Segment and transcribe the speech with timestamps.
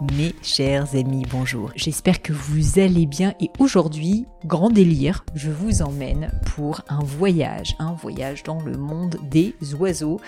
[0.00, 1.72] Mes chers amis, bonjour.
[1.76, 7.76] J'espère que vous allez bien et aujourd'hui, grand délire, je vous emmène pour un voyage,
[7.78, 10.18] un voyage dans le monde des oiseaux.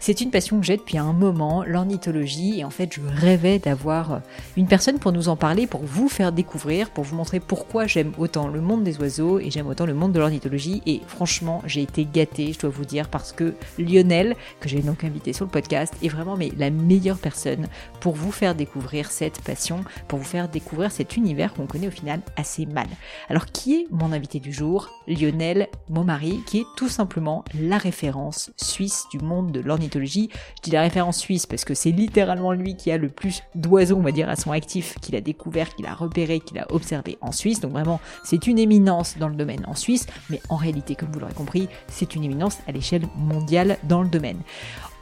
[0.00, 4.20] C'est une passion que j'ai depuis un moment, l'ornithologie, et en fait je rêvais d'avoir
[4.56, 8.12] une personne pour nous en parler, pour vous faire découvrir, pour vous montrer pourquoi j'aime
[8.18, 10.82] autant le monde des oiseaux et j'aime autant le monde de l'ornithologie.
[10.86, 15.04] Et franchement, j'ai été gâtée, je dois vous dire, parce que Lionel, que j'ai donc
[15.04, 17.68] invité sur le podcast, est vraiment mais, la meilleure personne
[18.00, 21.90] pour vous faire découvrir cette passion pour vous faire découvrir cet univers qu'on connaît au
[21.90, 22.86] final assez mal.
[23.28, 24.88] Alors qui est mon invité du jour?
[25.06, 30.30] Lionel, mon mari, qui est tout simplement la référence suisse du monde de l'ornithologie.
[30.56, 33.96] Je dis la référence suisse parce que c'est littéralement lui qui a le plus d'oiseaux,
[33.96, 37.18] on va dire, à son actif, qu'il a découvert, qu'il a repéré, qu'il a observé
[37.20, 37.60] en Suisse.
[37.60, 41.20] Donc vraiment, c'est une éminence dans le domaine en Suisse, mais en réalité, comme vous
[41.20, 44.38] l'aurez compris, c'est une éminence à l'échelle mondiale dans le domaine.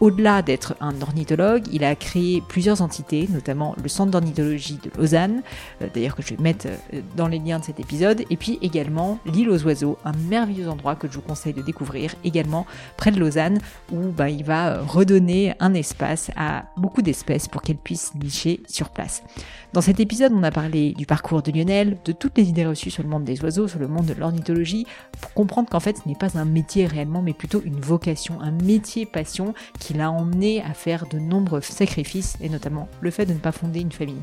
[0.00, 5.42] Au-delà d'être un ornithologue, il a créé plusieurs entités, notamment le Centre d'ornithologie de Lausanne,
[5.82, 8.60] euh, d'ailleurs que je vais mettre euh, dans les liens de cet épisode, et puis
[8.62, 12.64] également l'île aux oiseaux, un merveilleux endroit que je vous conseille de découvrir, également
[12.96, 13.58] près de Lausanne,
[13.92, 18.60] où bah, il va euh, redonner un espace à beaucoup d'espèces pour qu'elles puissent nicher
[18.68, 19.24] sur place.
[19.74, 22.90] Dans cet épisode, on a parlé du parcours de Lionel, de toutes les idées reçues
[22.90, 24.86] sur le monde des oiseaux, sur le monde de l'ornithologie,
[25.20, 28.50] pour comprendre qu'en fait ce n'est pas un métier réellement, mais plutôt une vocation, un
[28.50, 33.34] métier passion qui l'a emmené à faire de nombreux sacrifices, et notamment le fait de
[33.34, 34.16] ne pas fonder une famille.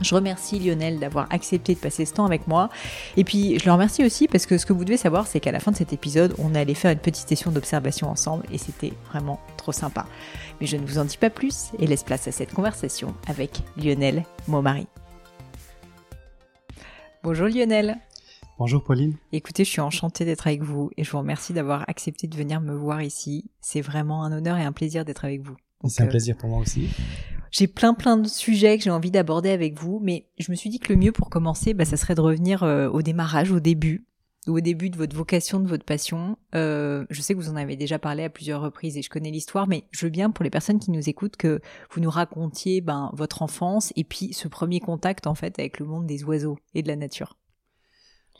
[0.00, 2.70] Je remercie Lionel d'avoir accepté de passer ce temps avec moi.
[3.16, 5.52] Et puis, je le remercie aussi parce que ce que vous devez savoir, c'est qu'à
[5.52, 8.92] la fin de cet épisode, on allait faire une petite session d'observation ensemble et c'était
[9.10, 10.06] vraiment trop sympa.
[10.60, 13.60] Mais je ne vous en dis pas plus et laisse place à cette conversation avec
[13.76, 14.86] Lionel, mon mari.
[17.22, 17.96] Bonjour Lionel.
[18.58, 19.16] Bonjour Pauline.
[19.32, 22.60] Écoutez, je suis enchantée d'être avec vous et je vous remercie d'avoir accepté de venir
[22.60, 23.50] me voir ici.
[23.60, 25.56] C'est vraiment un honneur et un plaisir d'être avec vous.
[25.86, 26.88] C'est un plaisir pour moi aussi.
[27.50, 30.70] J'ai plein plein de sujets que j'ai envie d'aborder avec vous, mais je me suis
[30.70, 33.60] dit que le mieux pour commencer, bah, ça serait de revenir euh, au démarrage, au
[33.60, 34.06] début,
[34.46, 36.38] au début de votre vocation, de votre passion.
[36.54, 39.30] Euh, je sais que vous en avez déjà parlé à plusieurs reprises et je connais
[39.30, 41.60] l'histoire, mais je veux bien pour les personnes qui nous écoutent que
[41.90, 45.86] vous nous racontiez ben, votre enfance et puis ce premier contact en fait avec le
[45.86, 47.36] monde des oiseaux et de la nature.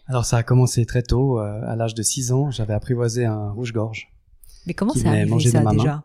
[0.07, 3.51] Alors ça a commencé très tôt, euh, à l'âge de 6 ans, j'avais apprivoisé un
[3.51, 4.13] rouge-gorge.
[4.67, 6.05] Mais comment c'est arrivé ça déjà?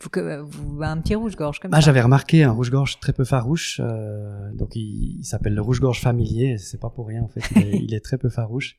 [0.00, 3.80] Vous, un petit rouge-gorge comme ah, J'avais remarqué un rouge-gorge très peu farouche.
[3.82, 6.58] Euh, donc il, s'appelle le rouge-gorge familier.
[6.58, 7.42] C'est pas pour rien en fait.
[7.56, 8.76] Il est, très peu farouche.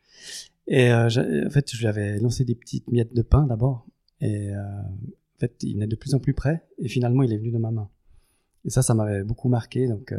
[0.67, 3.87] Et euh, en fait, je lui avais lancé des petites miettes de pain d'abord.
[4.21, 6.65] Et euh, en fait, il venait de plus en plus près.
[6.79, 7.89] Et finalement, il est venu de ma main.
[8.63, 9.87] Et ça, ça m'avait beaucoup marqué.
[9.87, 10.13] Donc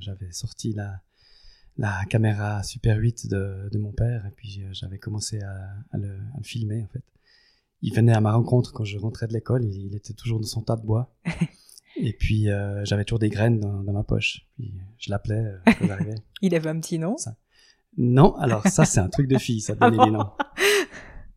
[0.00, 1.02] j'avais sorti la,
[1.76, 4.26] la caméra Super 8 de, de mon père.
[4.26, 5.54] Et puis j'avais commencé à,
[5.92, 7.02] à, le, à le filmer en fait
[7.82, 9.64] il venait à ma rencontre quand je rentrais de l'école.
[9.64, 11.14] Il, était toujours dans son tas de bois.
[11.96, 14.46] Et puis, euh, j'avais toujours des graines dans, ma poche.
[14.54, 16.14] Puis, je l'appelais euh, quand j'arrivais.
[16.42, 17.16] il avait un petit nom
[17.96, 20.30] Non, alors ça, c'est un truc de fille, ça donner des noms.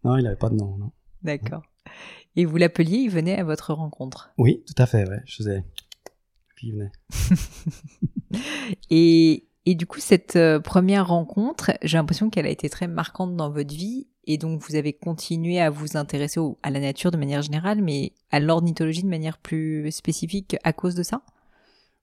[0.04, 0.92] Non, il avait pas de nom, non.
[1.24, 1.64] D'accord.
[2.36, 5.22] Et vous l'appeliez, il venait à votre rencontre Oui, tout à fait, ouais.
[5.26, 5.66] Je faisais...
[6.56, 6.92] Puis il venait.
[8.90, 13.36] et, et du coup, cette euh, première rencontre, j'ai l'impression qu'elle a été très marquante
[13.36, 14.08] dans votre vie.
[14.26, 18.14] Et donc, vous avez continué à vous intéresser à la nature de manière générale, mais
[18.32, 21.22] à l'ornithologie de manière plus spécifique à cause de ça?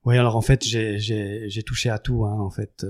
[0.05, 2.25] Oui, alors en fait, j'ai touché à tout.
[2.25, 2.87] Hein, en fait,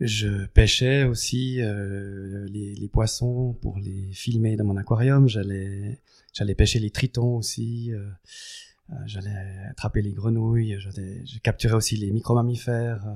[0.00, 5.28] je, pêchais aussi euh, les, poissons pour les filmer dans mon aquarium.
[5.28, 5.98] J'allais
[6.56, 7.92] pêcher les tritons aussi.
[7.92, 8.08] Euh,
[8.90, 9.34] euh j'allais
[9.70, 10.78] attraper les grenouilles.
[10.78, 13.14] Je capturais aussi les micro-mammifères euh,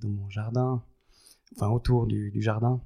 [0.00, 0.82] dans mon jardin,
[1.56, 2.80] enfin autour du jardin.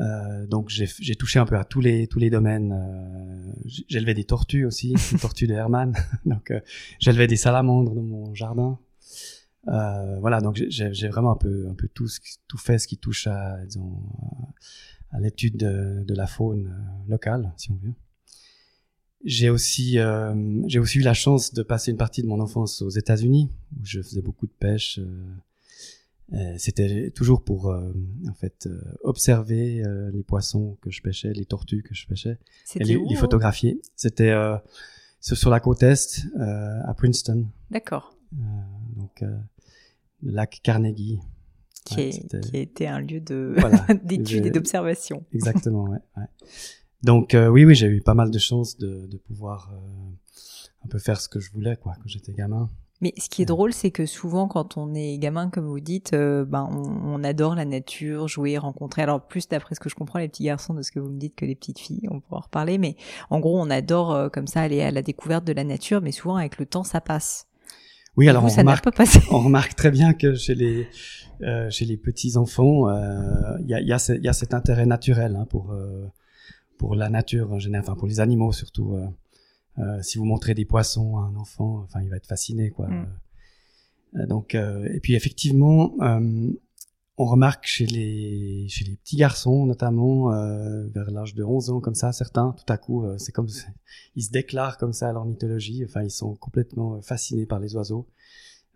[0.00, 2.72] Euh, donc j'ai touché un peu à tous les tous les domaines.
[2.72, 3.52] Euh,
[3.88, 5.94] j'élevais des tortues aussi, des tortues de Hermann.
[6.24, 6.52] donc
[6.98, 8.78] j'élevais des salamandres dans mon jardin.
[9.66, 12.08] voilà, donc j'ai vraiment un peu, un peu tout,
[12.48, 14.02] tout fait ce qui touche à, disons,
[15.10, 16.74] à l'étude de, de, la faune
[17.08, 17.94] locale, si on veut.
[19.24, 20.34] J'ai aussi, euh,
[20.66, 23.84] j'ai aussi eu la chance de passer une partie de mon enfance aux États-Unis, où
[23.84, 24.98] je faisais beaucoup de pêche.
[26.32, 27.92] Euh, C'était toujours pour, euh,
[28.28, 32.38] en fait, euh, observer euh, les poissons que je pêchais, les tortues que je pêchais,
[32.76, 33.80] et les, les photographier.
[33.96, 34.34] C'était
[35.20, 37.48] sur la côte est, à Princeton.
[37.70, 38.16] D'accord.
[38.96, 39.22] donc,
[40.22, 41.20] le lac Carnegie.
[41.86, 45.24] Qui, ouais, est, qui, été un lieu de voilà, d'études et d'observation.
[45.32, 45.98] Exactement, ouais.
[46.18, 46.26] ouais.
[47.02, 49.72] Donc oui, oui, j'ai eu pas mal de chance de, de pouvoir
[50.84, 52.68] un peu faire ce que je voulais, quoi, quand j'étais gamin.
[53.00, 56.12] Mais ce qui est drôle, c'est que souvent, quand on est gamin, comme vous dites,
[56.12, 59.00] euh, ben, on, on, adore la nature, jouer, rencontrer.
[59.00, 61.18] Alors, plus d'après ce que je comprends, les petits garçons, de ce que vous me
[61.18, 62.76] dites, que les petites filles, on pourra en reparler.
[62.76, 62.96] Mais
[63.30, 66.12] en gros, on adore euh, comme ça aller à la découverte de la nature, mais
[66.12, 67.46] souvent, avec le temps, ça passe.
[68.18, 68.86] Oui, alors vous, on, remarque,
[69.30, 70.86] on remarque très bien que chez les,
[71.40, 72.90] euh, chez les petits enfants,
[73.60, 75.74] il y a, y, a y, a, cet intérêt naturel hein, pour
[76.76, 78.96] pour la nature en général, enfin pour les animaux surtout.
[79.78, 82.70] Euh, euh, si vous montrez des poissons à un enfant, enfin il va être fasciné
[82.70, 82.88] quoi.
[82.88, 83.08] Mm.
[84.16, 85.94] Euh, donc et puis effectivement,
[87.16, 90.30] on remarque chez les chez les petits garçons notamment
[90.92, 93.48] vers l'âge de 11 ans comme ça, certains tout à coup c'est comme
[94.16, 95.84] ils se déclarent comme ça à l'ornithologie.
[95.84, 98.06] Enfin ils sont complètement fascinés par les oiseaux.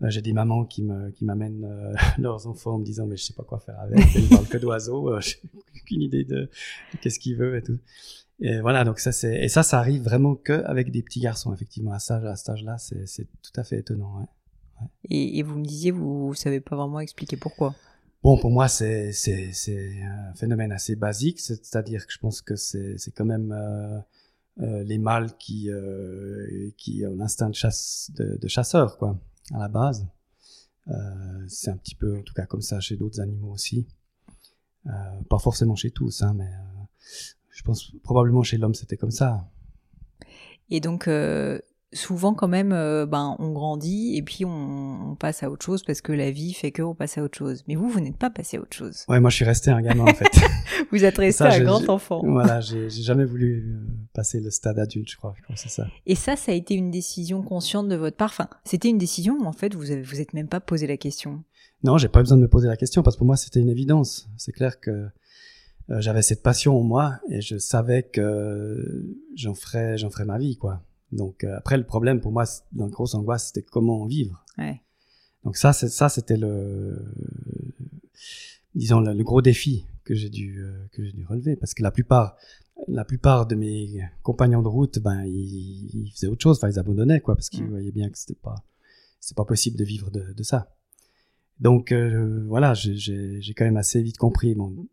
[0.03, 3.17] Euh, j'ai des mamans qui me qui m'amènent euh, leurs enfants en me disant mais
[3.17, 5.41] je sais pas quoi faire avec ils parlent que d'oiseaux euh, j'ai
[5.77, 6.51] aucune idée de,
[7.01, 7.79] qu'est-ce qu'ils veulent et tout
[8.41, 11.55] et voilà donc ça c'est et ça ça arrive vraiment que avec des petits garçons
[11.55, 14.27] effectivement à ça à cet âge là c'est c'est tout à fait étonnant ouais.
[14.81, 14.89] Ouais.
[15.09, 17.77] Et, et, vous me disiez vous, vous savez pas vraiment expliquer pourquoi
[18.25, 19.11] Bon, pour moi, c'est
[20.03, 24.01] un phénomène assez basique, c'est-à-dire que je pense que c'est c'est quand même euh,
[24.63, 29.21] euh, les mâles qui euh, qui ont l'instinct de chasse de, de chasseur, quoi
[29.53, 30.07] à la base.
[31.49, 33.87] C'est un petit peu, en tout cas, comme ça chez d'autres animaux aussi.
[34.85, 36.51] Pas forcément chez tous, hein, mais
[37.55, 39.49] je pense probablement chez l'homme c'était comme ça.
[40.71, 41.59] Et donc, euh,
[41.93, 45.83] souvent quand même, euh, ben on grandit et puis on, on, passe à autre chose
[45.85, 47.63] parce que la vie fait que on passe à autre chose.
[47.69, 49.05] Mais vous, vous n'êtes pas passé à autre chose.
[49.09, 50.31] Ouais, moi je suis resté un gamin en fait.
[50.91, 52.23] vous êtes resté un grand enfant.
[52.25, 55.35] Voilà, j'ai jamais voulu euh, passer le stade adulte, je crois.
[55.37, 55.87] Je crois c'est ça.
[56.07, 58.31] Et ça, ça a été une décision consciente de votre part?
[58.31, 60.97] Enfin, c'était une décision où en fait vous avez, vous êtes même pas posé la
[60.97, 61.45] question?
[61.85, 63.69] Non, j'ai pas besoin de me poser la question parce que pour moi c'était une
[63.69, 64.29] évidence.
[64.39, 65.09] C'est clair que
[65.91, 69.05] euh, j'avais cette passion en moi et je savais que
[69.35, 70.83] j'en ferais, j'en ferais ma vie, quoi.
[71.13, 72.45] Donc euh, après le problème pour moi,
[72.75, 74.45] la grosse angoisse, c'était comment vivre.
[74.59, 74.81] Ouais.
[75.45, 77.05] Donc ça, c'est ça, c'était le,
[78.75, 81.83] disons le, le, gros défi que j'ai dû euh, que j'ai dû relever parce que
[81.83, 82.37] la plupart
[82.89, 86.79] la plupart de mes compagnons de route, ben ils, ils faisaient autre chose, enfin ils
[86.79, 87.71] abandonnaient quoi parce qu'ils mmh.
[87.71, 88.57] voyaient bien que c'était pas
[89.21, 90.75] c'est pas possible de vivre de, de ça.
[91.61, 94.55] Donc euh, voilà, j'ai quand même assez vite compris.
[94.55, 94.87] Bon,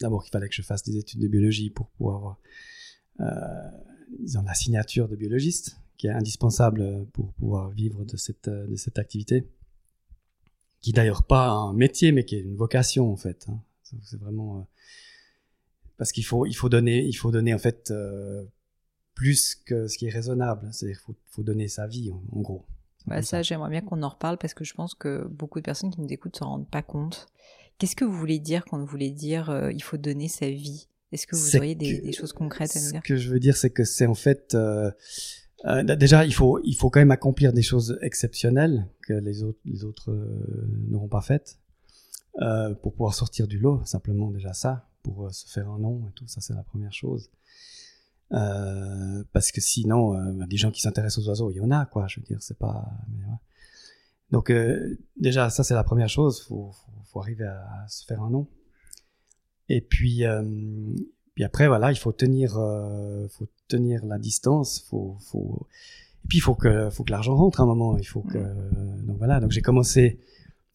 [0.00, 2.38] d'abord qu'il fallait que je fasse des études de biologie pour pouvoir
[3.20, 3.24] euh,
[4.20, 8.76] ils ont la signature de biologiste, qui est indispensable pour pouvoir vivre de cette, de
[8.76, 9.48] cette activité,
[10.80, 13.46] qui d'ailleurs pas un métier, mais qui est une vocation en fait.
[13.48, 13.60] Hein.
[13.82, 14.62] C'est vraiment euh,
[15.96, 18.44] parce qu'il faut il faut donner il faut donner en fait euh,
[19.14, 20.68] plus que ce qui est raisonnable.
[20.72, 22.64] C'est-à-dire faut faut donner sa vie en, en gros.
[23.06, 23.42] Bah ça, ça.
[23.42, 26.08] j'aimerais bien qu'on en reparle parce que je pense que beaucoup de personnes qui nous
[26.08, 27.26] écoutent s'en rendent pas compte.
[27.78, 30.88] Qu'est-ce que vous voulez dire quand vous voulez dire euh, il faut donner sa vie?
[31.12, 33.00] Est-ce que vous auriez des, des, choses concrètes à nous dire?
[33.02, 34.90] Ce que je veux dire, c'est que c'est en fait euh,
[35.64, 39.60] euh, déjà il faut il faut quand même accomplir des choses exceptionnelles que les autres
[39.64, 40.12] les autres
[40.88, 41.60] n'auront pas faites
[42.82, 43.80] pour pouvoir sortir du lot.
[43.84, 47.30] Simplement déjà ça, pour se faire un nom et tout ça, c'est la première chose.
[48.30, 52.06] Parce que sinon, des gens qui s'intéressent aux oiseaux, il y en a quoi.
[52.08, 52.90] Je veux dire, c'est pas.
[54.30, 54.52] Donc
[55.16, 56.42] déjà ça c'est la première chose.
[56.42, 58.48] Faut, faut, faut arriver à, à se faire un nom.
[59.68, 60.42] Et puis, euh,
[61.34, 65.66] puis après, voilà, il faut tenir, euh, faut tenir la distance, faut, faut.
[66.24, 67.96] Et puis il faut que, faut que l'argent rentre à un moment.
[67.98, 68.38] Il faut que,
[69.04, 69.40] donc voilà.
[69.40, 70.20] Donc j'ai commencé,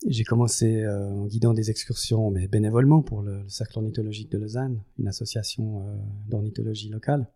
[0.07, 4.37] j'ai commencé euh, en guidant des excursions, mais bénévolement pour le, le cercle ornithologique de
[4.37, 5.85] Lausanne, une association
[6.27, 7.27] d'ornithologie locale.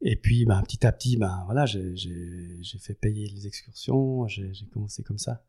[0.00, 4.28] Et puis, ben, petit à petit, ben voilà, j'ai fait payer les excursions.
[4.28, 5.44] J'ai commencé comme ça.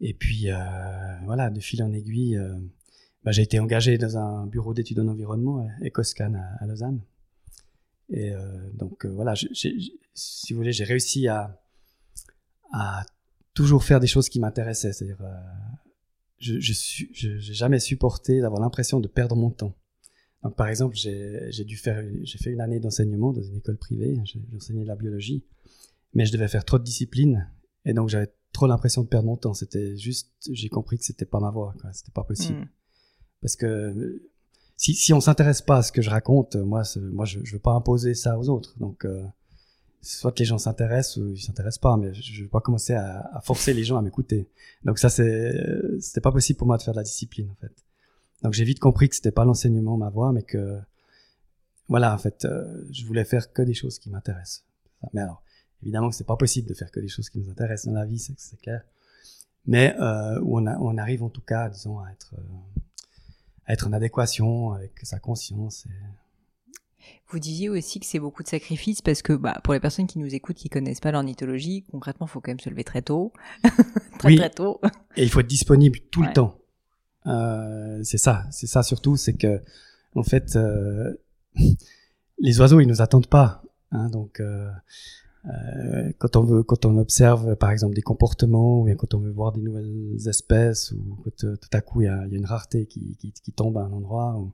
[0.00, 0.56] Et puis, euh,
[1.24, 2.54] voilà, de fil en aiguille, euh,
[3.24, 7.00] bah, j'ai été engagé dans un bureau d'études en environnement, Ecoscan à, Lausanne.
[8.10, 11.58] Et euh, donc voilà, si vous voulez, j'ai réussi à,
[13.54, 14.92] toujours faire des choses qui m'intéressaient.
[14.92, 15.24] C'est-à-dire,
[16.38, 19.74] je, j'ai jamais supporté d'avoir l'impression de perdre mon temps.
[20.44, 24.16] Donc, par exemple, j'ai dû faire, j'ai fait une année d'enseignement dans une école privée.
[24.24, 25.44] J'ai enseigné la biologie,
[26.14, 27.50] mais je devais faire trop de disciplines
[27.84, 29.54] et donc j'avais trop l'impression de perdre mon temps.
[29.54, 31.74] C'était juste, j'ai compris que c'était pas ma quoi.
[31.92, 32.60] C'était pas possible.
[32.60, 32.68] Hmm.
[33.40, 34.20] Parce que
[34.76, 37.60] si, si on s'intéresse pas à ce que je raconte, moi, moi, je, je veux
[37.60, 38.76] pas imposer ça aux autres.
[38.78, 39.24] Donc, euh,
[40.02, 42.94] soit que les gens s'intéressent ou ils s'intéressent pas, mais je, ne veux pas commencer
[42.94, 44.48] à, à forcer les gens à m'écouter.
[44.84, 45.52] Donc ça, c'est,
[46.00, 47.72] c'était pas possible pour moi de faire de la discipline, en fait.
[48.42, 50.78] Donc j'ai vite compris que c'était pas l'enseignement ma voie, mais que
[51.88, 54.64] voilà, en fait, euh, je voulais faire que des choses qui m'intéressent.
[55.12, 55.42] Mais alors,
[55.82, 58.06] évidemment que c'est pas possible de faire que des choses qui nous intéressent dans la
[58.06, 58.82] vie, c'est clair.
[59.66, 62.80] Mais euh, où on, a, on, arrive en tout cas, disons, à être, euh,
[63.66, 65.86] à être en adéquation avec sa conscience.
[65.86, 65.90] Et...
[67.30, 70.18] Vous disiez aussi que c'est beaucoup de sacrifices parce que bah, pour les personnes qui
[70.18, 73.32] nous écoutent, qui connaissent pas l'ornithologie, concrètement, il faut quand même se lever très tôt,
[74.18, 74.80] très très tôt.
[75.16, 76.58] Et il faut être disponible tout le temps.
[77.26, 79.60] Euh, c'est ça, c'est ça surtout, c'est que
[80.14, 81.14] en fait, euh,
[82.38, 84.70] les oiseaux ils nous attendent pas, hein, donc euh,
[85.46, 89.18] euh, quand on veut, quand on observe par exemple des comportements ou bien quand on
[89.18, 92.34] veut voir des nouvelles espèces ou quand euh, tout à coup il y a, y
[92.34, 94.52] a, une rareté qui, qui, qui, tombe à un endroit ou,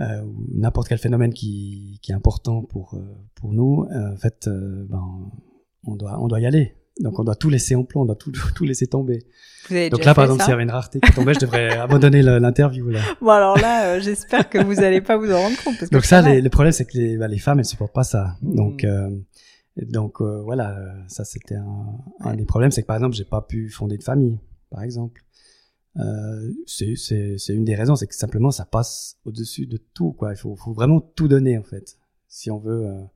[0.00, 2.98] euh, ou n'importe quel phénomène qui, qui, est important pour
[3.34, 5.30] pour nous, en fait, ben,
[5.84, 6.74] on doit on doit y aller.
[7.00, 9.24] Donc on doit tout laisser en plan, on doit tout, tout laisser tomber.
[9.70, 12.88] Donc là, par exemple, s'il y avait une rareté qui tombait, je devrais abandonner l'interview
[12.88, 13.00] là.
[13.20, 15.78] Bon alors là, euh, j'espère que vous n'allez pas vous en rendre compte.
[15.78, 17.92] Parce que donc ça, les, le problème, c'est que les, bah, les femmes, elles supportent
[17.92, 18.36] pas ça.
[18.42, 18.54] Hmm.
[18.54, 19.10] Donc euh,
[19.86, 23.42] donc euh, voilà, ça c'était un, un des problèmes, c'est que par exemple, j'ai pas
[23.42, 24.38] pu fonder de famille,
[24.70, 25.24] par exemple.
[25.96, 30.32] Euh, c'est une des raisons, c'est que simplement ça passe au-dessus de tout, quoi.
[30.32, 33.08] Il faut, faut vraiment tout donner en fait, si on veut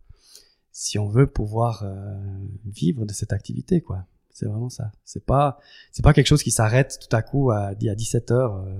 [0.72, 2.18] si on veut pouvoir euh,
[2.64, 4.06] vivre de cette activité, quoi.
[4.30, 4.90] C'est vraiment ça.
[5.04, 5.58] C'est pas,
[5.92, 8.56] c'est pas quelque chose qui s'arrête tout à coup à, à 17 heures.
[8.56, 8.78] Euh,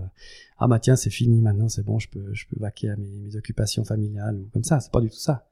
[0.59, 3.19] ah bah tiens, c'est fini maintenant, c'est bon, je peux, je peux vaquer à mes,
[3.19, 4.81] mes, occupations familiales ou comme ça.
[4.81, 5.51] C'est pas du tout ça.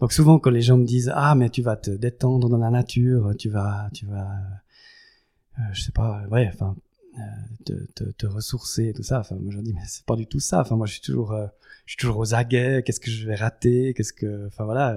[0.00, 2.70] Donc souvent quand les gens me disent ah mais tu vas te détendre dans la
[2.70, 4.28] nature, tu vas, tu vas,
[5.58, 6.74] euh, je sais pas, ouais, enfin
[7.18, 9.20] euh, te, te, ressourcer et tout ça.
[9.20, 10.60] Enfin, moi, je dis, mais c'est pas du tout ça.
[10.60, 11.46] Enfin, moi, je suis toujours, euh,
[11.84, 12.82] je suis toujours aux aguets.
[12.84, 13.92] Qu'est-ce que je vais rater?
[13.94, 14.96] Qu'est-ce que, enfin voilà,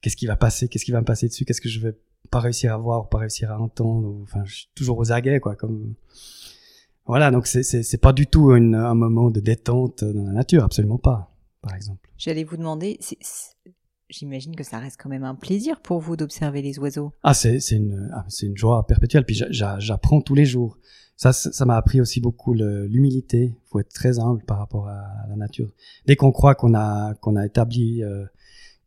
[0.00, 0.68] qu'est-ce qui va passer?
[0.68, 1.44] Qu'est-ce qui va me passer dessus?
[1.44, 1.94] Qu'est-ce que je vais
[2.30, 4.16] pas réussir à voir ou pas réussir à entendre?
[4.22, 5.56] Enfin, je suis toujours aux aguets, quoi.
[5.56, 5.94] Comme
[7.04, 10.98] voilà, donc c'est c'est pas du tout un moment de détente dans la nature, absolument
[10.98, 12.08] pas, par exemple.
[12.16, 13.00] J'allais vous demander,
[14.10, 17.12] j'imagine que ça reste quand même un plaisir pour vous d'observer les oiseaux.
[17.22, 17.58] Ah, c'est
[18.12, 19.24] ah, une joie perpétuelle.
[19.24, 20.78] Puis j'apprends tous les jours
[21.16, 23.54] ça, ça m'a appris aussi beaucoup l'humilité.
[23.54, 25.68] Il faut être très humble par rapport à la nature.
[26.06, 27.14] Dès qu'on croit qu'on a
[27.44, 28.24] établi, euh,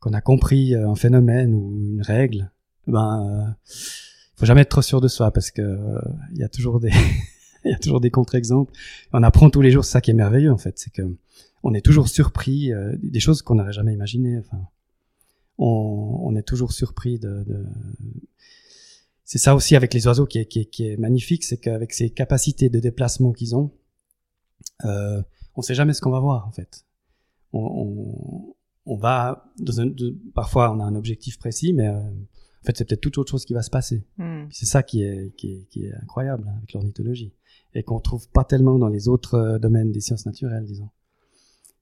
[0.03, 2.51] qu'on a compris euh, un phénomène ou une règle,
[2.87, 3.73] ben, euh,
[4.35, 6.01] faut jamais être trop sûr de soi parce que euh,
[6.33, 6.89] il y a toujours des
[7.65, 8.73] il y a toujours des contre-exemples.
[9.13, 9.85] On apprend tous les jours.
[9.85, 11.03] C'est ça qui est merveilleux en fait, c'est que
[11.63, 14.41] on est toujours surpris des choses qu'on n'aurait jamais imaginées.
[15.57, 17.65] On, on, est toujours surpris de, de
[19.23, 22.09] c'est ça aussi avec les oiseaux qui est, qui qui est magnifique, c'est qu'avec ces
[22.09, 23.71] capacités de déplacement qu'ils ont,
[24.85, 25.21] euh,
[25.55, 26.85] on sait jamais ce qu'on va voir en fait.
[27.51, 28.55] On, on,
[28.85, 29.91] on va dans un,
[30.33, 33.45] parfois on a un objectif précis, mais euh, en fait c'est peut-être toute autre chose
[33.45, 34.05] qui va se passer.
[34.17, 34.45] Hmm.
[34.51, 37.33] C'est ça qui est, qui est, qui est incroyable hein, avec l'ornithologie
[37.75, 40.89] et qu'on trouve pas tellement dans les autres euh, domaines des sciences naturelles, disons.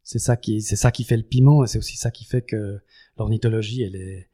[0.04, 2.42] C'est ça qui, c'est ça qui fait le piment et c'est aussi ça qui fait
[2.42, 2.82] que
[3.18, 4.28] l'ornithologie elle est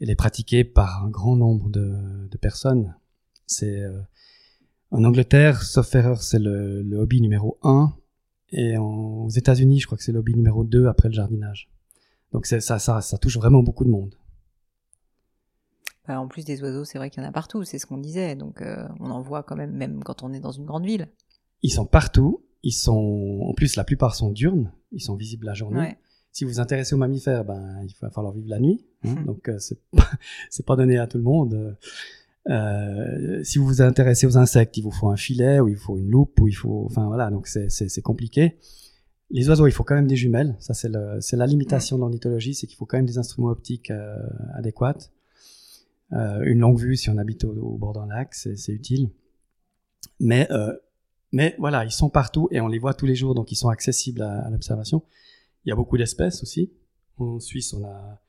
[0.00, 2.94] elle est pratiquée par un grand nombre de, de personnes.
[3.46, 4.00] C'est euh,
[4.90, 7.94] en Angleterre, sauf erreur, c'est le, le, hobby numéro un,
[8.50, 11.68] et en, aux États-Unis, je crois que c'est le hobby numéro 2 après le jardinage.
[12.32, 14.14] Donc ça, ça, ça touche vraiment beaucoup de monde.
[16.06, 17.98] Bah, en plus des oiseaux, c'est vrai qu'il y en a partout, c'est ce qu'on
[17.98, 18.34] disait.
[18.36, 21.08] Donc euh, on en voit quand même, même quand on est dans une grande ville.
[21.62, 22.44] Ils sont partout.
[22.62, 24.72] Ils sont, en plus, la plupart sont diurnes.
[24.92, 25.80] Ils sont visibles la journée.
[25.80, 25.98] Ouais
[26.32, 29.24] si vous vous intéressez aux mammifères, ben il va falloir vivre la nuit, hein, hmm.
[29.24, 30.08] donc euh, c'est pas,
[30.66, 31.76] pas donné à tout le monde.
[32.48, 35.98] Euh, si vous vous intéressez aux insectes, il vous faut un filet, ou il faut
[35.98, 38.56] une loupe, ou il faut, enfin voilà, donc c'est compliqué.
[39.30, 40.56] Les oiseaux, il faut quand même des jumelles.
[40.58, 40.88] Ça c'est
[41.36, 44.16] la limitation de l'ornithologie, c'est qu'il faut quand même des instruments optiques euh,
[44.54, 45.10] adéquats.
[46.12, 49.10] Euh, une longue vue si on habite au, bord d'un lac, c'est utile.
[50.20, 50.48] Mais
[51.32, 53.68] mais voilà, ils sont partout et on les voit tous les jours, donc ils sont
[53.68, 55.02] accessibles à, l'observation.
[55.64, 56.72] Il y a beaucoup d'espèces aussi.
[57.18, 58.20] En Suisse, on a,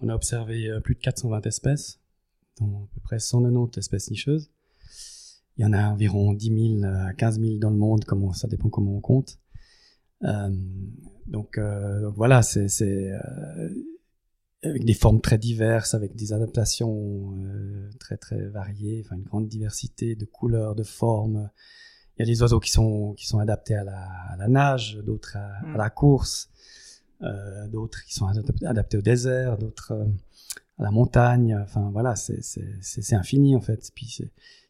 [0.00, 2.00] on a observé euh, plus de 420 espèces,
[2.58, 4.50] dont à peu près 190 espèces nicheuses.
[5.56, 8.48] Il y en a environ 10 000 à 15 000 dans le monde, comment, ça
[8.48, 9.38] dépend comment on compte.
[10.24, 10.50] Euh,
[11.26, 13.12] donc, euh, voilà, c'est
[14.64, 17.34] avec des formes très diverses, avec des adaptations
[18.00, 21.50] très très variées, enfin une grande diversité de couleurs, de formes.
[22.18, 24.98] Il y a des oiseaux qui sont qui sont adaptés à la, à la nage,
[25.06, 26.50] d'autres à, à, la course,
[27.22, 30.04] euh, d'autres qui sont adaptés au désert, d'autres euh,
[30.78, 31.56] à la montagne.
[31.62, 33.90] Enfin voilà, c'est c'est infini en fait.
[33.94, 34.20] Puis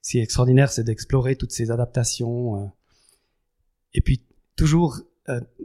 [0.03, 2.63] ce qui est extraordinaire, c'est d'explorer toutes ces adaptations.
[2.63, 2.67] Euh,
[3.95, 4.23] et puis
[4.57, 5.01] toujours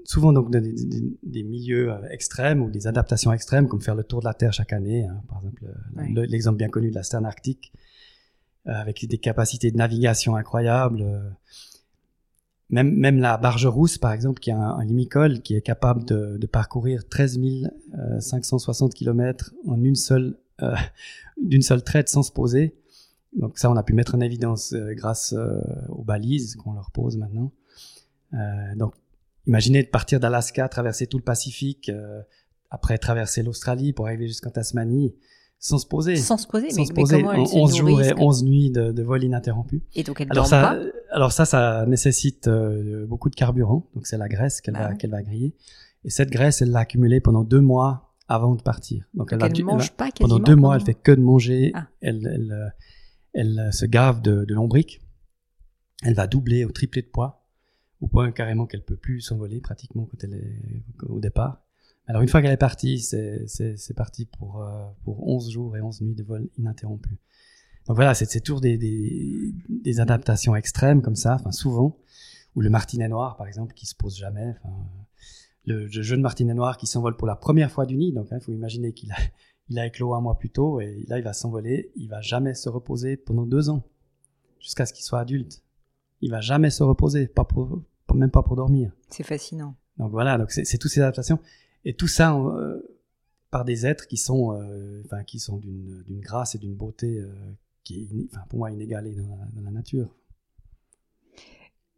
[0.03, 4.19] souvent donc des, des, des milieux extrêmes ou des adaptations extrêmes, comme faire le tour
[4.19, 5.05] de la Terre chaque année.
[5.05, 7.71] Hein, par exemple, l'exemple bien connu de la Sterne arctique,
[8.65, 11.05] avec des capacités de navigation incroyables.
[12.73, 17.07] Même, la barge rousse, par exemple, qui est un, limicole, qui est capable de, parcourir
[17.07, 17.39] 13
[18.19, 20.37] 560 km en une seule,
[21.41, 22.75] d'une seule traite sans se poser.
[23.37, 25.35] Donc ça, on a pu mettre en évidence grâce
[25.89, 27.51] aux balises qu'on leur pose maintenant.
[28.33, 28.95] Euh, donc
[29.45, 32.21] Imaginez de partir d'Alaska, traverser tout le Pacifique, euh,
[32.69, 35.13] après traverser l'Australie pour arriver jusqu'en Tasmanie,
[35.65, 36.17] sans se poser.
[36.17, 37.15] Sans se poser, sans mais, se poser.
[37.17, 39.81] mais comment 11 jours et 11 nuits de, de vol ininterrompu.
[39.95, 40.79] Et donc elle alors ça, pas
[41.11, 43.89] alors ça, ça nécessite euh, beaucoup de carburant.
[43.95, 45.55] Donc c'est la graisse qu'elle Bah va, qu'elle va griller.
[46.03, 49.05] Et cette graisse, elle l'a accumulée pendant deux mois avant de partir.
[49.13, 51.13] Donc, Donc va elle du- mange va- pas quasiment pendant deux mois, elle fait que
[51.13, 51.71] de manger.
[51.75, 51.87] Ah.
[52.01, 52.67] Elle, elle, euh,
[53.33, 54.99] elle euh, se gave de, de lombric.
[56.03, 57.45] Elle va doubler ou tripler de poids,
[58.01, 61.62] au point carrément qu'elle peut plus s'envoler pratiquement quand elle est au départ.
[62.07, 66.01] Alors une fois qu'elle est partie, c'est parti pour euh, pour 11 jours et 11
[66.01, 67.17] nuits de vol ininterrompu.
[67.87, 71.97] Donc voilà, c'est toujours des, des, des adaptations extrêmes comme ça, enfin souvent,
[72.55, 74.55] ou le martinet noir par exemple qui se pose jamais.
[75.65, 78.41] Le, le jeune martinet noir qui s'envole pour la première fois du nid, donc il
[78.41, 79.17] faut imaginer qu'il a
[79.69, 82.53] il a éclos un mois plus tôt et là il va s'envoler, il va jamais
[82.53, 83.83] se reposer pendant deux ans
[84.59, 85.63] jusqu'à ce qu'il soit adulte.
[86.21, 87.81] Il va jamais se reposer, pas pour,
[88.13, 88.91] même pas pour dormir.
[89.09, 89.75] C'est fascinant.
[89.97, 91.39] Donc voilà, donc c'est c'est toutes ces adaptations
[91.85, 92.81] et tout ça euh,
[93.51, 97.29] par des êtres qui sont, euh, enfin qui sont d'une grâce et d'une beauté euh,
[97.83, 100.15] qui est, enfin pour moi inégalée dans la, dans la nature.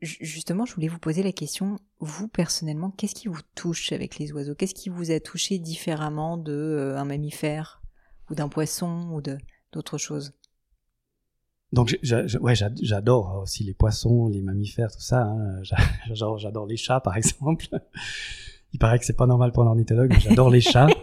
[0.01, 4.17] Ju- Justement, je voulais vous poser la question, vous personnellement, qu'est-ce qui vous touche avec
[4.19, 4.53] les oiseaux?
[4.55, 7.81] Qu'est-ce qui vous a touché différemment de euh, un mammifère
[8.29, 9.37] ou d'un poisson ou de
[9.71, 10.33] d'autres choses?
[11.71, 11.97] Donc
[12.41, 15.23] ouais, j'ad- j'adore aussi les poissons, les mammifères, tout ça.
[15.23, 15.63] hein.
[15.63, 17.67] J'a- J'adore, j'adore les chats par exemple.
[18.75, 20.87] Il paraît que c'est pas normal pour un ornithologue, j'adore les chats.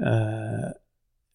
[0.00, 0.70] Euh,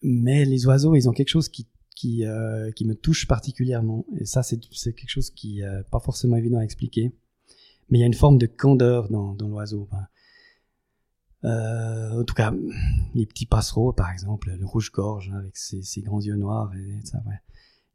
[0.01, 4.05] mais les oiseaux, ils ont quelque chose qui qui, euh, qui me touche particulièrement.
[4.19, 7.15] Et ça, c'est quelque chose qui est pas forcément évident à expliquer.
[7.89, 9.87] Mais il y a une forme de candeur dans, dans l'oiseau.
[11.45, 12.53] Euh, en tout cas,
[13.15, 17.05] les petits passereaux, par exemple, le rouge-gorge, hein, avec ses, ses grands yeux noirs, et
[17.05, 17.39] ça, ouais.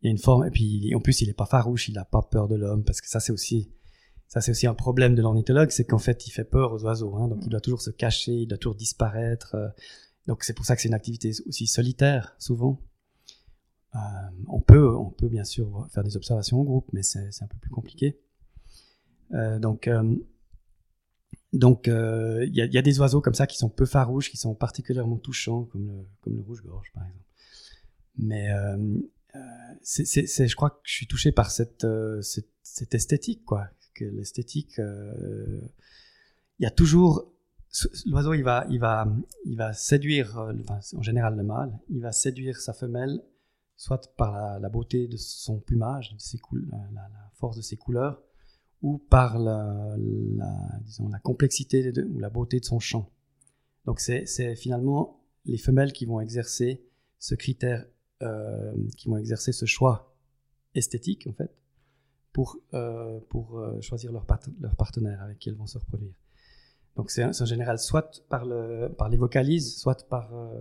[0.01, 2.07] Il y a une forme, et puis en plus, il est pas farouche, il a
[2.07, 3.71] pas peur de l'homme, parce que ça, c'est aussi,
[4.29, 7.15] ça, c'est aussi un problème de l'ornithologue, c'est qu'en fait, il fait peur aux oiseaux,
[7.17, 9.55] hein, donc il doit toujours se cacher, il doit toujours disparaître.
[9.55, 9.69] euh,
[10.27, 12.81] donc c'est pour ça que c'est une activité aussi solitaire, souvent.
[13.95, 13.99] Euh,
[14.49, 17.59] on peut, on peut bien sûr faire des observations en groupe, mais c'est un peu
[17.61, 18.19] plus compliqué.
[19.33, 19.89] Euh, donc,
[21.53, 24.31] donc, il y, a, il y a des oiseaux comme ça qui sont peu farouches,
[24.31, 27.25] qui sont particulièrement touchants, comme le, comme le rouge-gorge, par exemple.
[28.17, 28.99] Mais euh,
[29.83, 33.69] c'est- je crois que je suis touché par cette, euh, cette, cette esthétique, quoi.
[33.95, 35.61] Que l'esthétique, euh,
[36.59, 37.33] il y a toujours
[38.07, 39.07] l'oiseau, il va, il va,
[39.45, 40.53] il va séduire, euh,
[40.97, 43.23] en général le mâle, il va séduire sa femelle,
[43.77, 46.17] soit par la, beauté de son plumage,
[46.93, 48.23] la, force de ses couleurs,
[48.83, 49.97] ou par la,
[50.83, 53.11] disons, la complexité de- ou la beauté de son chant.
[53.87, 56.87] Donc c'est c'est finalement les femelles qui vont exercer
[57.19, 57.87] ce critère,
[58.23, 60.15] euh, qui vont exercer ce choix
[60.75, 61.51] esthétique en fait,
[62.35, 66.13] pour, euh, pour euh, choisir leur, part- leur partenaire avec qui elles vont se reproduire.
[66.97, 70.61] Donc c'est en général soit par, le, par les vocalises, soit par, euh,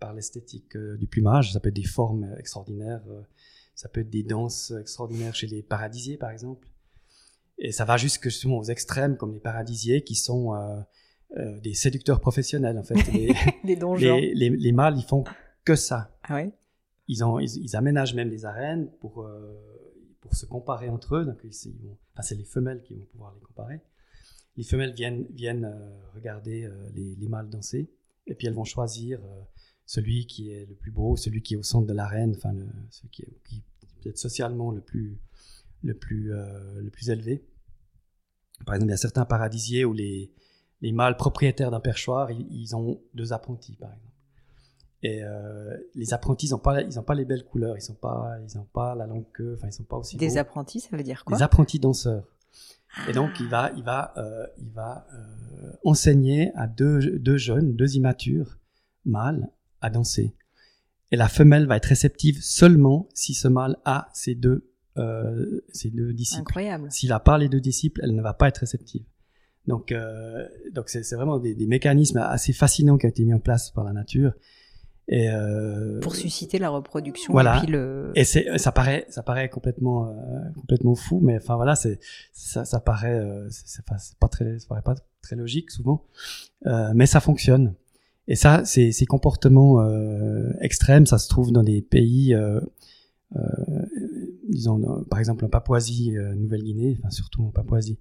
[0.00, 1.52] par l'esthétique euh, du plumage.
[1.52, 3.02] Ça peut être des formes extraordinaires,
[3.74, 6.66] ça peut être des danses extraordinaires chez les paradisiers par exemple.
[7.58, 10.52] Et ça va jusque justement aux extrêmes comme les paradisiers qui sont
[11.62, 12.94] des séducteurs professionnels en fait.
[13.12, 13.32] Les,
[13.64, 14.16] Des donjons.
[14.16, 15.24] les, les, les mâles ils font
[15.64, 16.10] que ça.
[16.24, 16.52] Ah ouais?
[17.08, 19.26] Ils, ont, ils, ils aménagent même des arènes pour,
[20.22, 21.24] pour se comparer entre eux.
[21.26, 23.80] Donc, c'est les femelles qui vont pouvoir les comparer.
[24.56, 27.90] Les femelles viennent, viennent euh, regarder euh, les, les mâles danser.
[28.26, 29.40] Et puis, elles vont choisir euh,
[29.84, 32.54] celui qui est le plus beau, celui qui est au centre de l'arène, enfin,
[32.90, 33.62] celui qui est,
[34.00, 35.20] peut-être socialement le plus,
[35.82, 37.44] le, plus, le plus élevé.
[38.64, 40.32] Par exemple, il y a certains paradisiers où les,
[40.80, 44.11] les mâles propriétaires d'un perchoir, ils, ils ont deux apprentis, par exemple.
[45.02, 47.96] Et euh, les apprentis, ils n'ont pas, ils ont pas les belles couleurs, ils n'ont
[47.96, 50.38] pas, ils ont pas la longue queue, enfin, ils sont pas aussi Des beaux.
[50.38, 51.36] apprentis, ça veut dire quoi?
[51.36, 52.24] Des apprentis danseurs.
[52.94, 53.10] Ah.
[53.10, 57.74] Et donc, il va, il va, euh, il va euh, enseigner à deux, deux jeunes,
[57.74, 58.58] deux immatures
[59.04, 60.36] mâles à danser.
[61.10, 64.68] Et la femelle va être réceptive seulement si ce mâle a ces deux
[65.72, 66.42] ses deux disciples.
[66.42, 66.92] Incroyable.
[66.92, 69.02] S'il a pas les deux disciples, elle ne va pas être réceptive.
[69.66, 69.92] Donc,
[70.72, 73.70] donc c'est c'est vraiment des, des mécanismes assez fascinants qui ont été mis en place
[73.70, 74.34] par la nature.
[75.08, 77.56] Et, euh, Pour susciter la reproduction Voilà.
[77.56, 78.12] et puis le.
[78.14, 80.12] et c'est ça paraît ça paraît complètement euh,
[80.54, 81.98] complètement fou, mais enfin voilà c'est
[82.32, 86.04] ça, ça paraît euh, c'est pas, très ça paraît pas très logique souvent,
[86.66, 87.74] euh, mais ça fonctionne.
[88.28, 92.60] Et ça ces ces comportements euh, extrêmes, ça se trouve dans des pays euh,
[93.36, 93.40] euh,
[94.48, 97.98] disons par exemple en Papouasie euh, Nouvelle-Guinée, enfin surtout en Papouasie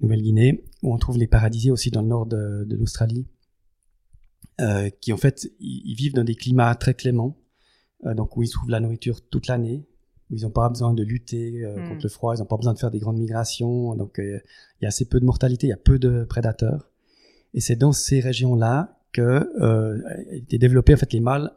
[0.00, 3.26] Nouvelle-Guinée, où on trouve les paradisiers aussi dans le nord de, de l'Australie,
[4.60, 7.36] euh, qui en fait ils, vivent dans des climats très cléments,
[8.06, 9.86] euh, donc où ils trouvent la nourriture toute l'année,
[10.30, 11.88] où ils n'ont pas besoin de lutter euh, Mm.
[11.88, 14.42] contre le froid, ils n'ont pas besoin de faire des grandes migrations, donc il
[14.82, 16.90] y a assez peu de mortalité, il y a peu de prédateurs,
[17.52, 21.52] et c'est dans ces régions-là que euh, a été développé en fait les mâles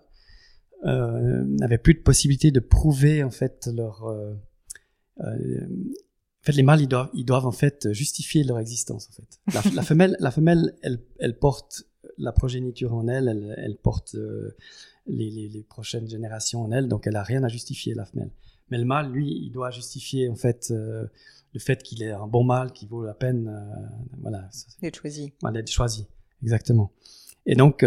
[0.86, 4.36] euh, n'avaient plus de possibilité de prouver en fait leur euh,
[5.22, 5.68] euh,
[6.44, 9.10] en fait, les mâles, ils doivent, ils doivent en fait justifier leur existence.
[9.10, 11.84] En fait, la, la femelle, la femelle, elle, elle porte
[12.18, 14.56] la progéniture en elle, elle, elle porte euh,
[15.06, 18.32] les, les, les prochaines générations en elle, donc elle a rien à justifier la femelle.
[18.70, 21.06] Mais le mâle, lui, il doit justifier en fait euh,
[21.54, 24.50] le fait qu'il est un bon mâle qui vaut la peine, euh, voilà,
[24.82, 25.34] d'être choisi.
[25.42, 26.08] voilà, d'être choisi.
[26.44, 26.92] Exactement.
[27.46, 27.86] Et donc,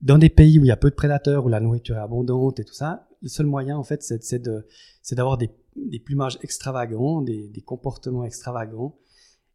[0.00, 2.58] dans des pays où il y a peu de prédateurs, où la nourriture est abondante
[2.58, 4.66] et tout ça, le seul moyen, en fait, c'est de,
[5.12, 8.96] d'avoir des, des plumages extravagants, des, des comportements extravagants.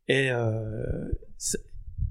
[0.07, 0.29] Et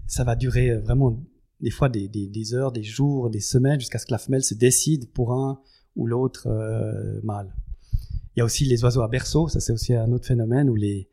[0.07, 1.23] ça va durer vraiment
[1.63, 4.55] des fois des, des, heures, des jours, des semaines, jusqu'à ce que la femelle se
[4.55, 5.63] décide pour un
[5.95, 7.55] ou l'autre euh, mâle.
[8.35, 10.75] Il y a aussi les oiseaux à berceau, ça c'est aussi un autre phénomène où
[10.75, 11.09] les,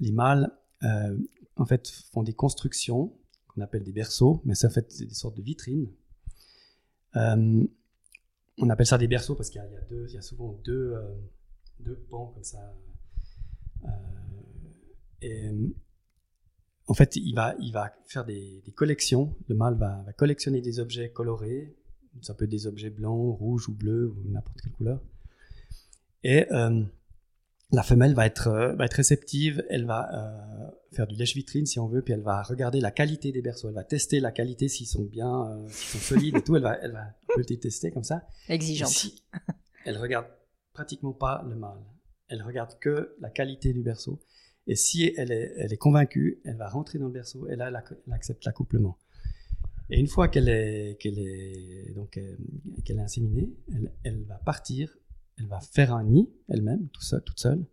[0.00, 1.16] les mâles, euh,
[1.56, 3.16] en fait, font des constructions
[3.48, 5.90] qu'on appelle des berceaux, mais en fait des sortes de vitrines.
[7.16, 7.64] Euh,
[8.58, 10.94] on appelle ça des berceaux parce qu'il y, y y a souvent deux,
[11.80, 12.58] deux pans comme ça.
[16.88, 19.34] En fait, il va, il va faire des, des collections.
[19.48, 21.76] Le mâle va, va collectionner des objets colorés.
[22.22, 25.00] Ça peut être des objets blancs, rouges ou bleus ou n'importe quelle couleur.
[26.22, 26.82] Et euh,
[27.72, 31.78] la femelle va être, euh, va être réceptive, elle va euh, faire du lèche-vitrine si
[31.78, 34.68] on veut, puis elle va regarder la qualité des berceaux, elle va tester la qualité
[34.68, 38.04] s'ils sont bien, s'ils sont solides et tout, elle va, elle va les tester comme
[38.04, 38.26] ça.
[38.48, 38.88] Exigeante.
[38.88, 39.22] si
[39.84, 40.26] elle regarde
[40.72, 41.84] pratiquement pas le mâle,
[42.28, 44.20] elle regarde que la qualité du berceau.
[44.66, 47.68] Et si elle est, elle est convaincue, elle va rentrer dans le berceau et là,
[47.68, 48.98] elle, ac- elle accepte l'accouplement.
[49.90, 52.36] Et une fois qu'elle est, qu'elle est, donc, euh,
[52.84, 54.96] qu'elle est inséminée, elle, elle va partir,
[55.38, 57.64] elle va faire un nid elle-même, tout seul, toute seule.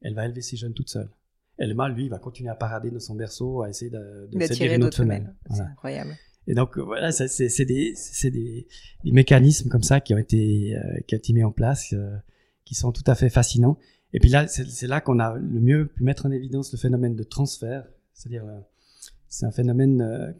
[0.00, 1.10] Elle va élever ses jeunes toute seule.
[1.58, 4.28] Et le mâle, lui, il va continuer à parader dans son berceau, à essayer de,
[4.32, 5.18] de séduire d'autres autre femelle.
[5.22, 5.34] femelles.
[5.50, 5.70] C'est Voilà.
[5.72, 6.16] incroyable.
[6.46, 8.66] Et donc voilà, c'est c'est des, c'est des,
[9.04, 12.16] des mécanismes comme ça qui ont été, euh, qui ont été mis en place, euh,
[12.64, 13.76] qui sont tout à fait fascinants.
[14.14, 17.14] Et puis là, c'est là qu'on a le mieux pu mettre en évidence le phénomène
[17.14, 18.58] de transfert, c'est-à-dire euh,
[19.28, 20.32] c'est un phénomène, euh,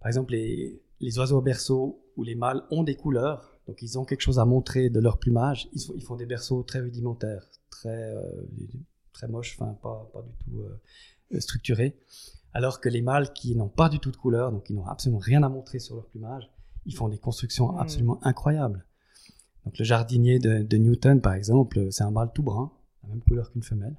[0.00, 3.98] par exemple les, les oiseaux au berceau où les mâles ont des couleurs, donc ils
[3.98, 5.68] ont quelque chose à montrer de leur plumage.
[5.72, 8.22] Ils, font- ils font des berceaux très rudimentaires, très euh,
[9.14, 11.96] très moches, enfin pas pas du tout structurés.
[12.52, 15.18] Alors que les mâles qui n'ont pas du tout de couleur, donc qui n'ont absolument
[15.20, 16.50] rien à montrer sur leur plumage,
[16.86, 17.78] ils font des constructions Mm.
[17.78, 18.84] absolument incroyables.
[19.64, 22.72] Donc le jardinier de, de Newton, par exemple, c'est un mâle tout brun,
[23.08, 23.96] même couleur qu'une femelle.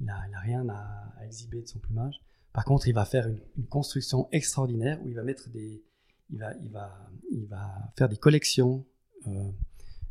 [0.00, 2.14] Il n'a a rien à, exhiber de son plumage.
[2.52, 5.84] Par contre, il va faire une, construction extraordinaire où il va mettre des,
[6.30, 6.38] il
[6.70, 8.86] va, faire des collections
[9.26, 9.50] euh,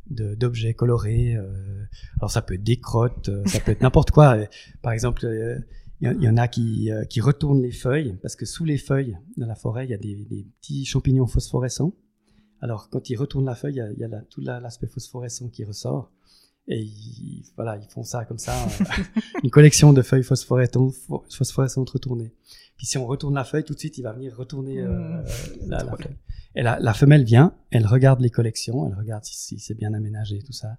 [0.09, 1.35] d'objets colorés.
[1.35, 1.83] euh.
[2.19, 4.37] alors ça peut être des crottes, euh, ça peut être n'importe quoi.
[4.81, 5.25] Par exemple,
[6.01, 9.55] il y, en- a qui, retournent les feuilles parce que sous les feuilles de la
[9.55, 11.93] forêt, il y a des, petits champignons phosphorescents.
[12.61, 16.11] Alors quand ils retournent la feuille, il y a, tout la- l'aspect phosphorescent qui ressort.
[16.69, 19.03] Et ils, voilà, ils font ça comme ça, euh,
[19.43, 20.93] une collection de feuilles phosphorescentes,
[21.35, 22.31] phosphorescentes retournées.
[22.77, 25.23] Puis si on retourne la feuille, tout de suite, il va venir retourner euh, Mmh.
[25.67, 26.17] la, la feuille.
[26.55, 29.93] Et la, la femelle vient, elle regarde les collections, elle regarde si, si c'est bien
[29.93, 30.77] aménagé, tout ça.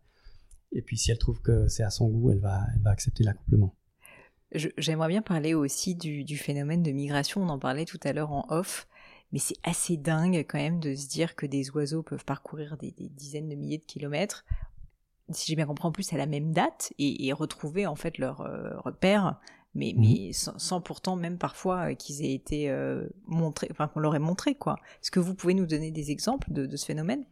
[0.73, 3.25] Et puis si elle trouve que c'est à son goût, elle va, elle va accepter
[3.25, 3.75] l'accouplement.
[4.53, 7.43] J'aimerais bien parler aussi du, du phénomène de migration.
[7.43, 8.89] On en parlait tout à l'heure en off.
[9.33, 12.91] Mais c'est assez dingue quand même de se dire que des oiseaux peuvent parcourir des,
[12.91, 14.45] des dizaines de milliers de kilomètres,
[15.33, 18.19] si j'ai bien compris en plus à la même date, et, et retrouver en fait
[18.19, 19.39] leur euh, repère,
[19.75, 20.01] mais, Mhm.
[20.01, 24.15] mais sans, sans pourtant même parfois euh, qu'ils aient été euh, montrés, enfin qu'on leur
[24.17, 24.77] ait montré quoi.
[25.03, 27.25] Est-ce que vous pouvez nous donner des exemples de, de ce phénomène?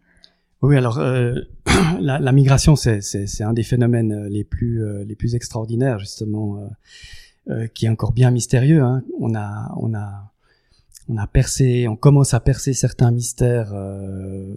[0.62, 1.34] Oui, alors euh,
[2.00, 3.00] la, la migration, c'est-
[3.42, 6.68] un des phénomènes les plus, les plus extraordinaires, justement,
[7.74, 8.82] qui est encore bien mystérieux.
[8.82, 9.02] hein.
[9.20, 10.32] On a, on a,
[11.08, 13.72] on a percé, on commence à percer certains mystères.
[13.72, 14.54] euh,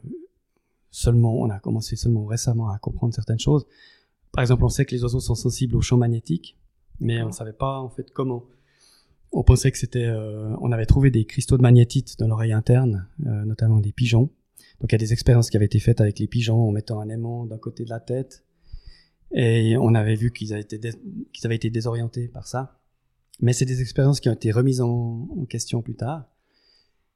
[0.92, 3.66] seulement, on a commencé seulement récemment à comprendre certaines choses.
[4.32, 6.58] par exemple, on sait que les oiseaux sont sensibles aux champs magnétiques,
[7.00, 8.44] mais on ne savait pas en fait comment.
[9.34, 13.08] On pensait que c'était, euh, on avait trouvé des cristaux de magnétite dans l'oreille interne,
[13.26, 14.30] euh, notamment des pigeons.
[14.82, 17.00] Donc il y a des expériences qui avaient été faites avec les pigeons en mettant
[17.00, 18.44] un aimant d'un côté de la tête,
[19.34, 22.80] et on avait vu qu'ils avaient été, qu'ils avaient été désorientés par ça.
[23.40, 26.31] Mais c'est des expériences qui ont été remises en, en question plus tard.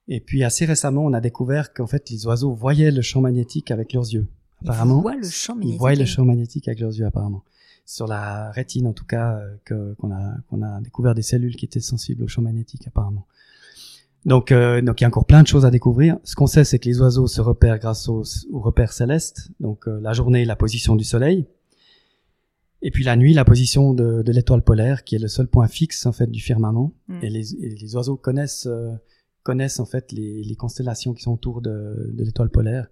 [0.07, 3.71] Et puis assez récemment, on a découvert qu'en fait les oiseaux voyaient le champ magnétique
[3.71, 4.27] avec leurs yeux.
[4.61, 5.75] Apparemment, ils voient le champ magnétique.
[5.75, 7.43] Ils voient le champ magnétique avec leurs yeux apparemment
[7.85, 9.37] sur la rétine en tout cas
[9.71, 13.27] euh, qu'on a qu'on a découvert des cellules qui étaient sensibles au champ magnétique apparemment.
[14.25, 16.17] Donc euh, donc il y a encore plein de choses à découvrir.
[16.23, 19.99] Ce qu'on sait c'est que les oiseaux se repèrent grâce aux, repères célestes, donc euh,
[20.01, 21.45] la journée la position du soleil
[22.81, 25.67] et puis la nuit la position de, de l'étoile polaire qui est le seul point
[25.67, 27.19] fixe en fait du firmament mm.
[27.21, 28.67] et, les, les, oiseaux connaissent
[29.45, 32.87] connaissent en fait les, les, constellations qui sont autour de, de l'étoile polaire.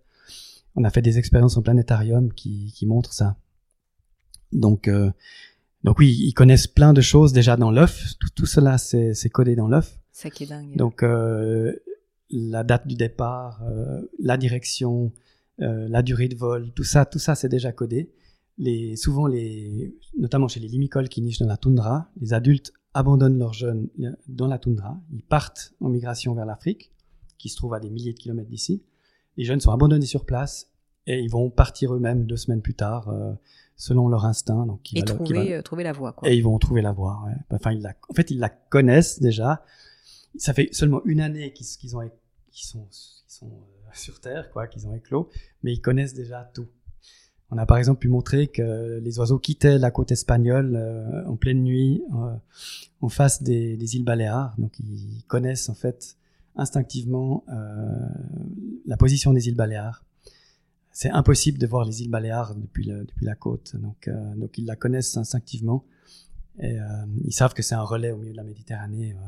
[0.75, 3.37] On a fait des expériences en planétarium qui, qui montrent ça.
[4.51, 5.11] Donc, euh,
[5.83, 8.13] donc oui, ils connaissent plein de choses déjà dans l'œuf.
[8.19, 9.99] Tout, tout, cela, c'est codé dans l'œuf.
[10.11, 10.77] Ça qui est dingue.
[10.77, 11.73] Donc, euh,
[12.29, 15.11] la date du départ, euh, la direction,
[15.57, 18.11] la durée de vol, tout ça, tout ça, c'est déjà codé.
[18.59, 23.37] Les, souvent, les, notamment chez les limicoles qui nichent dans la toundra, les adultes abandonnent
[23.37, 23.89] leurs jeunes
[24.27, 24.99] dans la toundra.
[25.11, 26.91] Ils partent en migration vers l'Afrique,
[27.37, 28.83] qui se trouve à des milliers de kilomètres d'ici.
[29.37, 30.71] Les jeunes sont abandonnés sur place
[31.07, 33.33] et ils vont partir eux-mêmes deux semaines plus tard euh,
[33.75, 34.65] selon leur instinct.
[34.65, 36.13] Donc, et trouver, euh, trouver la voie.
[36.13, 36.29] Quoi.
[36.29, 37.21] Et ils vont trouver la voie.
[37.25, 37.33] Ouais.
[37.51, 37.95] Enfin, ils la...
[38.09, 39.63] en fait, ils la connaissent déjà.
[40.37, 42.09] Ça fait seulement une année qu'ils ont,
[42.51, 45.29] qu'ils sont, qu'ils sont euh, sur Terre, quoi, qu'ils ont éclos,
[45.63, 46.67] mais ils connaissent déjà tout.
[47.53, 51.35] On a par exemple pu montrer que les oiseaux quittaient la côte espagnole euh, en
[51.35, 52.03] pleine nuit,
[53.01, 54.55] en face des, îles Baléares.
[54.57, 56.17] Donc, ils connaissent en fait
[56.55, 57.43] instinctivement
[58.85, 60.03] la position des îles Baléares
[60.93, 63.75] c'est impossible de voir les îles Baléares depuis, depuis la côte.
[63.75, 65.83] Donc, euh, donc ils la connaissent instinctivement
[66.59, 66.85] et euh,
[67.25, 69.13] ils savent que c'est un relais au milieu de la Méditerranée.
[69.13, 69.19] Euh,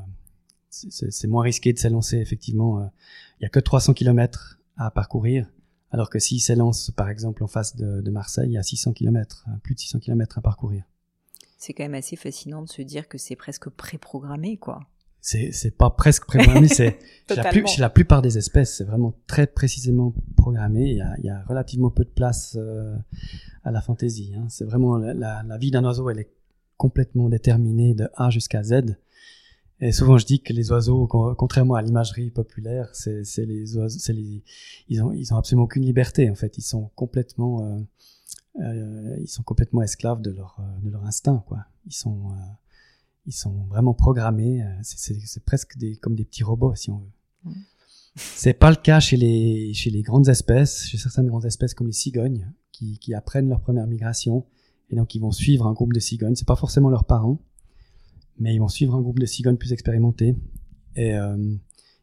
[0.70, 2.82] c'est moins risqué de s'élancer effectivement.
[2.82, 2.86] Euh,
[3.40, 5.50] il y a que 300 km à parcourir,
[5.92, 8.94] alors que s'ils s'élancent par exemple en face de, de, Marseille, il y a 600
[8.94, 10.84] km, plus de 600 km à parcourir.
[11.58, 14.88] C'est quand même assez fascinant de se dire que c'est presque préprogrammé, quoi
[15.26, 19.48] c'est pas presque programmé c'est chez, la chez la plupart des espèces c'est vraiment très
[19.48, 22.96] précisément programmé il y a, il y a relativement peu de place euh,
[23.64, 24.46] à la fantaisie hein.
[24.50, 26.32] c'est vraiment la, la, vie d'un oiseau elle est
[26.78, 28.98] complètement déterminée de A jusqu'à Z
[29.82, 34.14] et souvent je dis que les oiseaux contrairement à l'imagerie populaire c'est les oiseaux c'est
[34.14, 34.44] les
[34.90, 37.80] ils ont ils ont absolument aucune liberté en fait ils sont complètement euh,
[38.62, 42.32] euh, ils sont complètement esclaves de leur de leur instinct quoi ils sont
[43.26, 44.64] ils sont vraiment programmés.
[44.64, 47.54] Euh, c'est presque des, comme des petits robots, si on veut.
[48.16, 51.88] C'est pas le cas chez les, chez les grandes espèces, chez certaines grandes espèces comme
[51.88, 54.46] les cigognes, qui, qui apprennent leur première migration,
[54.90, 56.36] et donc ils vont suivre un groupe de cigognes.
[56.36, 57.40] C'est pas forcément leurs parents,
[58.40, 60.36] mais ils vont suivre un groupe de cigognes plus expérimentés,
[60.96, 61.56] et euh,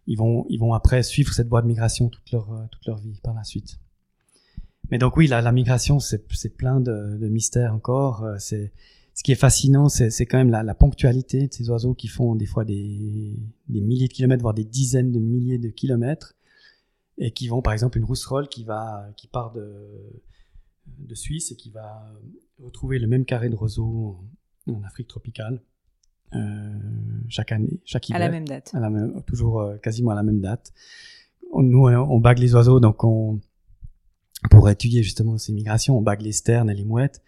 [0.07, 2.99] ils vont, ils vont après suivre cette voie de migration toute leur, euh, toute leur
[2.99, 3.79] vie par la suite.
[4.91, 8.25] Mais donc oui, la, migration, c'est plein de, mystères encore.
[8.25, 8.73] Euh, c'est
[9.15, 12.47] ce qui est fascinant, c'est quand même la, ponctualité de ces oiseaux qui font des
[12.47, 13.37] fois des,
[13.69, 16.35] des, milliers de kilomètres, voire des dizaines de milliers de kilomètres,
[17.19, 19.71] et qui vont, par exemple, une rousserolle qui va, qui part de,
[20.87, 22.11] de Suisse et qui va
[22.59, 24.19] retrouver le même carré de roseaux
[24.67, 25.61] en, Afrique tropicale
[27.33, 28.21] chaque année, chaque hiver.
[28.21, 28.71] À la même date.
[28.75, 30.73] À la même, toujours euh, quasiment à la même date.
[31.55, 33.41] nous, on, bague les oiseaux, donc on,
[34.51, 37.23] pour étudier justement ces migrations, on bague les sternes et les mouettes.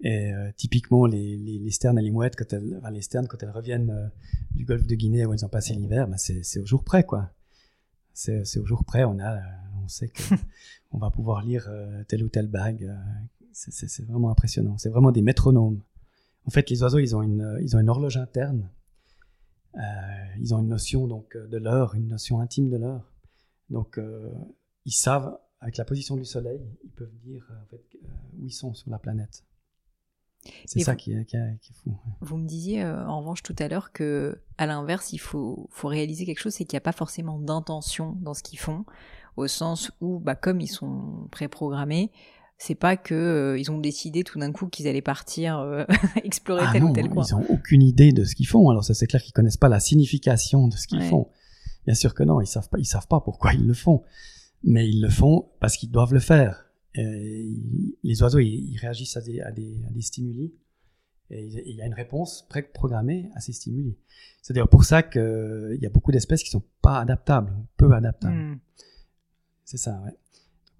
[0.00, 3.28] Et euh, typiquement, les, les, les, sternes et les mouettes, quand elles, enfin, les sternes,
[3.28, 4.08] quand elles reviennent euh,
[4.54, 7.30] du golfe de Guinée où elles ont passé l'hiver, ben c'est au jour près, quoi.
[8.12, 9.40] C'est au jour près, on a,
[9.82, 10.10] on sait
[10.90, 12.92] qu'on va pouvoir lire euh, telle ou telle bague.
[13.52, 14.76] c'est vraiment impressionnant.
[14.78, 15.80] C'est vraiment des métronomes.
[16.46, 18.70] En fait, les oiseaux, ils ont une, ils ont une horloge interne.
[20.40, 23.12] ils ont une notion donc de l'heure, une notion intime de l'heure.
[23.70, 23.98] Donc,
[24.84, 27.82] ils savent, avec la position du soleil, ils peuvent dire en fait,
[28.38, 29.44] où ils sont sur la planète.
[30.66, 31.96] C'est ça qui, est, qui, est, fou.
[32.20, 35.88] Vous me disiez euh, en revanche tout à l'heure que, à l'inverse, il faut, faut
[35.88, 38.84] réaliser quelque chose, c'est qu'il n'y a pas forcément d'intention dans ce qu'ils font,
[39.36, 42.12] au sens où, bah, comme ils sont préprogrammés,
[42.64, 45.84] c'est pas que euh, ils ont décidé tout d'un coup qu'ils allaient partir euh,
[46.24, 47.24] explorer ah tel ou tel coin.
[47.28, 48.70] Ils ont aucune idée de ce qu'ils font.
[48.70, 51.28] Alors ça c'est clair qu'ils connaissent pas la signification de ce qu'ils font.
[51.84, 54.02] Bien sûr que non, ils savent pas, ils savent pas pourquoi ils le font,
[54.62, 56.64] mais ils le font parce qu'ils doivent le faire.
[56.96, 57.44] Euh,
[58.02, 60.54] les oiseaux, ils, réagissent à des, à, des, à des, stimuli
[61.28, 63.98] et il y a une réponse pré-programmée à ces stimuli.
[64.40, 68.34] C'est d'ailleurs pour ça qu'il y a beaucoup d'espèces qui sont pas adaptables, peu adaptables.
[68.34, 68.58] Hmm.
[69.64, 70.16] C'est ça, ouais.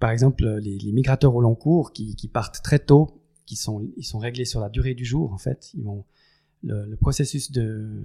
[0.00, 4.04] Par exemple, les, les, migrateurs au long cours qui, partent très tôt qui sont, ils
[4.04, 5.74] sont réglés sur la durée du jour, en fait.
[6.62, 8.02] Le, processus de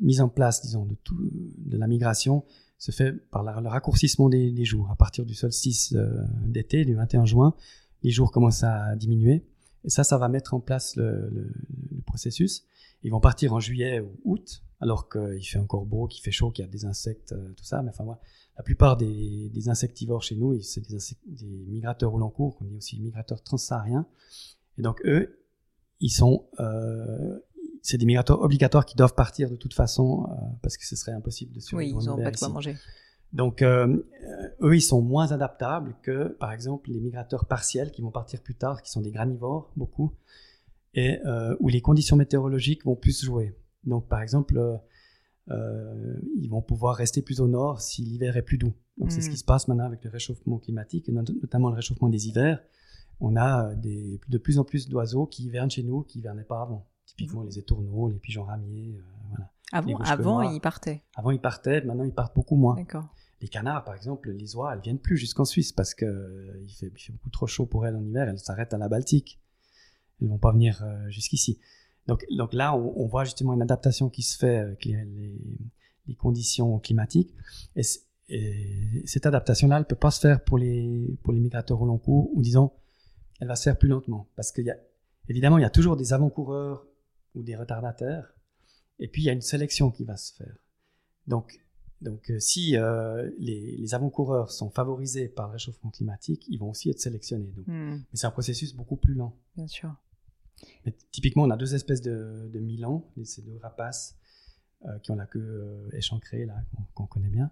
[0.00, 2.44] mise en place, disons, de, la migration
[2.78, 4.90] se fait par le raccourcissement des, jours.
[4.90, 7.54] À partir du solstice euh, d'été, du 21 juin,
[8.02, 9.44] les jours commencent à diminuer.
[9.84, 11.52] Et ça, ça va mettre en place le
[12.06, 12.64] processus.
[13.02, 16.50] Ils vont partir en juillet ou août, alors qu'il fait encore beau, qu'il fait chaud,
[16.50, 17.82] qu'il y a des insectes, euh, tout ça.
[17.82, 18.20] Mais enfin, moi,
[18.56, 22.64] la plupart des, des insectivores chez nous, c'est des, des, migrateurs au long cours, qu'on
[22.64, 24.06] dit aussi migrateurs transsahariens.
[24.78, 25.42] Et donc, eux,
[26.00, 27.38] ils sont, euh,
[27.82, 31.12] c'est des migrateurs obligatoires qui doivent partir de toute façon, euh, parce que ce serait
[31.12, 31.96] impossible de survivre.
[31.96, 32.76] Oui, ils n'ont pas de quoi manger.
[33.32, 34.02] Donc, euh,
[34.62, 38.54] eux, ils sont moins adaptables que, par exemple, les migrateurs partiels qui vont partir plus
[38.54, 40.12] tard, qui sont des granivores, beaucoup,
[40.94, 41.18] et
[41.60, 43.54] où les conditions météorologiques vont plus jouer.
[43.86, 44.76] Donc, par exemple, euh,
[45.50, 48.74] euh, ils vont pouvoir rester plus au nord si l'hiver est plus doux.
[48.98, 49.30] Donc, c'est ce mm.
[49.30, 52.60] qui se passe maintenant avec le réchauffement climatique, et notamment le réchauffement des hivers.
[53.20, 56.60] On a des, de plus en plus d'oiseaux qui hivernent chez nous, qui hivernaient pas
[56.60, 56.86] avant.
[57.06, 59.50] Typiquement les étourneaux, les pigeons ramiers, euh, voilà.
[59.72, 61.02] Avant, avant ils partaient.
[61.14, 62.76] Avant, ils partaient, maintenant, ils partent beaucoup moins.
[63.40, 66.90] Les canards, par exemple, les oies, elles viennent plus jusqu'en Suisse parce que il, fait,
[67.12, 68.28] beaucoup trop chaud pour elles en hiver.
[68.28, 69.40] Elles s'arrêtent à la Baltique.
[70.20, 71.58] Elles vont pas venir jusqu'ici.
[72.06, 75.04] Donc, donc là, on, voit justement une adaptation qui se fait avec les,
[76.06, 77.34] les, conditions climatiques.
[77.74, 77.82] Et,
[79.06, 81.98] cette adaptation-là, elle ne peut pas se faire pour les, pour les migrateurs au long
[81.98, 82.72] cours, ou disons,
[83.40, 84.28] elle va se faire plus lentement.
[84.34, 84.76] Parce qu'il y a,
[85.28, 86.86] évidemment, il y a toujours des avant-coureurs
[87.34, 88.34] ou des retardataires,
[88.98, 90.56] et puis il y a une sélection qui va se faire.
[91.26, 91.60] Donc,
[92.00, 96.70] donc euh, si euh, les, les avant-coureurs sont favorisés par le réchauffement climatique, ils vont
[96.70, 97.52] aussi être sélectionnés.
[97.56, 97.96] Donc, hmm.
[97.96, 99.36] Mais c'est un processus beaucoup plus lent.
[99.56, 99.94] Bien sûr
[101.12, 104.16] typiquement, on a deux espèces de, de Milan, ces deux rapaces
[104.84, 106.54] euh, qui ont la queue euh, échancrée, là,
[106.94, 107.50] qu'on connaît bien.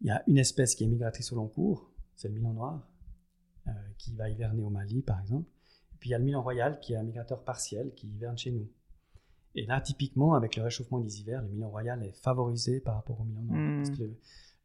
[0.00, 2.88] Il y a une espèce qui est migratrice au long cours, c'est le Milan noir,
[3.66, 5.50] euh, qui va hiverner au Mali, par exemple.
[5.92, 8.38] Et puis il y a le Milan royal, qui est un migrateur partiel, qui hiverne
[8.38, 8.70] chez nous.
[9.56, 13.20] Et là, typiquement, avec le réchauffement des hivers, le Milan royal est favorisé par rapport
[13.20, 13.58] au Milan noir.
[13.58, 13.82] Hmm.
[13.82, 14.04] Parce que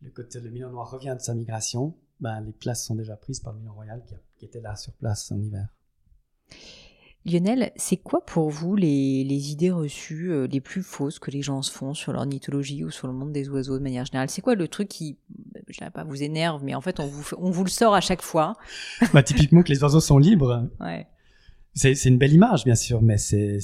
[0.01, 3.39] le, côté, le Milan noir revient de sa migration, ben, les places sont déjà prises
[3.39, 5.67] par le Milan royal qui, qui était là sur place en hiver.
[7.25, 11.63] Lionel, c'est quoi pour vous les, idées reçues euh, les plus fausses que les gens
[11.63, 14.29] se font sur l'ornithologie ou sur le monde des oiseaux de manière générale?
[14.29, 15.17] C'est quoi le truc qui,
[15.67, 18.01] je ne pas, vous énerve, mais en fait on vous, on vous le sort à
[18.01, 18.53] chaque fois?
[19.13, 20.69] Bah, Typiquement que les oiseaux sont libres.
[20.79, 21.07] Ouais.
[21.73, 23.59] C'est une belle image, bien sûr, mais c'est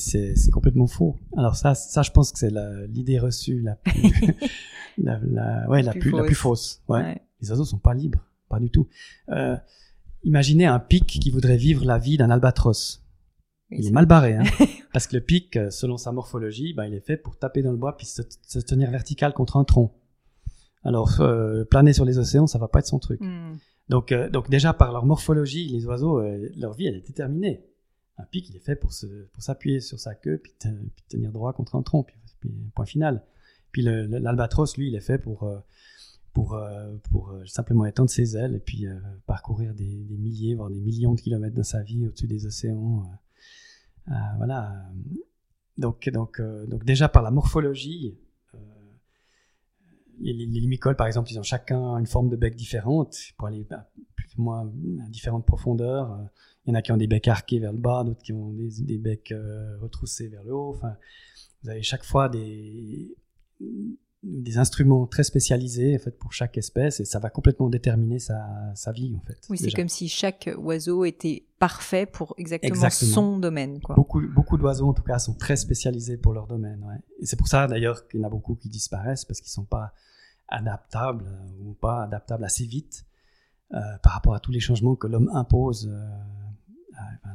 [0.51, 1.15] complètement faux.
[1.37, 2.51] Alors ça, ça, je pense que c'est
[2.89, 4.11] l'idée reçue la plus,
[4.97, 6.19] la, la, ouais, la, plus, fausse.
[6.19, 6.81] la plus fausse.
[6.89, 7.21] Ouais.
[7.41, 8.19] Les oiseaux sont pas libres,
[8.49, 8.87] pas du tout.
[9.29, 9.55] Euh,
[10.23, 13.00] imaginez un pic qui voudrait vivre la vie d'un albatros
[13.71, 14.43] il est mal barré, hein,
[14.93, 17.71] parce que le pic, euh, selon sa morphologie, ben, il est fait pour taper dans
[17.71, 18.21] le bois puis se,
[18.59, 19.93] tenir vertical contre un tronc.
[20.83, 23.21] Alors, euh, planer sur les océans, ça va pas être son truc.
[23.21, 23.53] Hmm.
[23.89, 26.21] Donc, euh, donc déjà par leur morphologie, les oiseaux,
[26.57, 27.65] leur vie, elle est déterminée.
[28.17, 28.91] Un pic, il est fait pour
[29.33, 30.53] pour s'appuyer sur sa queue puis,
[31.09, 32.03] tenir droit contre un tronc,
[32.39, 33.23] puis, point final.
[33.71, 35.49] Puis l'albatros, lui, il est fait pour
[36.33, 36.59] pour,
[37.09, 38.85] pour simplement étendre ses ailes et puis
[39.25, 43.03] parcourir des, des, milliers, voire des millions de kilomètres de sa vie au-dessus des océans.
[44.11, 44.73] Euh, voilà.
[45.77, 48.17] Donc, donc, euh, donc déjà par la morphologie,
[48.53, 48.57] euh,
[50.19, 53.65] les, les, limicoles, par exemple, ils ont chacun une forme de bec différente pour aller
[54.15, 54.61] plus ou moins
[55.05, 56.29] à différentes profondeurs.
[56.65, 58.51] Il y en a qui ont des becs arqués vers le bas, d'autres qui ont
[58.51, 59.33] des, des becs
[59.81, 60.69] retroussés vers le haut.
[60.75, 60.95] Enfin,
[61.63, 63.15] vous avez chaque fois des,
[64.23, 68.45] des instruments très spécialisés en fait pour chaque espèce et ça va complètement déterminer sa,
[68.75, 69.37] sa vie en fait.
[69.49, 73.81] Oui, c'est comme si chaque oiseau était parfait pour exactement, son domaine.
[73.81, 73.95] Quoi.
[73.95, 76.83] Beaucoup, beaucoup d'oiseaux en tout cas sont très spécialisés pour leur domaine.
[76.83, 76.99] Ouais.
[77.19, 79.65] Et c'est pour ça d'ailleurs qu'il y en a beaucoup qui disparaissent parce qu'ils sont
[79.65, 79.93] pas
[80.49, 83.05] adaptables euh, ou pas adaptables assez vite
[83.73, 85.89] euh, par rapport à tous les changements que l'homme impose.
[85.91, 86.09] Euh,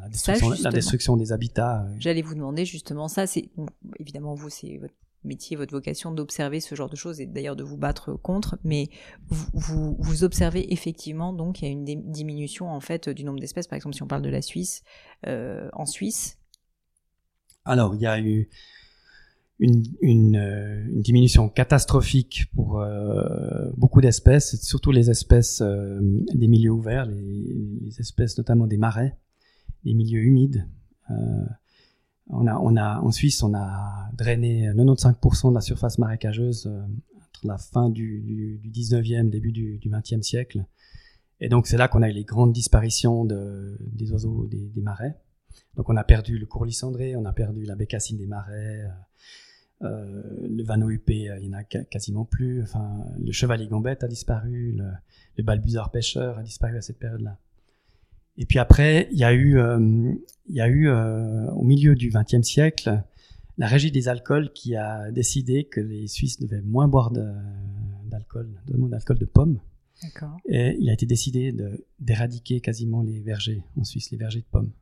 [0.00, 1.84] la, destruction, la, destruction, des habitats.
[1.98, 3.26] J'allais vous demander justement ça.
[3.26, 3.50] C'est
[3.98, 4.94] évidemment vous, c'est votre
[5.26, 8.88] métier, votre vocation d'observer ce genre de choses et d'ailleurs de vous battre contre, mais
[9.28, 13.76] vous, observez effectivement donc il y a une diminution en fait du nombre d'espèces, par
[13.76, 14.82] exemple si on parle de la Suisse,
[15.26, 16.38] euh, en Suisse.
[17.64, 18.48] Alors il y a eu
[19.58, 28.00] une, euh, diminution catastrophique pour euh, beaucoup d'espèces, surtout les espèces des milieux ouverts, les,
[28.00, 29.16] espèces notamment des marais,
[29.84, 30.68] les milieux humides.
[32.28, 36.82] On a, on a, en Suisse, on a drainé 95% de la surface marécageuse euh,
[37.16, 38.20] entre la fin du,
[38.60, 40.64] du, 19e, début du, du 20e siècle.
[41.40, 45.16] Et donc c'est là qu'on a eu les grandes disparitions de, des oiseaux des, marais.
[45.76, 48.88] Donc on a perdu le courlis cendré, on a perdu la bécassine des marais, euh,
[49.82, 52.62] euh le vanneau huppé, il n'y en a quasiment plus.
[52.62, 54.90] Enfin, le chevalier gambette a disparu, le,
[55.36, 57.38] le balbuzard pêcheur a disparu à cette période-là.
[58.38, 59.58] Et puis après, il y a eu,
[60.46, 63.02] il y a eu au milieu du XXe siècle
[63.58, 68.88] la régie des alcools qui a décidé que les Suisses devaient moins boire d'alcool, de,
[68.88, 69.60] d'alcool de pommes.
[70.46, 71.54] Et il a été décidé
[71.98, 74.72] d'éradiquer quasiment les vergers en Suisse, les vergers de pommes.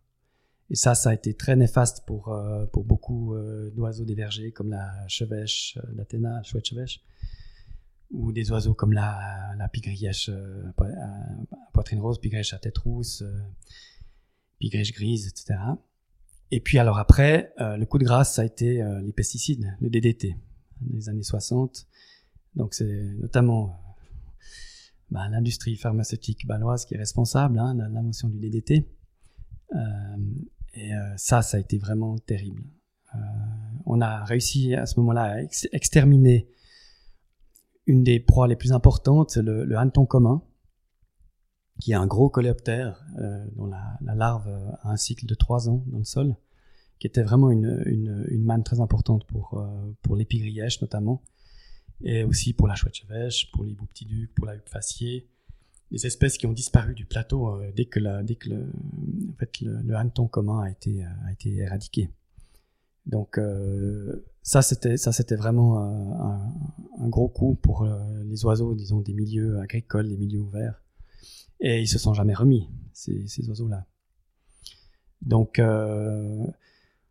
[0.70, 4.50] Et ça, ça a été très néfaste pour, euh, pour beaucoup euh, d'oiseaux des vergers,
[4.50, 7.00] comme la chevêche, euh, l'athéna, la chouette chevêche,
[8.14, 9.68] ou des oiseaux comme la, la à
[11.72, 13.24] poitrine rose, pigrièche à tête rousse,
[14.58, 15.58] pigrièche grise, etc.
[16.50, 20.36] Et puis alors après, le coup de grâce, ça a été les pesticides, le DDT,
[20.80, 21.86] des années 60.
[22.54, 23.84] Donc c'est notamment
[25.10, 28.88] bah, l'industrie pharmaceutique baloise qui est responsable hein, de l'invention du DDT.
[29.74, 29.78] Euh,
[30.74, 32.64] et euh, ça, ça a été vraiment terrible.
[33.14, 33.18] Euh,
[33.86, 35.40] on a réussi à ce moment-là à
[35.72, 36.48] exterminer
[37.86, 40.42] une des proies les plus importantes, le, le hanneton commun,
[41.80, 43.04] qui est un gros coléoptère
[43.56, 44.48] dont la, larve
[44.82, 46.36] a un cycle de trois ans dans le sol,
[46.98, 49.66] qui était vraiment une, une, manne très importante pour,
[50.02, 51.22] pour l'épigrièche notamment
[52.02, 55.28] et aussi pour la chouette chevêche, pour les beaux petits ducs, pour la huppe faciée,
[55.90, 58.72] des espèces qui ont disparu du plateau euh, dès que, la, dès que le,
[59.32, 62.10] en fait, le, hanneton commun a été, a été éradiqué.
[63.06, 66.52] Donc euh, ça c'était vraiment un,
[66.98, 70.82] un, gros coup pour euh, les oiseaux, disons des milieux agricoles, des milieux ouverts,
[71.60, 73.86] et ils se sont jamais remis ces, ces oiseaux là.
[75.22, 75.60] Donc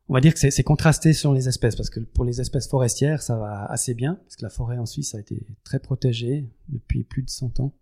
[0.09, 3.21] on va dire que c'est contrasté sur les espèces, parce que pour les espèces forestières,
[3.21, 7.03] ça va assez bien, parce que la forêt en Suisse a été très protégée depuis
[7.03, 7.73] plus de 100 ans,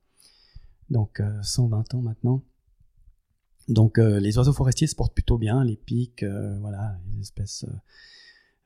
[0.90, 2.44] donc 120 euh, ans maintenant.
[3.68, 7.66] Donc euh, les oiseaux forestiers se portent plutôt bien, les pics, euh, voilà, les espèces,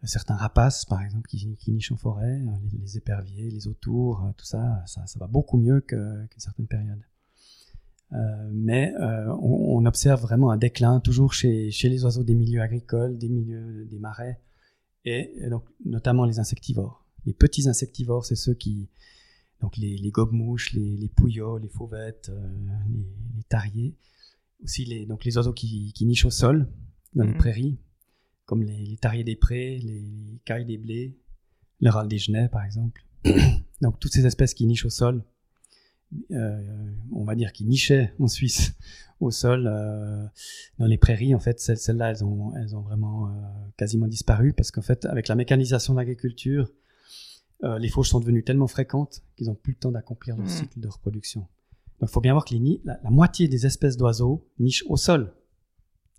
[0.04, 2.42] certains rapaces par exemple qui, nichent en forêt,
[2.80, 7.02] les, éperviers, les autours, tout ça, ça, va beaucoup mieux qu'une certaine période.
[8.14, 13.18] Euh, mais euh, on, observe vraiment un déclin toujours chez, les oiseaux des milieux agricoles,
[13.18, 14.40] des milieux des marais,
[15.06, 17.06] et, donc notamment les insectivores.
[17.26, 18.90] Les petits insectivores, c'est ceux qui,
[19.60, 22.48] donc les, les gobe-mouches, les, pouillots, les fauvettes, euh,
[22.90, 23.96] les, les, tariers,
[24.64, 26.70] aussi les, donc les oiseaux qui, qui nichent au sol
[27.14, 27.38] dans les mhm.
[27.38, 27.78] prairies,
[28.46, 31.18] comme les, tariers des prés, les, cailles des blés,
[31.82, 33.06] le râle des genêts par exemple.
[33.82, 35.24] donc toutes ces espèces qui nichent au sol
[36.32, 38.74] euh, on va dire, qui nichaient en Suisse
[39.20, 40.26] au sol, euh,
[40.80, 43.32] dans les prairies, en fait, celles-là, elles ont, elles ont vraiment euh,
[43.78, 46.72] quasiment disparu parce qu'en fait, avec la mécanisation de l'agriculture,
[47.80, 50.50] les fauches sont devenues tellement fréquentes qu'ils n'ont plus le temps d'accomplir leur mmh.
[50.50, 51.48] cycle de reproduction.
[52.00, 55.34] Donc, il faut bien voir que les la, moitié des espèces d'oiseaux nichent au sol.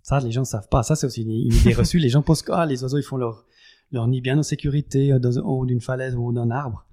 [0.01, 0.83] Ça, les gens ne savent pas.
[0.83, 1.99] Ça, c'est aussi une, idée reçue.
[1.99, 3.45] Les gens pensent que ah, les oiseaux, ils font leur,
[3.91, 6.85] leur nid bien en sécurité, en haut d'une falaise ou d'un arbre.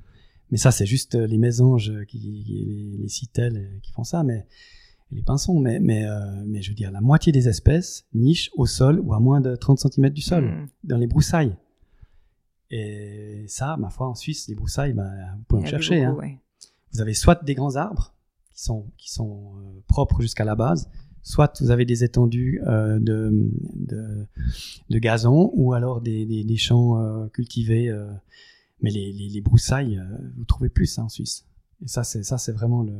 [0.50, 4.22] Mais ça, c'est juste euh, les mésanges, qui, les, les citelles euh, qui font ça,
[4.22, 4.46] mais
[5.10, 5.58] les pinsons.
[5.58, 9.14] Mais, mais, euh, mais je veux dire, la moitié des espèces nichent au sol ou
[9.14, 10.68] à moins de 30 cm du sol, hmm.
[10.84, 11.56] dans les broussailles.
[12.70, 16.04] Et ça, ma foi, en Suisse, les broussailles, bah, vous pouvez en chercher.
[16.04, 16.16] hein.
[16.92, 18.13] Vous avez soit des grands arbres
[18.54, 19.52] qui sont, qui sont
[19.88, 20.88] propres jusqu'à la base,
[21.22, 23.50] soit vous avez des étendues euh, de,
[24.90, 27.90] de, gazon, ou alors des, des, champs cultivés
[28.84, 31.46] mais les, les, broussailles, euh, vous trouvez plus ça en Suisse.
[31.82, 32.92] Et ça, c'est vraiment le,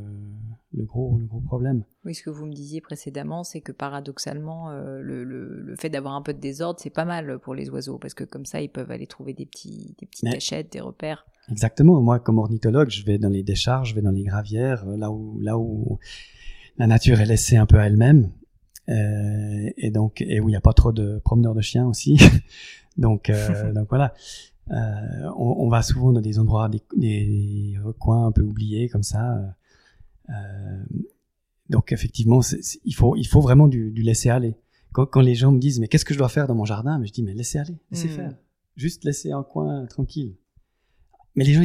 [0.77, 1.85] le, gros, le gros problème.
[2.05, 6.15] Oui, ce que vous me disiez précédemment, c'est que paradoxalement, euh, le, le, fait d'avoir
[6.15, 8.71] un peu de désordre, c'est pas mal pour les oiseaux, parce que comme ça, ils
[8.71, 11.27] peuvent aller trouver des petits, des petites cachettes, des repères.
[11.51, 12.01] Exactement.
[12.01, 15.11] Moi, comme ornithologue, je vais dans les décharges, je vais dans les gravières, euh, là
[15.11, 15.99] où, là où
[16.79, 18.31] la nature est laissée un peu à elle-même,
[18.89, 22.19] euh, et donc, et où il n'y a pas trop de promeneurs de chiens aussi.
[22.97, 24.15] donc, euh, donc voilà.
[24.71, 29.55] Euh, on, va souvent dans des endroits, des, des recoins un peu oubliés comme ça.
[30.31, 30.85] Euh,
[31.71, 32.41] donc effectivement,
[32.85, 34.57] il faut il faut vraiment du, laisser aller.
[34.93, 37.07] Quand, les gens me disent mais qu'est-ce que je dois faire dans mon jardin, mais
[37.07, 38.17] je dis mais laissez aller, laissez hmm.
[38.17, 38.37] faire,
[38.77, 40.37] juste laissez un coin tranquille.
[41.35, 41.65] Mais les gens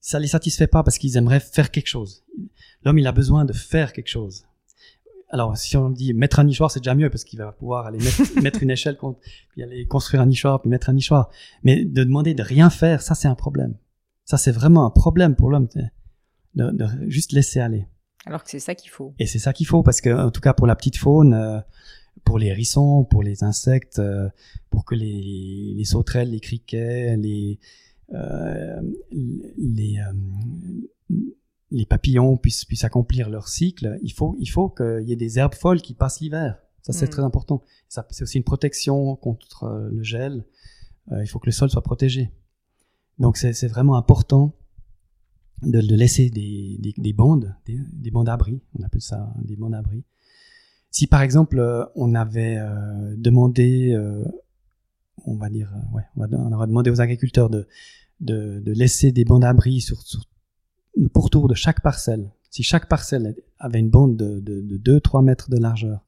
[0.00, 2.24] ça les satisfait pas parce qu'ils aimeraient faire quelque chose.
[2.82, 4.44] L'homme il a besoin de faire quelque chose
[5.34, 7.98] alors si on dit mettre un nichoir, c'est déjà mieux parce qu'il va pouvoir aller
[8.40, 8.96] mettre, une échelle,
[9.50, 11.28] puis aller construire un nichoir, puis mettre un nichoir.
[11.64, 13.74] Mais de demander de rien faire, ça c'est un problème.
[14.24, 15.66] Ça c'est vraiment un problème pour l'homme,
[16.54, 17.88] de, juste laisser aller.
[18.26, 19.14] Alors que c'est ça qu'il faut.
[19.18, 21.60] Et c'est ça qu'il faut parce que en tout cas pour la petite faune, euh,
[22.24, 24.28] pour les hérissons, pour les insectes, euh,
[24.70, 27.58] pour que les, les sauterelles, les criquets, les
[28.12, 29.98] euh, les
[31.70, 35.38] les papillons puissent, puissent accomplir leur cycle, il faut, il faut qu'il y ait des
[35.40, 36.58] herbes folles qui passent l'hiver.
[36.82, 37.10] Ça, c'est mm.
[37.10, 37.62] très important.
[37.88, 40.44] c'est aussi une protection contre le gel.
[41.10, 42.30] Il faut que le sol soit protégé.
[43.18, 44.54] Donc, c'est vraiment important
[45.62, 48.60] de, laisser des, des, bandes, des, bandes abris.
[48.78, 50.04] On appelle ça des bandes abris.
[50.90, 54.24] Si par exemple euh, on avait euh, demandé, euh,
[55.24, 57.66] on va dire, ouais, on, va, on aurait demandé aux agriculteurs de,
[58.20, 60.02] de, laisser des bandes d'abri sur,
[60.96, 62.30] le pourtour de chaque parcelle.
[62.50, 66.04] Si chaque parcelle avait une bande de, de, de 2-3 mètres de largeur,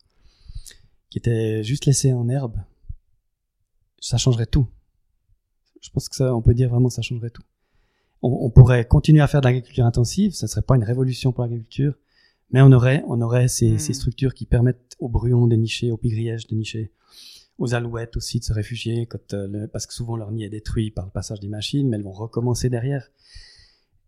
[1.10, 2.56] qui était juste laissée en herbe,
[4.00, 4.68] ça changerait tout.
[5.80, 7.42] Je pense que ça, on peut dire vraiment, ça changerait tout.
[8.22, 11.42] On, on pourrait continuer à faire de l'agriculture intensive, ça serait pas une révolution pour
[11.44, 11.94] l'agriculture,
[12.50, 13.78] mais on aurait, on aurait ces, Hmm.
[13.78, 16.92] ces structures qui permettent aux bruons de nicher, aux pigrièges de nicher,
[17.58, 20.50] aux alouettes aussi de se réfugier, quand, euh, le- parce que souvent leur nid est
[20.50, 23.08] détruit par le passage des machines, mais elles vont recommencer derrière.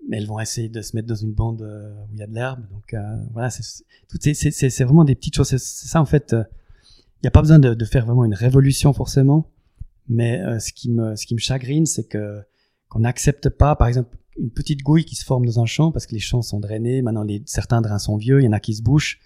[0.09, 2.27] Mais elles vont essayer de se mettre dans une bande euh, où il y a
[2.27, 2.61] de l'herbe.
[2.71, 3.01] Donc euh,
[3.33, 5.49] voilà, c'est vraiment des petites choses.
[5.49, 6.33] C'est ça en fait.
[6.33, 9.51] Il n'y a pas besoin de, de faire vraiment une révolution forcément,
[10.09, 12.41] mais ce qui me ce qui me chagrine, c'est que
[12.89, 16.07] qu'on n'accepte pas, par exemple, une petite gouille qui se forme dans un champ parce
[16.07, 17.03] que les champs sont drainés.
[17.03, 19.21] Maintenant, les, certains drains sont vieux, il y en a qui se bouchent.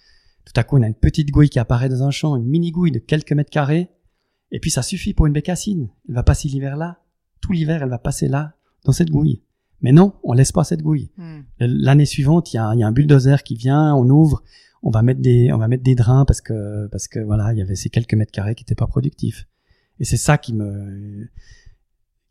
[0.45, 2.73] Tout à coup, on a une petite gouille qui apparaît dans un champ, une mini
[2.73, 3.91] gouille de quelques mètres carrés,
[4.51, 5.89] et puis ça suffit pour une bécassine.
[6.09, 7.01] Elle va passer l'hiver là,
[7.41, 8.55] tout l'hiver, elle va passer là,
[8.85, 9.43] dans cette gouille.
[9.81, 11.11] Mais non, on laisse pas cette gouille.
[11.17, 11.41] Hmm.
[11.59, 14.43] L'année suivante, il y, a, y a un bulldozer qui vient, on ouvre,
[14.83, 17.59] on va mettre des, on va mettre des drains parce que, parce que voilà, il
[17.59, 19.47] y avait ces quelques mètres carrés qui n'étaient pas productifs.
[20.01, 21.29] Et c'est ça qui me,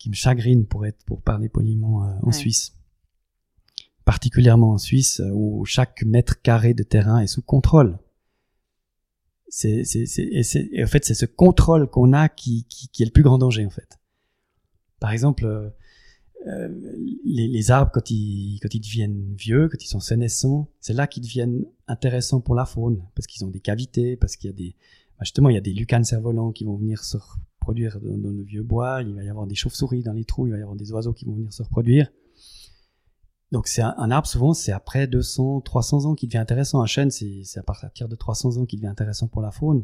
[0.02, 2.34] qui me chagrine pour être, pour parler poliment euh, en Ouais.
[2.34, 2.74] Suisse.
[4.06, 8.00] Particulièrement en Suisse, euh, où chaque mètre carré de terrain est sous contrôle.
[9.48, 12.88] C'est, c'est, c'est, et, c'est- et en fait, c'est ce contrôle qu'on a qui, qui,
[12.90, 14.00] qui est le plus grand danger, en fait.
[15.00, 15.70] Par exemple, euh,
[17.26, 21.06] les, les arbres, quand ils, quand ils deviennent vieux, quand ils sont sénescents, c'est là
[21.06, 24.56] qu'ils deviennent intéressants pour la faune, parce qu'ils ont des cavités, parce qu'il y a
[24.56, 24.76] des,
[25.20, 27.18] justement, il y a des lucanes cerfs-volants qui vont venir se
[27.62, 30.48] reproduire dans, dans le vieux bois, il va y avoir des chauves-souris dans les trous,
[30.48, 32.12] il va y avoir des oiseaux qui vont venir se reproduire.
[33.52, 36.82] Donc c'est un, un arbre, souvent, c'est après 200, 300 ans qu'il devient intéressant.
[36.82, 39.84] Un chêne, c'est à partir de 300 ans qu'il devient intéressant pour la faune.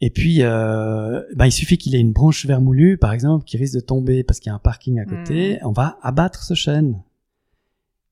[0.00, 3.74] Et puis, euh, bah, il suffit qu'il ait une branche vermoulue, par exemple, qui risque
[3.74, 5.58] de tomber parce qu'il y a un parking à côté.
[5.62, 7.02] On va abattre ce chêne.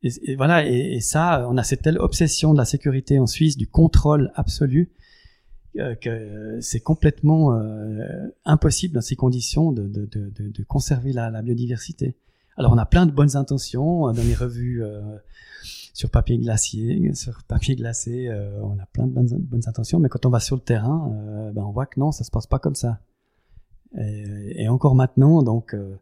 [0.03, 3.26] Et, et voilà, et, et ça, on a cette telle obsession de la sécurité en
[3.26, 4.93] Suisse, du contrôle absolu,
[6.01, 12.16] que c'est complètement euh, impossible dans ces conditions de, de, de, conserver la, biodiversité.
[12.57, 15.01] Alors, on a plein de bonnes intentions euh, dans les revues euh,
[15.95, 20.09] sur papier glacier, sur papier glacé, euh, on a plein de bonnes, bonnes intentions, mais
[20.09, 22.47] quand on va sur le terrain, euh, ben on voit que non, ça se passe
[22.47, 23.01] pas comme ça.
[23.97, 25.97] Et, encore maintenant, donc, euh,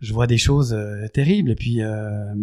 [0.00, 1.50] je vois des choses euh, terribles.
[1.50, 2.34] Et puis, euh,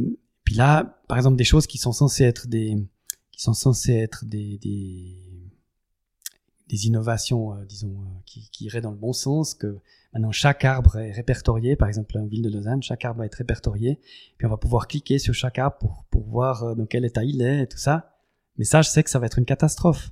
[0.43, 2.76] puis là, par exemple, des choses qui sont censées être des,
[3.32, 4.59] qui sont censées être des,
[6.70, 9.78] des innovations, euh, disons, euh, qui, qui iraient dans le bon sens, que
[10.13, 13.36] maintenant chaque arbre est répertorié, par exemple en ville de Lausanne, chaque arbre va être
[13.36, 13.99] répertorié,
[14.38, 17.24] puis on va pouvoir cliquer sur chaque arbre pour, pour voir euh, dans quel état
[17.24, 18.13] il est et tout ça.
[18.57, 20.11] Mais ça, je sais que ça va être une catastrophe.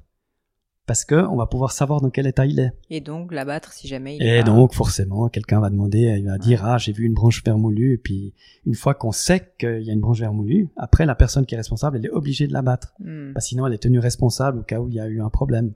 [0.88, 2.72] Parce que on va pouvoir savoir dans quel état il est.
[2.91, 6.28] Et donc l'abattre si jamais il est Et pas- donc, forcément, quelqu'un va demander, il
[6.28, 8.36] va dire, ah, j'ai vu une branche vermoulue, et puis,
[8.68, 11.58] une fois qu'on sait qu'il y a une branche vermoulue, après, la personne qui est
[11.58, 12.93] responsable, elle est obligée de l'abattre.
[12.99, 13.34] Hmm.
[13.34, 15.74] Bah, sinon, elle est tenue responsable au cas où il y a eu un problème.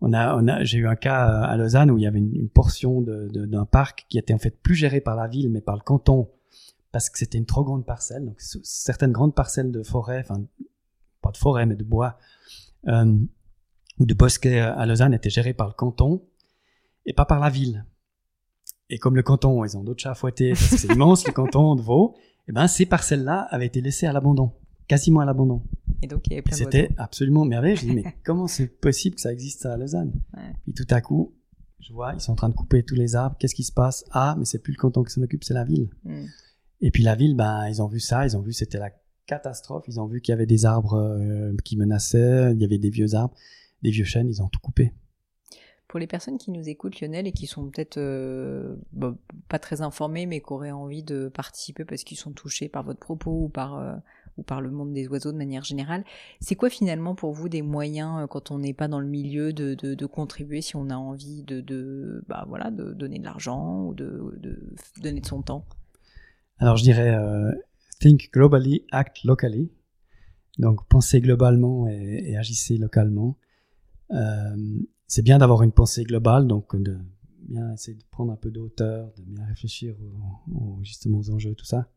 [0.00, 2.34] On a, on a, j'ai eu un cas à Lausanne où il y avait une,
[2.34, 5.74] une portion d'un parc qui était en fait plus géré par la ville, mais par
[5.74, 6.28] le canton,
[6.92, 8.24] parce que c'était une trop grande parcelle.
[8.24, 10.44] Donc, certaines grandes parcelles de forêt, enfin,
[11.22, 12.18] pas de forêt, mais de bois,
[12.88, 13.16] euh,
[13.98, 16.22] ou de bosquets à Lausanne étaient gérées par le canton
[17.06, 17.86] et pas par la ville.
[18.90, 21.32] Et comme le canton, ils ont d'autres chats à fouetter, parce que c'est immense, le
[21.32, 22.14] canton de Vaud,
[22.48, 24.52] et ben, ces parcelles-là avaient été laissées à l'abandon,
[24.88, 25.62] quasiment à l'abandon.
[26.02, 27.76] Et donc il y avait plein C'était absolument merveilleux.
[27.76, 30.12] Je dis, mais comment c'est possible que ça existe à Lausanne?
[30.36, 30.52] Ouais.
[30.64, 31.34] Puis tout à coup,
[31.80, 33.36] je vois, ils sont en train de couper tous les arbres.
[33.38, 34.04] Qu'est-ce qui se passe?
[34.10, 35.90] Ah, mais c'est plus le canton qui s'en occupe, c'est la ville.
[36.04, 36.26] Hmm.
[36.80, 38.90] Et puis la ville, ben, ils ont vu ça, ils ont vu c'était la
[39.26, 39.84] catastrophe.
[39.88, 42.90] Ils ont vu qu'il y avait des arbres euh, qui menaçaient, il y avait des
[42.90, 43.34] vieux arbres,
[43.82, 44.92] des vieux chênes, ils ont tout coupé.
[45.88, 48.76] Pour les personnes qui nous écoutent, Lionel, et qui sont peut-être euh,
[49.48, 52.98] pas très informées, mais qui auraient envie de participer parce qu'ils sont touchés par votre
[52.98, 53.94] propos ou par, euh,
[54.36, 56.04] ou par le monde des oiseaux de manière générale,
[56.40, 59.52] c'est quoi finalement pour vous des moyens, euh, quand on n'est pas dans le milieu,
[59.52, 63.86] de, de, contribuer si on a envie de, de, bah, voilà, de donner de l'argent
[63.86, 64.34] ou de,
[65.02, 65.64] donner de son temps?
[66.58, 67.52] Alors je dirais euh,
[68.00, 69.70] think globally, act locally.
[70.58, 73.36] Donc pensez globalement et, et agissez localement.
[74.12, 74.56] Euh,
[75.06, 76.98] c'est bien d'avoir une pensée globale, donc de
[77.48, 79.94] bien essayer de prendre un peu de hauteur, de bien réfléchir
[80.52, 81.88] aux- justement aux enjeux, tout ça.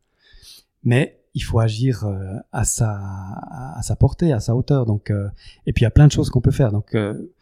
[0.82, 4.86] Mais il faut agir euh, à sa à sa portée, à sa hauteur.
[4.86, 5.28] Donc euh,
[5.66, 6.72] et puis il y a plein de choses qu'on peut faire.
[6.72, 7.32] Donc euh,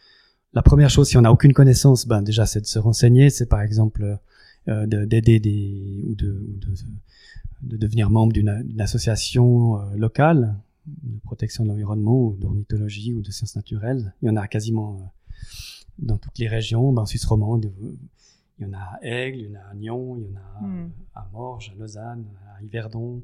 [0.54, 3.30] la première chose, si on n'a aucune connaissance, ben déjà c'est de se renseigner.
[3.30, 4.18] C'est par exemple
[4.68, 6.74] euh, de- d'aider des ou de, ou de
[7.62, 10.54] de devenir membre d'une association locale.
[10.86, 14.14] de protection de l'environnement ou d'ornithologie ou de sciences naturelles.
[14.22, 15.12] Il y en a quasiment
[15.98, 16.92] dans toutes les régions.
[16.92, 17.70] Ben, en Suisse romande,
[18.58, 20.36] il y en a à Aigle, il y en a à Nyon, il y en
[20.40, 20.90] a Hmm.
[21.14, 22.24] à Morges, à Lausanne,
[22.56, 23.22] à Yverdon,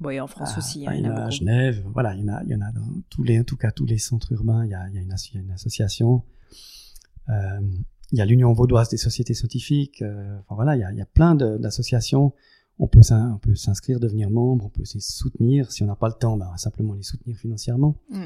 [0.00, 1.30] Bon, et en France aussi, hein, il y en a à.
[1.30, 1.82] Genève.
[1.92, 3.70] Voilà, il y en a, il y en a dans tous les, en tout cas
[3.72, 4.64] tous les centres urbains.
[4.64, 6.22] Il y a, il y a une, asso- il y a une association.
[7.28, 7.60] Euh,
[8.12, 10.00] il y a l'Union vaudoise des sociétés scientifiques.
[10.02, 12.32] euh, enfin voilà, il y a, il y a plein d'associations.
[12.78, 15.72] On peut s'in- on peut s'inscrire, devenir membre, on peut se soutenir.
[15.72, 17.96] Si on n'a pas le temps, ben, on va simplement les soutenir financièrement.
[18.10, 18.24] Mm.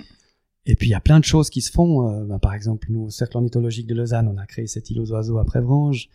[0.66, 2.08] Et puis il y a plein de choses qui se font.
[2.08, 5.00] euh, ben, par exemple, nous, au Cercle ornithologique de Lausanne, on a créé cet île
[5.00, 6.08] aux oiseaux à Prévrange.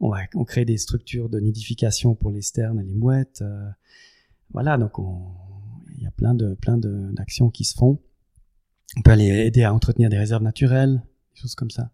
[0.00, 3.40] On, va, on crée des structures de nidification pour les sternes et les mouettes.
[3.40, 3.66] euh,
[4.52, 5.22] voilà, donc on-
[5.96, 7.98] il y a plein de plein de- d'actions qui se font.
[8.96, 11.02] On peut aller aider à entretenir des réserves naturelles,
[11.34, 11.90] des choses comme ça.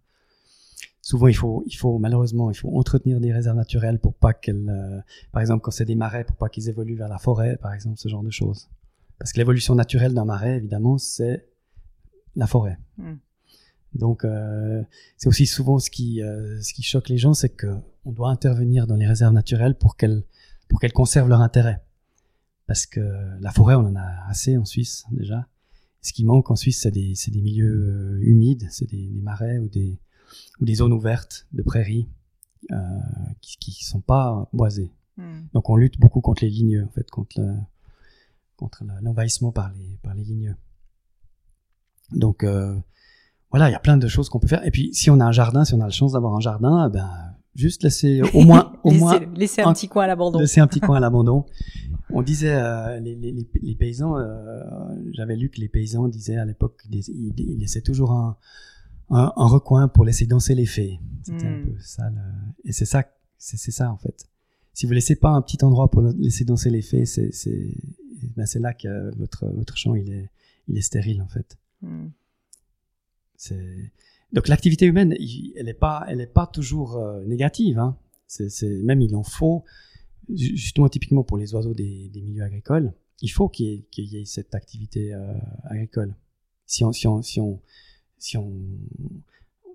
[1.01, 4.69] Souvent, il faut, il faut malheureusement, il faut entretenir des réserves naturelles pour pas qu'elles,
[4.69, 5.01] euh,
[5.33, 7.99] par exemple, quand c'est des marais, pour pas qu'ils évoluent vers la forêt, par exemple,
[7.99, 8.69] ce genre de choses.
[9.19, 11.49] Parce que l'évolution naturelle d'un marais, évidemment, c'est
[12.37, 12.79] la forêt.
[12.99, 13.15] Mm.
[13.95, 14.83] Donc, euh,
[15.17, 17.75] c'est aussi souvent ce qui, euh, ce qui choque les gens, c'est que
[18.05, 20.23] on doit intervenir dans les réserves naturelles pour qu'elles,
[20.69, 21.83] pour qu'elles conservent leur intérêt.
[22.67, 23.01] Parce que
[23.41, 25.47] la forêt, on en a assez en Suisse déjà.
[26.01, 29.69] Ce qui manque en Suisse, c'est des, milieux euh, humides, c'est des, des marais ou
[29.69, 30.01] des,
[30.61, 32.09] ou des zones ouvertes de prairies
[32.73, 32.77] euh,
[33.41, 34.93] qui, qui sont pas boisées.
[35.17, 35.43] Hmm.
[35.53, 37.57] Donc on lutte beaucoup contre les ligneux, en fait, contre le-
[38.57, 40.57] contre le- l'envahissement par les par les ligneux.
[42.13, 42.77] Donc euh,
[43.51, 44.65] voilà, il y a plein de choses qu'on peut faire.
[44.67, 46.89] Et puis si on a un jardin, si on a la chance d'avoir un jardin,
[46.89, 47.11] ben
[47.55, 50.39] juste laisser au moins au laissez, moins laissez un un- petit coin à l'abandon.
[50.39, 51.45] laisser un petit coin à l'abandon.
[52.15, 53.33] On disait, euh, les, les,
[53.63, 54.63] les- paysans, euh,
[55.13, 58.37] j'avais lu que les paysans disaient à l'époque qu'ils ils, ils laissaient toujours un,
[59.11, 60.99] un, un recoin pour laisser danser les fées.
[61.25, 61.65] C'était un Mm.
[61.65, 62.11] peu ça.
[62.11, 63.05] le- Et c'est ça,
[63.39, 64.27] c'est ça en fait.
[64.75, 67.75] Si vous laissez pas un petit endroit pour laisser danser les fées, c'est c'est
[68.37, 70.31] ben c'est là que votre votre champ il est
[70.69, 71.57] il est stérile en fait.
[71.83, 72.09] Hmm.
[73.37, 73.93] C'est
[74.33, 75.15] donc l'activité humaine,
[75.57, 77.79] elle est pas, elle est pas toujours euh, négative.
[77.79, 77.97] Hein.
[78.27, 79.65] C'est, c'est même il en faut
[80.33, 83.87] ju- justement typiquement pour les oiseaux des, des milieux agricoles, il faut qu'il y ait,
[83.91, 86.15] qu'il y ait cette activité euh, agricole.
[86.67, 87.61] Si on, si on, si on,
[88.19, 88.51] si on,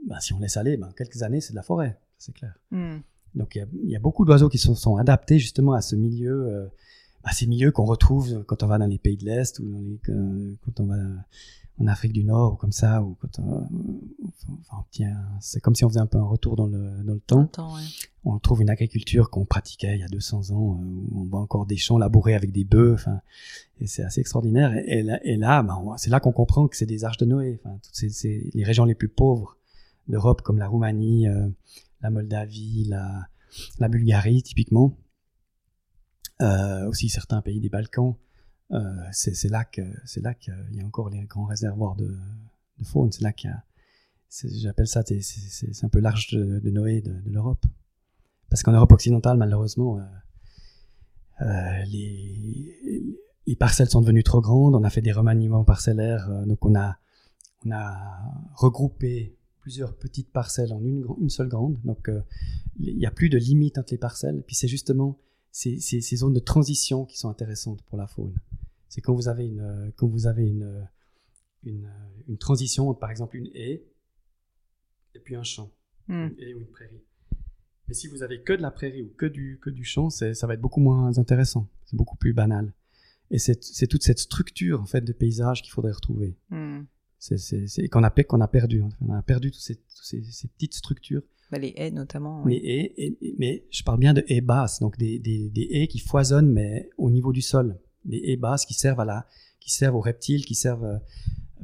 [0.08, 2.58] ben, si on laisse aller, ben, quelques années c'est de la forêt, c'est clair.
[2.72, 2.98] Hmm.
[3.36, 5.82] Donc il y a, il y a beaucoup d'oiseaux qui sont, sont adaptés justement à
[5.82, 6.68] ce milieu, euh,
[7.24, 9.82] à ces milieux qu'on retrouve quand on va dans les pays de l'Est ou dans
[9.82, 10.98] les, euh, quand on va
[11.80, 13.68] en Afrique du Nord ou comme ça, ou quand on,
[14.62, 14.84] enfin,
[15.40, 17.50] c'est comme si on faisait un peu un retour dans le, dans le temps.
[17.76, 17.82] Ouais.
[18.26, 21.40] On trouve une agriculture qu'on pratiquait il y a 200 ans, euh, où on voit
[21.40, 23.22] encore des champs labourés avec des bœufs, enfin,
[23.80, 24.74] et c'est assez extraordinaire.
[24.76, 27.60] Et, et là, ben, c'est là qu'on comprend que c'est des arches de Noé.
[27.64, 29.58] Enfin, toutes ces, ces- les régions les plus pauvres
[30.08, 31.48] d'Europe, comme la Roumanie, euh,
[32.02, 33.28] la Moldavie, la,
[33.80, 34.98] la Bulgarie, typiquement,
[36.42, 38.27] euh, aussi certains pays des Balkans, euh,
[39.12, 39.94] c'est c'est là qu'il
[40.72, 42.16] y a encore les grands réservoirs de,
[42.84, 43.12] faune.
[43.12, 43.64] C'est là qu'il y a,
[44.60, 47.66] j'appelle ça, c'est- un peu l'arche de, Noé de, l'Europe.
[48.50, 50.04] Parce qu'en Europe occidentale, malheureusement, euh,
[51.42, 54.76] euh, les, les parcelles sont devenues trop grandes.
[54.76, 56.98] On a fait des remaniements parcellaires, euh, donc on a
[57.66, 57.98] on a
[58.56, 61.78] regroupé plusieurs petites parcelles en une, une seule grande.
[61.84, 62.22] Donc euh,
[62.80, 64.44] il n'y a plus de limite entre les parcelles.
[64.46, 65.18] Puis c'est justement
[65.52, 68.36] ces, ces, ces zones de transition qui sont intéressantes pour la faune.
[68.90, 70.82] C'est quand vous avez une, euh, quand vous avez une, euh,
[71.64, 73.84] une, euh, une transition entre par exemple une haie
[75.16, 75.72] et puis un champ,
[76.08, 76.28] Hmm.
[76.28, 77.02] une haie ou une prairie.
[77.88, 80.32] Mais si vous avez que de la prairie ou que du, que du champ, ça
[80.48, 81.70] va être beaucoup moins intéressant.
[81.86, 82.74] C'est beaucoup plus banal.
[83.32, 86.38] Et c'est toute cette structure en fait de paysage qu'il faudrait retrouver.
[86.50, 86.84] Hmm.
[87.20, 88.84] C'est qu'on a, pe- qu'on a perdu.
[89.02, 91.24] On a perdu toutes ces, toutes ces, ces petites structures.
[91.52, 92.44] Bah, les haies notamment.
[92.46, 92.62] Les ouais.
[92.66, 95.88] haies, et- et- mais je parle bien de haies basses, donc des, des, des haies
[95.88, 97.78] qui foisonnent, mais au niveau du sol.
[98.06, 99.26] Des haies basses qui servent à la,
[99.60, 100.98] qui servent aux reptiles, qui servent euh,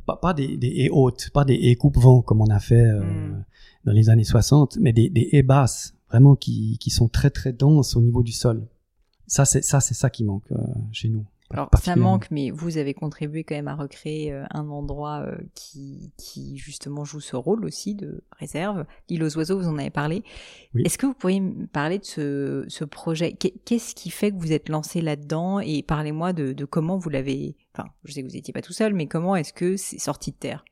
[0.06, 3.02] pas, pas des, des haies hautes, pas des haies coupe-vent comme on a fait euh,
[3.04, 3.46] Mm.
[3.86, 7.52] dans les années 60, mais des, des haies basses, vraiment qui, qui sont très très
[7.54, 8.66] denses au niveau du sol.
[9.28, 10.58] Ça, c'est ça, c'est ça qui manque euh,
[10.92, 11.26] chez nous.
[11.54, 15.38] Alors ça manque, mais vous avez contribué quand même à recréer euh, un endroit euh,
[15.54, 18.86] qui, qui justement joue ce rôle aussi de réserve.
[19.08, 20.24] L'île aux oiseaux, vous en avez parlé.
[20.74, 20.82] Oui.
[20.84, 23.34] Est-ce que vous pourriez me parler de ce, ce projet?
[23.34, 25.60] Qu'est- Qu'est-ce qui fait que vous êtes lancé là-dedans?
[25.60, 27.56] Et parlez-moi de, de comment vous l'avez...
[27.76, 30.32] Enfin, je sais que vous n'étiez pas tout seul, mais comment est-ce que c'est sorti
[30.32, 30.66] de terre?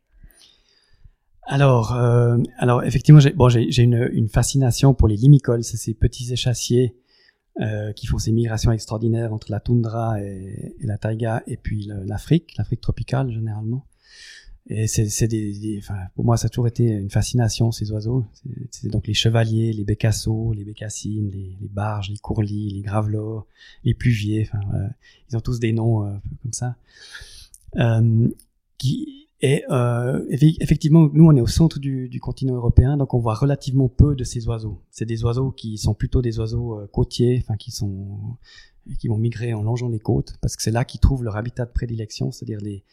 [1.44, 5.76] Alors, euh, alors effectivement, j'ai bon, j'ai j'ai une, une fascination pour les limicoles, c'est
[5.76, 6.96] ces petits échassiers
[7.60, 12.56] euh, qui font ces migrations extraordinaires entre la toundra et, la taïga, et puis l'Afrique,
[12.58, 13.86] l'Afrique tropicale généralement.
[14.68, 18.26] Et c'est des, des- enfin, pour moi, ça a toujours été une fascination ces oiseaux.
[18.70, 23.48] C'est- donc les chevaliers, les bécassos, les bécassines, les, barges, les courlis, les gravelots,
[23.84, 24.48] les pluviers.
[24.48, 24.62] Enfin,
[25.30, 26.76] ils ont tous des noms euh, comme ça.
[28.78, 29.64] qui est
[30.62, 34.16] effectivement, nous on est au centre du, du, continent européen, donc on voit relativement peu
[34.16, 34.82] de ces oiseaux.
[34.92, 38.38] C'est des oiseaux qui sont plutôt des oiseaux côtiers, enfin qui sont
[39.00, 41.66] qui vont migrer en longeant les côtes, parce que c'est là qu'ils trouvent leur habitat
[41.66, 42.84] de prédilection, c'est-à-dire les,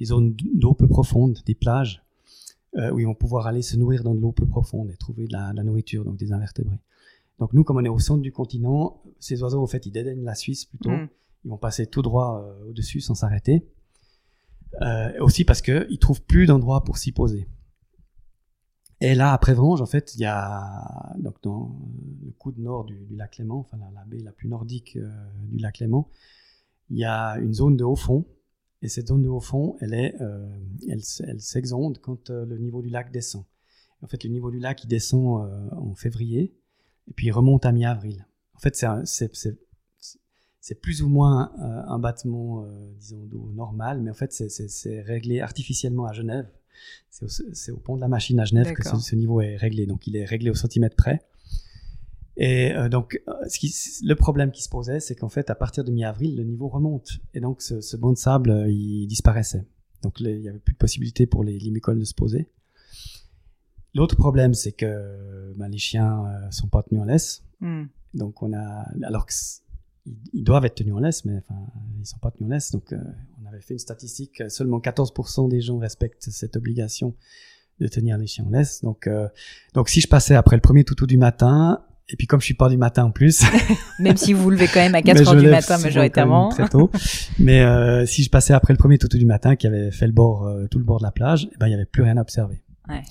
[0.00, 2.02] les zones d'eau peu profonde, des plages,
[2.76, 5.26] euh, où ils vont pouvoir aller se nourrir dans de l'eau peu profonde et trouver
[5.26, 6.78] de la, nourriture, donc des invertébrés.
[7.38, 10.24] Donc nous, comme on est au centre du continent, ces oiseaux, en fait, ils dédaignent
[10.24, 10.90] la Suisse plutôt.
[10.90, 11.08] Mm.
[11.44, 13.64] Ils vont passer tout droit euh, au-dessus sans s'arrêter.
[14.82, 17.48] Euh, aussi parce qu'ils trouvent plus d'endroit pour s'y poser.
[19.00, 21.76] Et là, après Vrange, en fait, il y a donc dans
[22.24, 25.10] le coude nord du, lac Léman, enfin la, baie la plus nordique euh,
[25.50, 26.08] du lac Léman,
[26.90, 28.24] il y a une zone de haut fond
[28.84, 30.46] et cette zone de haut fond, elle, euh,
[30.90, 33.44] elle, elle s'exonde quand euh, le niveau du lac descend.
[34.02, 36.54] En fait, le niveau du lac, il descend euh, en février,
[37.08, 38.26] et puis remonte à mi-avril.
[38.54, 39.58] En fait, c'est
[40.80, 42.66] plus ou moins un battement,
[42.98, 46.48] disons, d'eau normal, mais en fait, c'est réglé artificiellement à Genève.
[47.10, 49.86] C'est au, pont de la machine à Genève que ce, ce, niveau est réglé.
[49.86, 51.20] Donc, il est réglé au centimètre près.
[52.36, 53.72] Et euh, donc, euh, ce qui,
[54.04, 57.20] le problème qui se posait, c'est qu'en fait, à partir de mi-avril, le niveau remonte.
[57.32, 59.64] Et donc, ce, ce banc de sable, euh, il disparaissait.
[60.02, 62.48] Donc, il n'y avait plus de possibilité pour les limicoles de se poser.
[63.94, 67.44] L'autre problème, c'est que ben, les chiens euh, sont pas tenus en laisse.
[67.60, 67.84] Hmm.
[68.12, 69.26] Donc, on a, alors
[70.04, 71.60] qu'ils doivent être tenus en laisse, mais enfin,
[72.00, 72.70] ils sont pas tenus en laisse.
[72.70, 72.94] Donc,
[73.42, 77.14] on avait fait une statistique, seulement 14% des gens respectent cette obligation
[77.80, 78.82] de tenir les chiens en laisse.
[78.82, 79.08] Donc,
[79.74, 82.54] donc si je passais après le premier toutou du matin, et puis comme je suis
[82.54, 83.42] pas du matin en plus.
[83.98, 86.50] même si vous vous levez quand même à 4 heures du matin majoritairement.
[86.50, 86.90] Très tôt.
[87.38, 90.12] Mais euh, si je passais après le premier toutou du matin qui avait fait le
[90.12, 92.16] bord, euh, tout le bord de la plage, eh ben il y avait plus rien
[92.16, 92.62] à observer.
[92.88, 93.02] Ouais.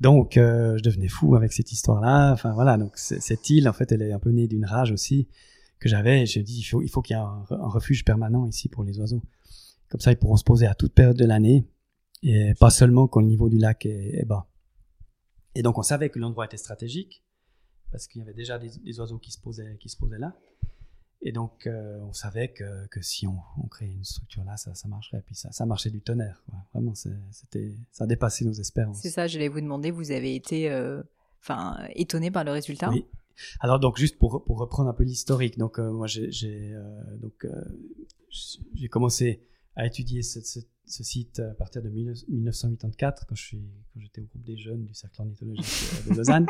[0.00, 2.32] Donc euh, je devenais fou avec cette histoire-là.
[2.32, 5.28] Enfin voilà, donc cette île en fait elle est un peu née d'une rage aussi
[5.80, 6.26] que j'avais.
[6.26, 8.98] Je dis il faut il faut qu'il y ait un, refuge permanent ici pour les
[8.98, 9.22] oiseaux.
[9.88, 11.66] Comme ça ils pourront se poser à toute période de l'année
[12.22, 14.46] et pas seulement quand le niveau du lac est, est bas.
[15.54, 17.24] Et donc on savait que l'endroit était stratégique
[17.90, 20.36] parce qu'il y avait déjà des, oiseaux qui se posaient, qui se posaient là.
[21.22, 24.74] Et donc, euh, on savait que, que si on, on, créait une structure là, ça,
[24.74, 25.18] ça marcherait.
[25.18, 26.42] Et puis ça, ça marchait du tonnerre.
[26.72, 29.00] Vraiment, c'était, ça a dépassé nos espérances.
[29.02, 31.02] C'est ça, je j'allais vous demander, vous avez été euh,
[31.42, 32.88] enfin, étonné par le résultat?
[32.88, 33.04] Oui.
[33.60, 36.30] Alors, donc, juste pour, pour reprendre un peu l'historique, donc, euh, moi, j'ai,
[37.20, 37.46] donc,
[38.74, 39.42] j'ai commencé
[39.76, 40.40] à étudier ce,
[40.86, 45.64] site à partir de 1984, quand j'étais au groupe des jeunes du cercle ornithologique
[46.08, 46.46] de Lausanne.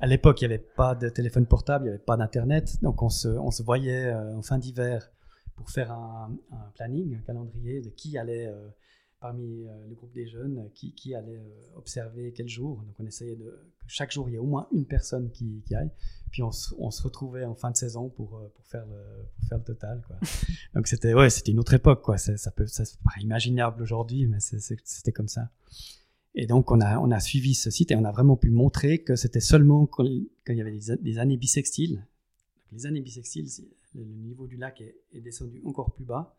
[0.00, 3.02] à l'époque, il n'y avait pas de téléphone portable, il n'y avait pas d'internet, donc
[3.02, 5.10] on se, on se voyait euh, en fin d'hiver
[5.56, 6.38] pour faire un,
[6.74, 8.68] planning, un calendrier de qui allait euh,
[9.18, 11.42] parmi euh, le groupe des jeunes, qui, qui allait
[11.74, 12.82] observer quel jour.
[12.82, 13.44] Donc on essayait de
[13.78, 15.90] que chaque jour il y ait au moins une personne qui, qui aille.
[16.30, 19.48] Puis on, on, se retrouvait en fin de saison pour, euh, pour, faire, le, pour
[19.48, 20.02] faire le total.
[20.06, 20.16] Quoi.
[20.74, 22.02] Donc c'était ouais, c'était une autre époque.
[22.02, 22.18] Quoi.
[22.18, 25.50] Ça, peut, ça paraît imaginable aujourd'hui, mais c'était comme ça.
[26.34, 29.02] Et donc on a, on a suivi ce site et on a vraiment pu montrer
[29.02, 32.06] que c'était seulement quand, il y avait des, années bissextiles.
[32.70, 33.48] les années bissextiles,
[33.94, 36.36] le niveau du lac est, est, descendu encore plus bas,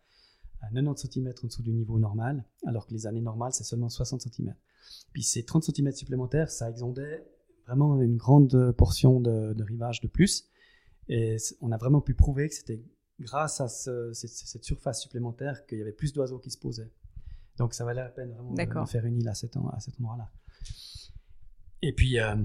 [0.62, 3.89] à 90 cm en dessous du niveau normal, alors que les années normales, c'est seulement
[3.89, 4.56] 60 cm.
[5.12, 7.26] Puis ces 30 cm supplémentaires, ça exondait
[7.72, 10.49] vraiment une grande portion de, rivage de plus.
[11.07, 12.84] Et on a vraiment pu prouver que c'était
[13.19, 16.91] grâce à cette, surface supplémentaire qu'il y avait plus d'oiseaux qui se posaient.
[17.57, 20.30] Donc ça valait la peine vraiment de, faire une île à cet, à cet endroit-là.
[21.82, 22.36] Et puis, euh,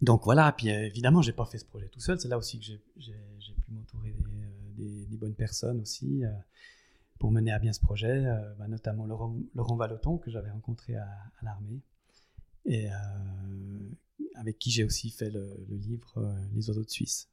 [0.00, 2.18] donc voilà, puis euh, évidemment, j'ai pas fait ce projet tout seul.
[2.20, 4.14] C'est là aussi que j'ai pu m'entourer
[4.76, 6.22] des, euh, bonnes personnes aussi
[7.18, 8.24] pour mener à bien ce projet,
[8.58, 11.08] bah, notamment Laurent, Laurent Valoton que j'avais rencontré à
[11.42, 11.80] l'armée
[12.66, 12.94] et euh,
[14.34, 17.28] avec qui j'ai aussi fait le, livre euh, Les oiseaux de Suisse.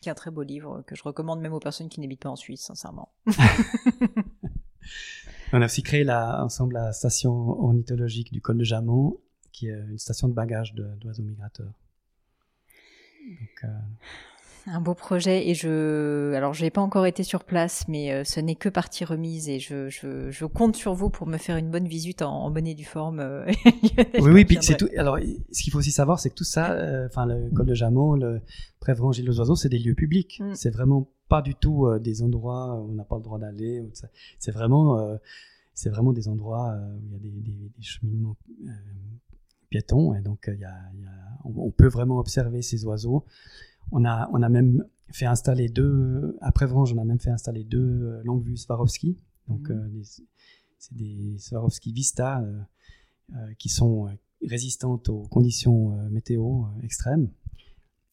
[0.00, 2.30] Qui est un très beau livre que je recommande même aux personnes qui n'habitent pas
[2.30, 3.12] en Suisse, sincèrement.
[5.52, 9.20] On a aussi créé la, ensemble la station ornithologique du col de Jamon,
[9.52, 11.72] qui est une station de bagage d'oiseaux migrateurs.
[13.28, 13.68] Donc, euh,
[14.66, 18.38] un beau projet et je alors j'ai pas encore été sur place mais euh, ce
[18.40, 21.70] n'est que partie remise et je, je, je, compte sur vous pour me faire une
[21.70, 23.44] bonne visite en, bonne et due forme euh,
[24.20, 26.72] oui oui puis c'est tout alors ce qu'il faut aussi savoir c'est que tout ça
[26.72, 28.40] euh, enfin le col de Jamon le
[28.78, 30.40] Prévrange et les oiseaux c'est des lieux publics.
[30.40, 30.54] Mm.
[30.54, 33.82] c'est vraiment pas du tout des endroits où on n'a pas le droit d'aller
[34.38, 35.18] c'est vraiment
[35.74, 38.36] c'est vraiment des endroits où il y a des, des, des cheminements
[39.70, 43.24] piétons et donc il y a, y a on, peut vraiment observer ces oiseaux
[43.90, 47.64] on a, on a même fait installer deux, après Vrange, on a même fait installer
[47.64, 49.18] deux euh, longues vues Swarovski.
[49.48, 49.76] Donc, mhm.
[49.76, 50.02] euh,
[50.78, 54.08] c'est des Swarovski Vista euh, qui sont
[54.44, 57.30] résistantes aux conditions météo extrêmes.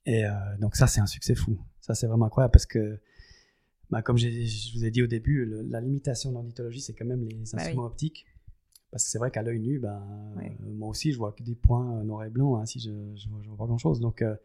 [0.06, 0.24] Et
[0.60, 1.58] donc, ça, c'est un succès fou.
[1.82, 3.00] Ça, c'est vraiment incroyable parce que
[3.90, 4.28] bah, comme je
[4.78, 7.60] vous ai dit au début, le- la limitation de l'ornithologie, c'est quand même les Bah
[7.60, 8.26] instruments optiques.
[8.92, 9.90] Parce que c'est vrai qu'à l'œil nu, euh,
[10.74, 13.58] moi aussi, je vois que des points noirs et blancs, hein, si je, je, vois,
[13.58, 14.00] pas grand-chose.
[14.00, 14.36] Donc, euh,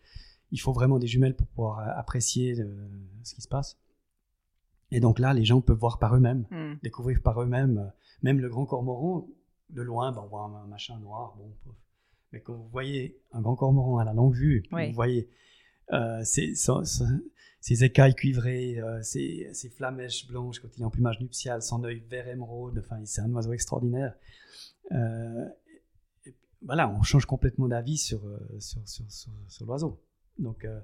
[0.54, 2.88] il faut vraiment des jumelles pour pouvoir euh, apprécier euh,
[3.24, 3.76] ce qui se passe.
[4.90, 6.74] Et donc là, les gens peuvent voir par eux-mêmes, Hmm.
[6.82, 7.78] découvrir par eux-mêmes.
[7.78, 7.88] euh,
[8.22, 9.28] Même le grand cormoran,
[9.70, 11.34] de loin, ben, on voit un, machin noir.
[11.36, 11.50] Bon,
[12.32, 15.28] mais quand vous voyez un grand cormoran à la longue vue, vous voyez
[15.92, 17.20] euh, ses, son- son-
[17.60, 21.82] ses écailles cuivrées, euh, ses, ses flamèches blanches quand il est en plumage nuptial, son
[21.84, 24.14] œil vert émeraude, enfin, c'est un oiseau extraordinaire.
[24.92, 25.44] Euh,
[26.26, 28.20] et- voilà, on change complètement d'avis sur,
[28.60, 29.04] sur, sur,
[29.48, 30.00] sur l'oiseau.
[30.38, 30.80] Donc, euh,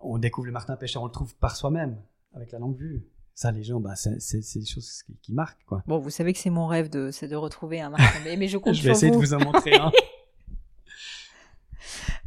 [0.00, 2.00] on découvre le martin pêcheur, on le trouve par soi-même,
[2.34, 3.06] avec la longue vue.
[3.34, 5.64] Ça, les gens, bah, c'est des choses qui, qui marquent.
[5.64, 5.82] Quoi.
[5.86, 8.46] Bon, vous savez que c'est mon rêve, de, c'est de retrouver un martin, mais, mais
[8.46, 9.20] je compte Je vais sur essayer vous.
[9.20, 9.90] de vous en montrer un.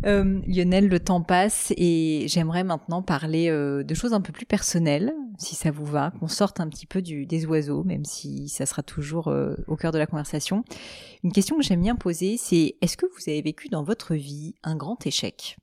[0.05, 4.45] Euh, Lionel, le temps passe et j'aimerais maintenant parler euh, de choses un peu plus
[4.45, 8.47] personnelles, si ça vous va, qu'on sorte un petit peu du, des oiseaux, même si
[8.47, 10.63] ça sera toujours euh, au cœur de la conversation.
[11.23, 14.53] Une question que j'aime bien poser, c'est est-ce que vous avez vécu dans votre vie
[14.63, 15.57] un grand échec?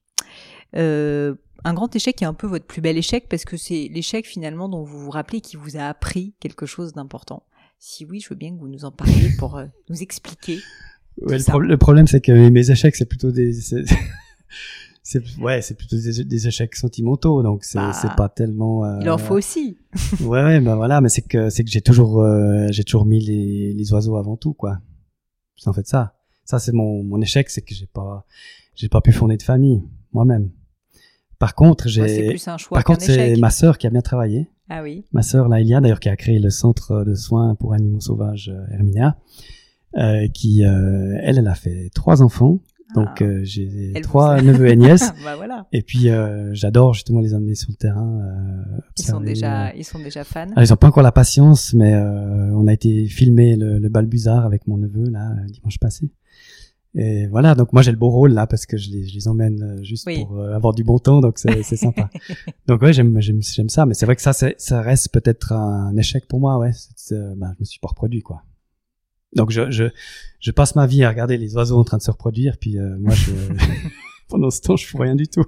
[0.76, 3.88] Euh, Un grand échec qui est un peu votre plus bel échec parce que c'est
[3.92, 7.44] l'échec finalement dont vous vous rappelez qui vous a appris quelque chose d'important.
[7.78, 10.58] Si oui, je veux bien que vous nous en parliez pour euh, nous expliquer.
[11.22, 11.52] Ouais, le, ça.
[11.52, 16.24] pro- le problème, c'est que mes échecs, c'est plutôt des, c'est, ouais, c'est plutôt des,
[16.24, 18.84] des échecs sentimentaux, donc c'est, Bah, pas tellement.
[18.84, 19.78] euh, Il en faut aussi.
[20.20, 23.20] Ouais, ouais, ben voilà, mais c'est que c'est que j'ai toujours, euh, j'ai toujours mis
[23.20, 24.78] les, les oiseaux avant tout, quoi.
[25.56, 26.16] C'est en fait ça.
[26.44, 28.26] Ça, c'est mon, mon échec, c'est que j'ai pas,
[28.74, 30.50] j'ai pas pu fonder de famille moi-même.
[31.45, 32.01] Par contre, j'ai.
[32.01, 34.49] Moi, c'est plus un choix Par contre, c'est ma sœur qui a bien travaillé.
[34.70, 35.05] Ah oui.
[35.12, 38.49] Ma sœur, là, Elia, d'ailleurs, qui a créé le centre de soins pour animaux sauvages
[38.51, 39.18] euh, Herminia,
[39.99, 42.61] euh, qui, euh, elle, elle a fait trois enfants.
[42.95, 43.24] Donc, Ah.
[43.24, 45.12] euh, j'ai trois neveux et nièces.
[45.24, 45.66] bah voilà.
[45.72, 46.09] et puis,
[46.53, 48.22] j'adore justement les emmener sur le terrain.
[48.99, 50.47] Ils sont déjà, ils sont déjà fans.
[50.57, 54.07] ah, ils ont pas encore la patience, mais on a été filmer le, le bal
[54.07, 56.09] Busard avec mon neveu là dimanche passé.
[56.97, 59.26] Et voilà, donc moi j'ai le beau rôle là parce que je les, je les
[59.26, 60.24] emmène euh, juste Oui.
[60.24, 62.09] pour euh, avoir du bon temps, donc c'est sympa.
[62.68, 63.20] donc ouais, j'aime
[63.68, 66.70] ça, mais c'est vrai que ça ça reste peut-être un échec pour moi, ouais.
[66.95, 68.42] C'est- ben, je me suis pas reproduit quoi.
[69.34, 69.86] Donc je, je
[70.38, 72.97] je passe ma vie à regarder les oiseaux en train de se reproduire, puis euh,
[73.01, 73.32] moi je
[74.28, 75.45] pendant ce temps je fais rien du tout.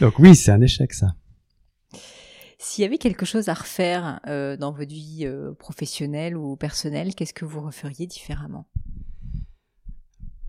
[0.00, 1.14] donc oui, c'est un échec ça.
[2.58, 7.16] S'il y avait quelque chose à refaire euh, dans votre vie euh, professionnelle ou personnelle,
[7.16, 8.66] qu'est-ce que vous referiez différemment?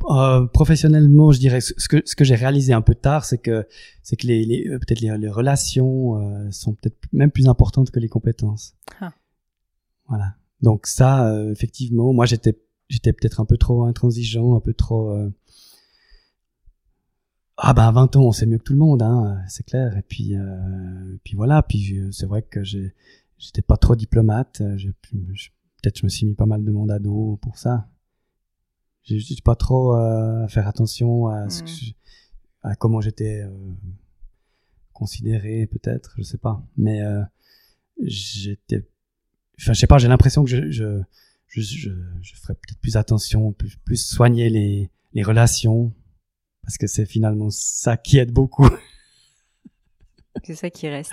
[0.09, 3.65] Euh, professionnellement, je dirais ce que ce que j'ai réalisé un peu tard, c'est que
[4.01, 7.89] c'est que les, les euh, peut-être les, les relations euh, sont peut-être même plus importantes
[7.91, 8.75] que les compétences.
[8.99, 9.13] Ah.
[10.09, 10.35] Voilà.
[10.61, 15.11] Donc ça, euh, effectivement, moi j'étais j'étais peut-être un peu trop intransigeant, un peu trop.
[15.11, 15.29] euh,
[17.57, 19.95] Ah ben à 20 ans, on sait mieux que tout le monde, hein, c'est clair.
[19.97, 21.63] Et puis euh, puis voilà.
[21.63, 22.93] Puis c'est vrai que j'ai
[23.37, 24.59] j'étais pas trop diplomate.
[24.59, 27.87] Peut-être je me suis mis pas mal de monde à dos pour ça.
[29.03, 31.91] J'ai juste pas trop euh, à faire attention à, ce que je-
[32.61, 33.49] à comment j'étais euh,
[34.93, 36.63] considéré, peut-être, je sais pas.
[36.77, 37.21] Mais euh,
[38.01, 38.87] j'étais,
[39.59, 39.97] enfin, je sais pas.
[39.97, 41.01] J'ai l'impression que je, je,
[41.47, 41.89] je, je,
[42.21, 45.91] je ferais peut-être plus attention, plus, plus soigner les, les relations,
[46.61, 48.69] parce que c'est finalement ça qui aide beaucoup.
[50.43, 51.11] C'est ça qui reste.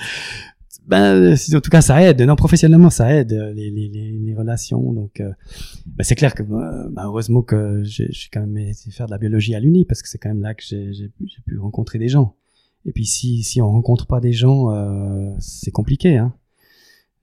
[0.90, 2.20] Ben, euh, en tout cas, ça aide.
[2.22, 4.92] Non, professionnellement, ça aide euh, les, les, les, relations.
[4.92, 5.32] Donc, euh,
[5.86, 9.54] ben, c'est clair que, ben, heureusement que j'ai quand même été faire de la biologie
[9.54, 11.08] à l'Uni parce que c'est quand même là que j'ai j'ai
[11.46, 12.34] pu, rencontrer des gens.
[12.86, 16.34] Et puis, si si on rencontre pas des gens, euh, c'est compliqué, hein.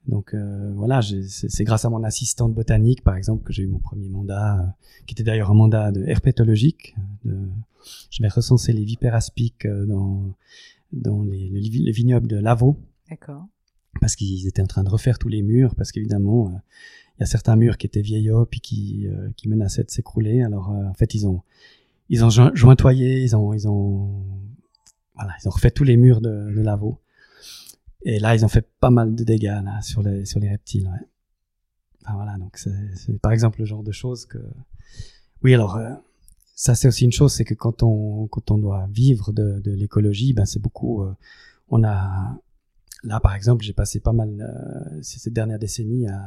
[0.07, 3.79] Donc euh, voilà, c'est grâce à mon assistante botanique, par exemple, que j'ai eu mon
[3.79, 6.95] premier mandat, qui était d'ailleurs un mandat de herpétologique.
[7.25, 7.37] De,
[8.11, 10.33] je vais recenser les vipères aspics dans
[10.93, 12.77] dans les, le vignoble de Lavaux
[13.09, 13.47] D'accord.
[13.99, 16.57] Parce qu'ils étaient en train de refaire tous les murs, parce qu'évidemment, euh,
[17.17, 20.41] il y a certains murs qui étaient vieillots puis qui, euh, qui menaçaient de s'écrouler.
[20.43, 21.41] Alors, euh, en fait, ils ont,
[22.09, 24.23] ils ont joint- jointoyé, ils ont, ils ont,
[25.15, 26.99] voilà, ils ont refait tous les murs de, de Lavaux.
[28.03, 30.87] Et là, ils ont fait pas mal de dégâts là, sur les, sur les reptiles.
[30.87, 31.07] Ouais.
[32.03, 34.39] Enfin, voilà, donc c'est par exemple le genre de choses que,
[35.43, 35.75] oui, alors.
[35.77, 35.93] euh,
[36.59, 39.71] ça c'est aussi une chose, c'est que quand on quand on doit vivre de, de
[39.71, 41.03] l'écologie, ben c'est beaucoup.
[41.03, 41.13] euh,
[41.69, 42.35] on a
[43.03, 46.19] Là, par exemple, j'ai passé pas mal euh, ces dernières décennies à,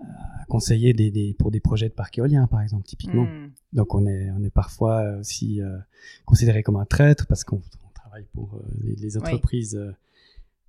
[0.00, 3.24] à conseiller des, des, pour des projets de parcs éoliens, par exemple, typiquement.
[3.24, 3.50] Hmm.
[3.72, 5.76] Donc, on est, on est parfois aussi euh,
[6.24, 9.76] considéré comme un traître parce qu'on on travaille pour euh, les, les entreprises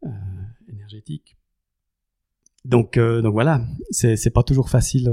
[0.04, 0.10] euh,
[0.72, 1.38] énergétiques.
[2.66, 5.10] Donc, donc voilà, c'est pas toujours facile.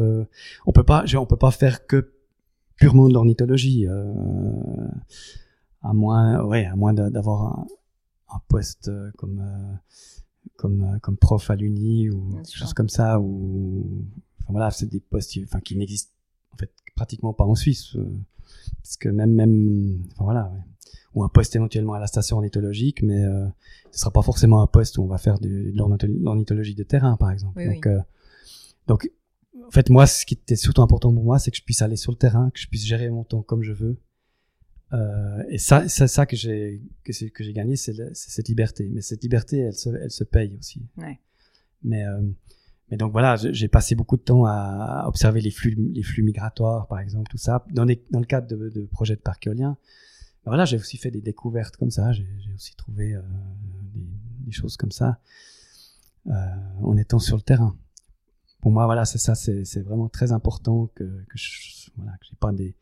[0.67, 2.11] on peut pas, je- on peut pas faire que
[2.77, 3.87] purement de l'ornithologie,
[5.83, 7.67] à moins, ouais, à moins d'a- d'avoir un,
[8.35, 9.75] un poste euh, comme euh,
[10.57, 14.05] comme comme prof à l'uni ou des choses comme ça ou
[14.43, 16.13] enfin voilà c'est des postes enfin qui n'existent
[16.53, 17.97] en fait pratiquement pas en Suisse
[18.83, 20.53] parce que même même enfin voilà
[21.15, 23.47] ou un poste éventuellement à la station ornithologique, mais euh,
[23.93, 27.31] ce sera pas forcément un poste où on va faire de, l'ornithologie de terrain, par
[27.31, 27.65] exemple.
[27.65, 28.01] donc, euh,
[28.89, 29.11] donc,
[29.67, 31.97] en fait, moi, ce qui était surtout important pour moi, c'est que je puisse aller
[31.97, 33.97] sur le terrain, que je puisse gérer mon temps comme je veux.
[34.95, 38.89] Euh, et ça, c'est ça que j'ai que, que j'ai gagné, c'est cette liberté.
[38.93, 40.83] Mais cette liberté, elle se, elle se paye aussi.
[40.97, 41.19] Ouais.
[41.83, 42.23] Mais euh,
[42.91, 46.87] mais donc voilà, j'ai passé beaucoup de temps à observer les flux, les flux migratoires,
[46.87, 49.77] par exemple, tout ça, dans, dans le cadre de, de projets de parc éolien
[50.47, 52.13] voilà, j'ai aussi fait des découvertes comme ça.
[52.13, 53.23] J'ai aussi trouvé euh,
[53.95, 54.07] des,
[54.41, 55.19] des, choses comme ça
[56.83, 57.77] en étant sur le terrain.
[58.61, 62.37] Pour moi, voilà, c'est ça, c'est vraiment très important que, que je, voilà, que j'ai
[62.37, 62.75] pas des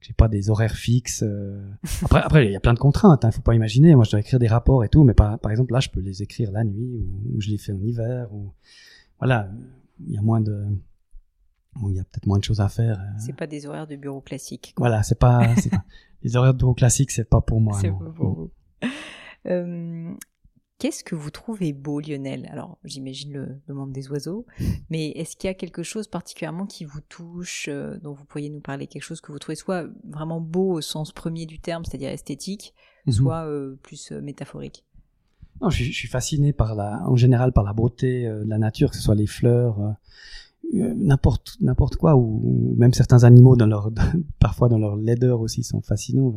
[0.00, 1.22] j'ai pas des horaires fixes.
[1.26, 1.60] Euh.
[2.02, 3.20] Après, après, il y a plein de contraintes.
[3.22, 3.94] Il hein, faut pas imaginer.
[3.94, 6.00] Moi, je dois écrire des rapports et tout, mais par, par exemple, là, je peux
[6.00, 8.32] les écrire la nuit ou, je les fais en hiver.
[8.32, 8.52] Ou
[9.18, 9.50] voilà,
[10.06, 10.66] il y a moins de
[11.88, 12.98] il y a peut-être moins de choses à faire.
[12.98, 13.18] Euh.
[13.18, 14.74] C'est pas des horaires de bureau classiques.
[14.78, 15.84] Voilà, c'est pas, pas,
[16.22, 17.78] les horaires de bureau classiques, c'est pas pour moi.
[17.80, 18.50] C'est pas pour vous.
[19.46, 20.12] Euh,
[20.78, 22.46] Qu'est-ce que vous trouvez beau, Lionel?
[22.52, 24.44] Alors, j'imagine le, monde des oiseaux,
[24.90, 28.50] mais est-ce qu'il y a quelque chose particulièrement qui vous touche, euh, dont vous pourriez
[28.50, 31.84] nous parler, quelque chose que vous trouvez soit vraiment beau au sens premier du terme,
[31.84, 32.74] c'est-à-dire esthétique,
[33.06, 33.12] mhm.
[33.12, 34.84] soit euh, plus euh, métaphorique?
[35.62, 38.90] Non, je, je, suis fasciné par la, en général par la beauté de la nature,
[38.90, 39.96] que ce soit les fleurs,
[40.74, 43.90] n'importe n'importe quoi ou même certains animaux dans leur
[44.40, 46.34] parfois dans leur laideur aussi sont fascinants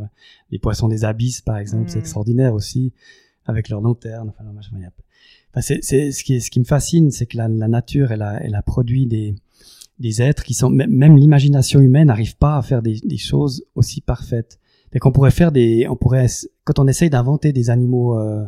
[0.52, 2.02] les poissons des abysses par exemple c'est mm.
[2.02, 2.94] extraordinaire aussi
[3.50, 7.48] avec leur lanterne enfin, enfin c'est ce qui ce qui me fascine c'est que la,
[7.48, 9.36] la, nature elle a elle a produit des
[10.00, 14.02] des êtres qui sont même l'imagination humaine n'arrive pas à faire des, des choses aussi
[14.02, 14.60] parfaites
[14.94, 16.28] et qu'on pourrait faire des on pourrait
[16.64, 18.46] quand on essaye d'inventer des animaux euh,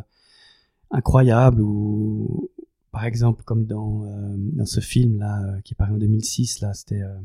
[0.90, 2.50] incroyables ou
[2.92, 6.60] par exemple, comme dans, euh, dans ce film là euh, qui est paru en 2006,
[6.60, 7.16] là, c'était euh,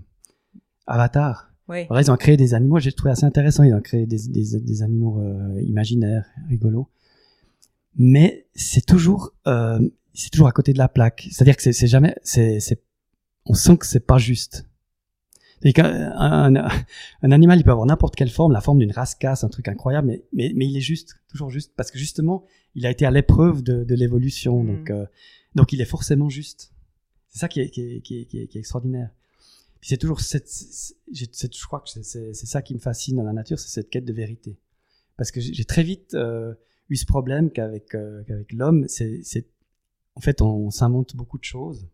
[0.88, 1.52] Avatar.
[1.68, 1.86] Oui.
[1.90, 3.64] Alors, ils ont créé des animaux, j'ai trouvé assez intéressant.
[3.64, 5.22] Ils ont créé des, des, des animaux
[5.60, 6.88] imaginaires, rigolos.
[7.98, 11.28] Mais c'est toujours, c'est toujours à côté de la plaque.
[11.32, 12.82] C'est-à-dire que c'est jamais, c'est, c'est,
[13.46, 14.66] on sent que c'est pas juste.
[15.66, 16.70] Un, un,
[17.24, 20.08] un, animal, il peut avoir n'importe quelle forme, la forme d'une rascasse, un truc incroyable,
[20.08, 22.46] mais, mais, mais, il est juste, toujours juste, parce que justement,
[22.76, 24.64] il a été à l'épreuve de, de l'évolution.
[24.64, 24.68] Mm.
[24.68, 24.92] Donc,
[25.56, 26.72] donc il est forcément juste.
[27.30, 29.10] C'est ça qui est, qui est, qui est, qui est, extraordinaire.
[29.82, 30.50] Puis c'est toujours cette,
[31.12, 34.14] je crois que c'est ça qui me fascine dans la nature, c'est cette quête de
[34.14, 34.58] vérité.
[35.18, 36.54] Parce que j'ai très vite euh,
[36.90, 39.22] eu ce problème qu'avec euh, qu'avec l'homme, c'est
[40.16, 41.88] en fait on, s'invente beaucoup de choses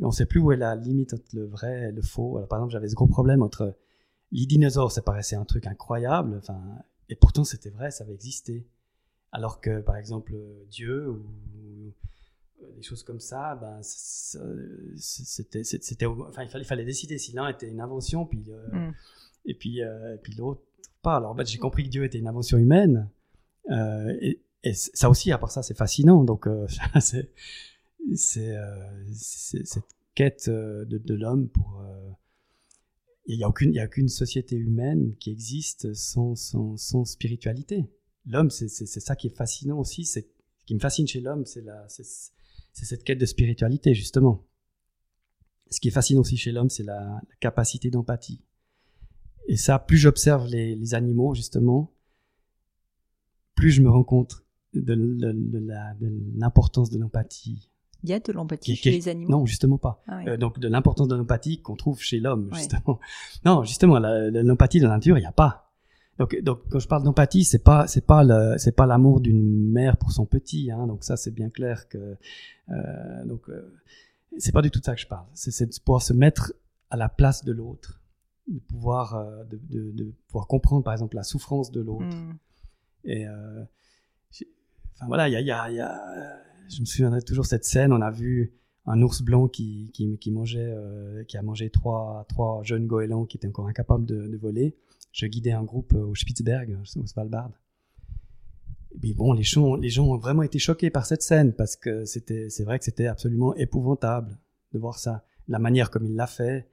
[0.00, 2.36] et on sait plus où est la limite entre le vrai et le faux.
[2.36, 3.76] Alors par exemple, j'avais ce gros problème entre
[4.32, 6.60] les dinosaures, ça paraissait un truc incroyable, enfin
[7.08, 8.66] et pourtant c'était vrai, ça avait existé.
[9.32, 10.34] Alors que par exemple
[10.70, 11.22] Dieu ou
[12.76, 13.80] des choses comme ça, ben,
[14.96, 18.94] c'était, c'était, enfin, il fallait, fallait décider si l'un était une invention, puis, euh, mm.
[19.46, 20.62] et puis, euh, puis l'autre
[21.02, 21.16] pas.
[21.16, 23.08] Alors, ben, j'ai compris que Dieu était une invention humaine,
[23.70, 24.40] euh, et,
[24.72, 26.24] ça aussi, à part ça, c'est fascinant.
[26.24, 26.48] Donc,
[27.00, 27.30] c'est,
[28.14, 28.56] c'est,
[29.12, 29.84] cette
[30.14, 31.84] quête de, l'homme pour.
[33.26, 36.34] il n'y a aucune, société humaine qui existe sans,
[37.04, 37.84] spiritualité.
[38.26, 40.06] L'homme, c'est, ça qui est fascinant aussi.
[40.06, 40.20] Ce
[40.64, 41.64] qui me fascine chez l'homme, c'est
[42.72, 44.46] cette quête de spiritualité, justement.
[45.70, 48.40] Ce qui est fascinant aussi chez l'homme, c'est la, capacité d'empathie.
[49.46, 51.92] Et ça, plus j'observe les, animaux, justement,
[53.54, 54.44] plus je me rends compte
[54.74, 54.94] de,
[56.36, 57.70] l'importance de l'empathie.
[58.02, 60.02] Il y a de l'empathie chez les animaux Non, justement pas.
[60.06, 63.00] Ah euh, donc de l'importance de l'empathie qu'on trouve chez l'homme, justement.
[63.44, 65.64] Non, justement, l'empathie de la nature, il n'y a pas.
[66.18, 69.70] Donc, donc quand je parle d'empathie, c'est pas c'est pas le, c'est pas l'amour d'une
[69.70, 70.70] mère pour son petit.
[70.70, 72.16] Hein, donc ça c'est bien clair que
[72.70, 73.72] euh, donc euh,
[74.38, 75.26] c'est pas du tout de ça que je parle.
[75.34, 76.52] C'est de pouvoir se mettre
[76.90, 78.00] à la place de l'autre,
[78.46, 82.16] de pouvoir euh, de, de, de, pouvoir comprendre par exemple la souffrance de l'autre.
[82.16, 82.38] Mm.
[83.04, 83.64] Et euh,
[84.94, 87.92] enfin voilà, il y a, y, y a je me souviendrai toujours cette scène.
[87.92, 88.52] On a vu
[88.86, 93.36] un ours blanc qui qui, mangeait euh, qui a mangé trois trois jeunes goélands qui
[93.36, 94.76] étaient encore incapables de, voler
[95.12, 97.52] je guidais un groupe au Spitzberg, au Svalbard.
[99.00, 102.04] Puis bon, les gens, les gens ont vraiment été choqués par cette scène parce que
[102.04, 104.38] c'était, c'est vrai que c'était absolument épouvantable
[104.72, 106.68] de voir ça, la manière comme il l'a fait.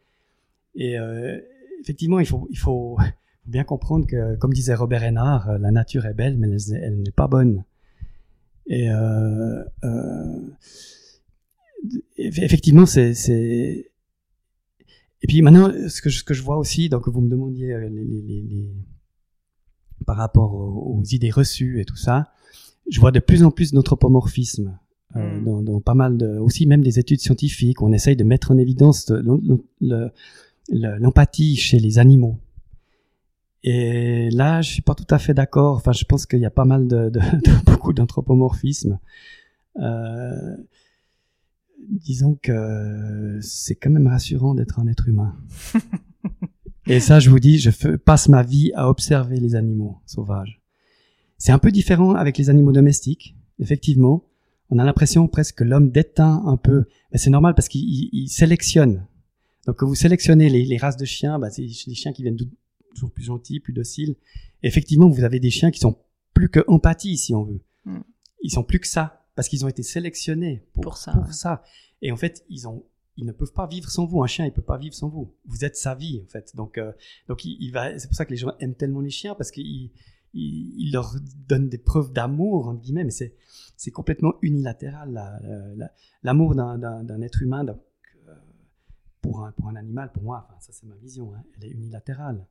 [0.73, 1.39] Et euh,
[1.81, 2.97] effectivement, il faut, il faut
[3.45, 7.27] bien comprendre que, comme disait Robert Renard, la nature est belle, mais elle, n'est pas
[7.27, 7.63] bonne.
[8.67, 10.39] Et euh, euh,
[12.17, 13.13] effectivement, c'est,
[15.23, 17.73] et puis maintenant, ce que je, ce que je vois aussi, donc vous me demandiez
[17.73, 18.71] euh, les, les, les,
[20.05, 22.31] par rapport aux, idées reçues et tout ça,
[22.89, 24.77] je vois de plus en plus d'anthropomorphisme
[25.15, 25.43] euh, Mm.
[25.43, 27.81] dans, dans pas mal de, aussi même des études scientifiques.
[27.81, 30.11] On essaye de mettre en évidence le- le- le-
[30.69, 32.37] le- l'empathie chez les animaux.
[33.63, 35.75] Et là, je suis pas tout à fait d'accord.
[35.77, 38.99] Enfin, je pense qu'il y a pas mal de, de, de- beaucoup d'anthropomorphisme.
[39.79, 40.55] Euh,
[41.79, 45.35] disons que c'est quand même rassurant d'être un être humain.
[46.87, 50.59] Et ça, je vous dis, je passe ma vie à observer les animaux sauvages.
[51.37, 53.35] C'est un peu différent avec les animaux domestiques.
[53.59, 54.23] Effectivement,
[54.71, 56.85] on a l'impression presque que l'homme déteint un peu.
[57.11, 59.05] Mais c'est normal parce qu'il il- il sélectionne.
[59.67, 62.35] Donc, quand vous sélectionnez les, les races de chiens, bah, c'est des chiens qui viennent
[62.93, 64.15] toujours plus gentils, plus dociles.
[64.63, 65.97] Effectivement, vous avez des chiens qui sont
[66.33, 67.61] plus que empathie, si on veut.
[67.85, 67.99] Mm.
[68.43, 71.31] Ils sont plus que ça parce qu'ils ont été sélectionnés pour, Pour ça, pour ouais.
[71.33, 71.63] ça.
[72.01, 72.85] Et en fait, ils ont,
[73.17, 74.23] ils ne peuvent pas vivre sans vous.
[74.23, 75.33] Un chien, il peut pas vivre sans vous.
[75.45, 76.55] Vous êtes sa vie, en fait.
[76.55, 76.91] Donc, euh,
[77.27, 77.97] donc il, il va.
[77.99, 79.91] C'est pour ça que les gens aiment tellement les chiens parce qu'ils
[80.33, 81.13] il, il leur
[81.47, 83.03] donnent des preuves d'amour entre guillemets.
[83.03, 83.35] Mais c'est
[83.77, 85.11] c'est complètement unilatéral.
[85.11, 85.39] la-
[85.75, 85.91] la-
[86.23, 87.81] L'amour d'un- être humain donc,
[88.27, 88.33] euh,
[89.21, 91.33] pour un pour un animal, pour moi, enfin, ça c'est ma vision.
[91.33, 92.45] hein, elle est unilatérale.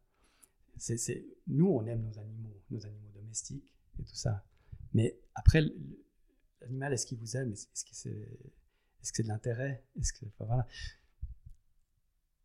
[0.81, 4.47] C'est c'est nous, on aime nos animaux, nos animaux domestiques et tout ça.
[4.95, 5.63] Mais après,
[6.63, 7.53] l'animal, est-ce qu'il vous aime?
[7.53, 8.09] Est-ce que c'est
[9.03, 9.85] est-ce que c'est de l'intérêt?
[9.99, 10.67] Est-ce que enfin, voilà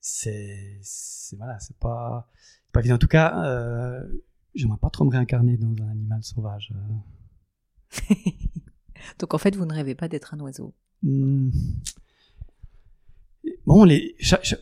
[0.01, 2.29] C'est c'est voilà, c'est pas
[2.73, 2.95] pas évident.
[2.95, 4.05] En tout cas, euh,
[4.53, 6.73] j'aimerais pas trop me réincarner dans un animal sauvage.
[6.75, 8.01] euh.
[9.19, 10.75] Donc en fait, vous ne rêvez pas d'être un oiseau?
[11.03, 11.49] Hmm.
[13.66, 14.16] Bon, les,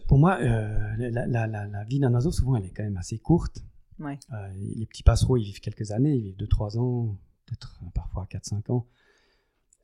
[0.08, 2.98] pour moi, euh, la, la- la- la vie d'un oiseau, souvent, elle est quand même
[2.98, 3.64] assez courte.
[4.00, 4.18] Ouais.
[4.32, 8.26] Euh, les petits passereaux, ils vivent quelques années, ils vivent 2-3 ans, peut-être euh, parfois
[8.30, 8.88] 4-5 ans.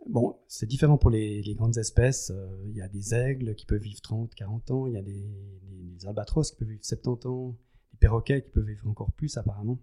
[0.07, 2.31] Bon, c'est différent pour les, les grandes espèces.
[2.33, 5.01] Euh, Il y a des aigles qui peuvent vivre 30, 40 ans, il y a
[5.01, 5.27] des,
[5.63, 7.57] des- albatros qui peuvent vivre 70 ans,
[7.91, 9.77] des perroquets qui peuvent vivre encore plus, apparemment.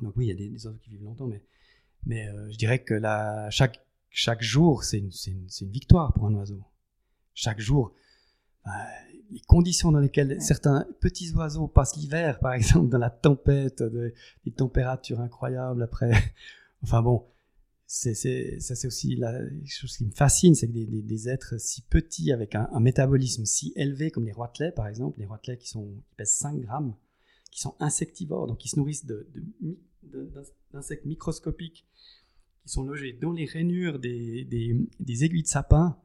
[0.00, 1.44] Donc oui, il y a des, des oiseaux qui vivent longtemps, mais,
[2.06, 6.62] mais je dirais que la, chaque, chaque jour, c'est une, une- victoire pour un oiseau.
[7.34, 7.92] Chaque jour,
[9.30, 10.40] les conditions dans lesquelles Ouais.
[10.40, 14.12] certains petits oiseaux passent l'hiver, par exemple, dans la tempête, de-
[14.44, 16.12] des températures incroyables après.
[16.82, 17.24] enfin bon,
[17.88, 19.32] c'est, ça c'est aussi la
[19.64, 22.80] chose qui me fascine, c'est que des, des- des êtres si petits avec un, un
[22.80, 26.60] métabolisme si élevé comme les roitelets, par exemple, les roitelets qui, sont, qui pèsent 5
[26.60, 26.94] grammes,
[27.52, 29.28] qui sont insectivores, donc qui se nourrissent de,
[30.72, 31.86] d'insectes microscopiques
[32.62, 34.44] qui sont logés dans les rainures des,
[35.00, 35.96] des aiguilles de sapin,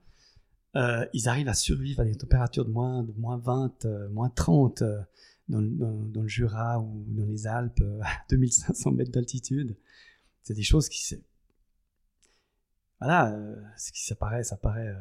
[0.75, 4.29] euh, ils arrivent à survivre à des températures de moins, de moins 20, euh, moins
[4.29, 5.01] 30 euh,
[5.49, 9.75] dans, le- Jura ou dans les Alpes à 2500 mètres d'altitude.
[10.43, 11.15] C'est des choses qui...
[12.99, 13.35] Voilà,
[13.77, 14.95] ça paraît, ça paraît,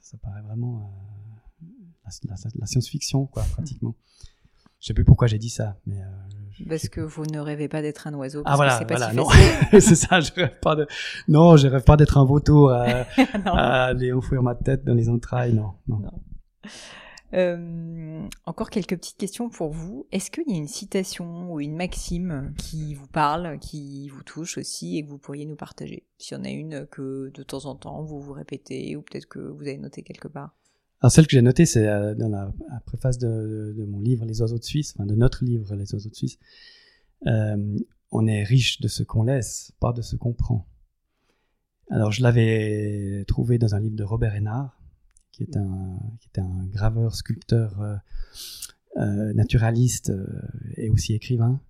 [0.00, 0.92] ça paraît vraiment
[2.04, 3.94] la science-fiction, quoi, pratiquement.
[4.80, 6.00] Je sais plus pourquoi j'ai dit ça, mais...
[6.00, 8.42] euh, Parce que vous ne rêvez pas d'être un oiseau.
[8.46, 9.28] ah parce que voilà, c'est pas voilà, si non,
[9.80, 10.86] c'est ça, je rêve pas de,
[11.28, 12.86] non, je rêve pas d'être un vautour à,
[13.44, 13.52] Non.
[13.52, 15.98] à aller enfouir ma tête dans les entrailles, non, non.
[15.98, 16.10] Non.
[17.32, 20.06] Euh, encore quelques petites questions pour vous.
[20.10, 24.58] Est-ce qu'il y a une citation ou une maxime qui vous parle, qui vous touche
[24.58, 26.08] aussi et que vous pourriez nous partager?
[26.18, 29.26] S'il y en a une que de temps en temps vous vous répétez ou peut-être
[29.26, 30.56] que vous avez noté quelque part.
[31.00, 32.52] Alors celle que j'ai notée, c'est euh, dans la,
[32.84, 36.14] préface de, mon livre Les oiseaux de Suisse, enfin de notre livre Les oiseaux de
[36.14, 36.38] Suisse.
[37.26, 37.78] Euh,
[38.10, 40.66] on est riche de ce qu'on laisse, pas de ce qu'on prend.
[41.90, 44.78] Alors je l'avais trouvé dans un livre de Robert Hénard,
[45.32, 47.80] qui est un, graveur, sculpteur,
[48.98, 50.12] euh, naturaliste
[50.76, 51.60] et aussi écrivain,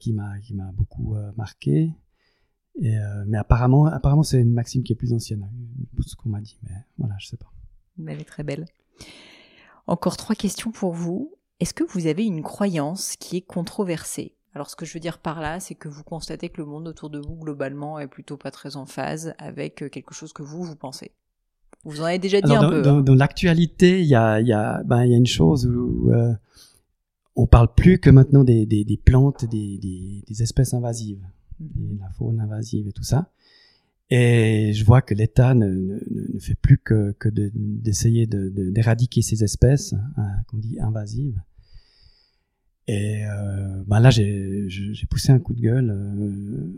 [0.00, 1.92] qui m'a beaucoup marqué.
[2.80, 5.48] Mais apparemment, apparemment c'est une maxime qui est plus ancienne,
[6.04, 6.58] ce qu'on m'a dit.
[6.64, 7.53] Mais voilà, je sais pas.
[8.06, 8.66] Elle est très belle.
[9.86, 11.34] Encore trois questions pour vous.
[11.60, 14.34] Est-ce que vous avez une croyance qui est controversée?
[14.54, 16.86] Alors ce que je veux dire par là, c'est que vous constatez que le monde
[16.88, 20.42] autour de vous globalement est plutôt pas très en phase avec euh, quelque chose que
[20.42, 21.12] vous vous pensez.
[21.84, 22.82] Vous en avez déjà dit Alors, un dans, peu.
[22.82, 23.00] dans- hein.
[23.02, 26.10] dans l'actualité, il y a, il y, a, ben, il y a une chose où
[26.12, 26.32] euh,
[27.36, 31.24] on parle plus que maintenant des, des, des plantes, des, espèces invasives,
[31.60, 31.92] Mhm.
[31.92, 33.30] et la faune invasive et tout ça.
[34.10, 35.98] Et je vois que l'État ne, ne,
[36.34, 40.78] ne fait plus que, que de- d'essayer de, de- d'éradiquer ces espèces hein, qu'on dit
[40.78, 41.40] invasives.
[42.86, 43.24] Et
[43.86, 44.68] ben là, j'ai,
[45.08, 45.90] poussé un coup de gueule.
[45.90, 46.70] euh,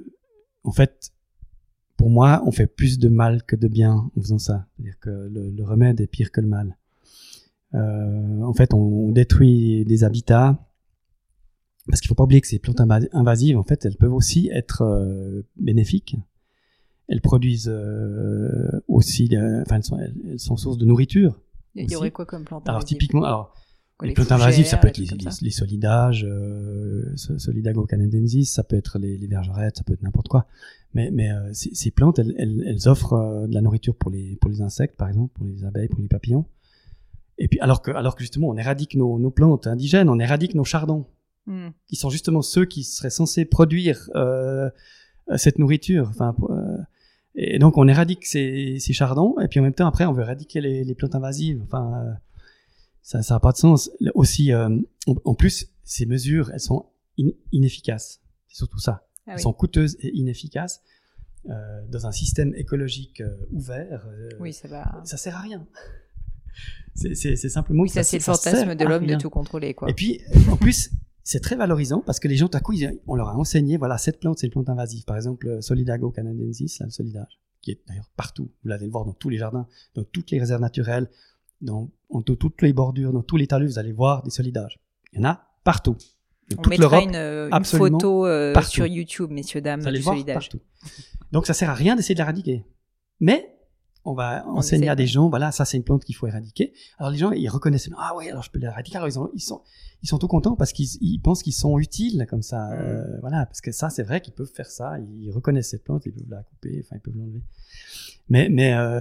[0.62, 1.10] en fait,
[1.96, 4.68] pour moi, on fait plus de mal que de bien en faisant ça.
[4.76, 6.76] C'est-à-dire que le, remède est pire que le mal.
[7.74, 10.62] Euh, en fait, on, on détruit des habitats
[11.88, 14.48] parce qu'il faut pas oublier que ces plantes inva- invasives, en fait, elles peuvent aussi
[14.52, 16.16] être bénéfiques.
[17.08, 21.40] Elles produisent euh, aussi, euh, enfin, elles sont, elles, sont source de nourriture.
[21.74, 21.96] Il y aussi.
[21.96, 23.54] aurait quoi comme plante Alors typiquement, alors
[23.98, 25.14] Quoi, les plantes invasives, ça fougères, peut être les, ça.
[25.40, 29.94] les, les solidages, euh, so- Solidago canadensis, ça peut être les, les bergerettes, ça peut
[29.94, 30.46] être n'importe quoi.
[30.92, 34.10] Mais, mais euh, ces, ces plantes, elles, elles, elles offrent euh, de la nourriture pour
[34.10, 36.44] les, pour les insectes, par exemple, pour les abeilles, pour les papillons.
[37.38, 40.54] Et puis, alors que, alors que justement, on éradique nos, nos plantes indigènes, on éradique
[40.54, 41.06] nos chardons,
[41.48, 41.68] Hmm.
[41.86, 44.68] qui sont justement ceux qui seraient censés produire euh,
[45.30, 46.08] euh, cette nourriture.
[46.10, 46.76] Enfin, pour, euh,
[47.36, 50.22] et donc, on éradique ces, ces chardons, et puis en même temps, après, on veut
[50.22, 51.60] éradiquer les, les plantes invasives.
[51.62, 52.12] Enfin, euh,
[53.02, 53.90] ça n'a pas de sens.
[54.14, 54.68] Aussi, euh,
[55.24, 56.86] en, plus, ces mesures, elles sont
[57.20, 58.20] in- inefficaces.
[58.48, 59.06] C'est surtout ça.
[59.26, 60.82] Ah elles sont coûteuses et inefficaces.
[61.48, 61.52] Euh,
[61.88, 64.08] dans un système écologique euh, ouvert,
[64.40, 65.00] Oui, ça va.
[65.04, 65.64] ça sert à rien.
[66.94, 69.90] C'est- simplement Oui, que ça, c'est le fantasme de l'homme de tout contrôler, quoi.
[69.90, 70.90] Et puis, en plus,
[71.28, 73.76] c'est très valorisant parce que les gens, tout à coup, ils- on leur a enseigné,
[73.76, 75.04] voilà, cette plante, c'est une plante invasive.
[75.04, 78.48] Par exemple, euh, Solidago canadensis, là, le solidage, qui est d'ailleurs partout.
[78.62, 79.66] Vous l'allez le voir dans tous les jardins,
[79.96, 81.10] dans toutes les réserves naturelles,
[81.60, 81.90] dans,
[82.24, 84.78] toutes les bordures, dans tous les talus, vous allez voir des solidages.
[85.12, 85.96] Il y en a partout.
[86.48, 89.98] Dans On toute mettra une, euh, une photo euh, sur YouTube, messieurs, dames, vous allez
[89.98, 90.34] du voir solidage.
[90.50, 90.60] partout.
[91.32, 92.64] Donc, ça sert à rien d'essayer de l'éradiquer.
[93.18, 93.55] Mais,
[94.06, 94.90] on va On enseigner essaie.
[94.90, 96.72] à des gens, voilà, ça c'est une plante qu'il faut éradiquer.
[96.98, 98.96] Alors les gens, ils reconnaissent, ah ouais, alors je peux l'éradiquer.
[98.96, 99.60] Alors ils, ont- ils sont,
[100.02, 102.70] ils sont tout contents parce qu'ils ils pensent qu'ils sont utiles comme ça.
[102.72, 104.98] Euh, voilà, parce que ça c'est vrai qu'ils peuvent faire ça.
[105.00, 107.42] Ils reconnaissent cette plante, ils peuvent la couper, enfin ils peuvent l'enlever.
[108.28, 109.00] Mais, mais euh,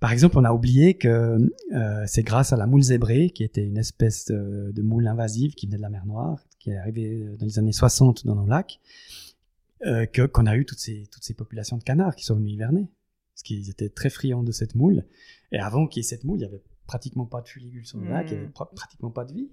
[0.00, 1.38] par exemple, on a oublié que
[1.74, 5.54] euh, c'est grâce à la moule zébrée, qui était une espèce de, de moule invasive
[5.54, 8.46] qui venait de la mer Noire, qui est arrivée dans les années 60 dans nos
[8.46, 8.80] lacs,
[10.12, 12.88] que- qu'on a eu toutes ces, toutes ces populations de canards qui sont venus hiverner.
[13.34, 15.04] Parce qu'ils étaient très friands de cette moule.
[15.52, 17.98] Et avant qu'il y ait cette moule, il y avait pratiquement pas de fulicules sur
[17.98, 18.10] nos Mm.
[18.10, 19.50] lacs, il y avait pra- pratiquement pas de vie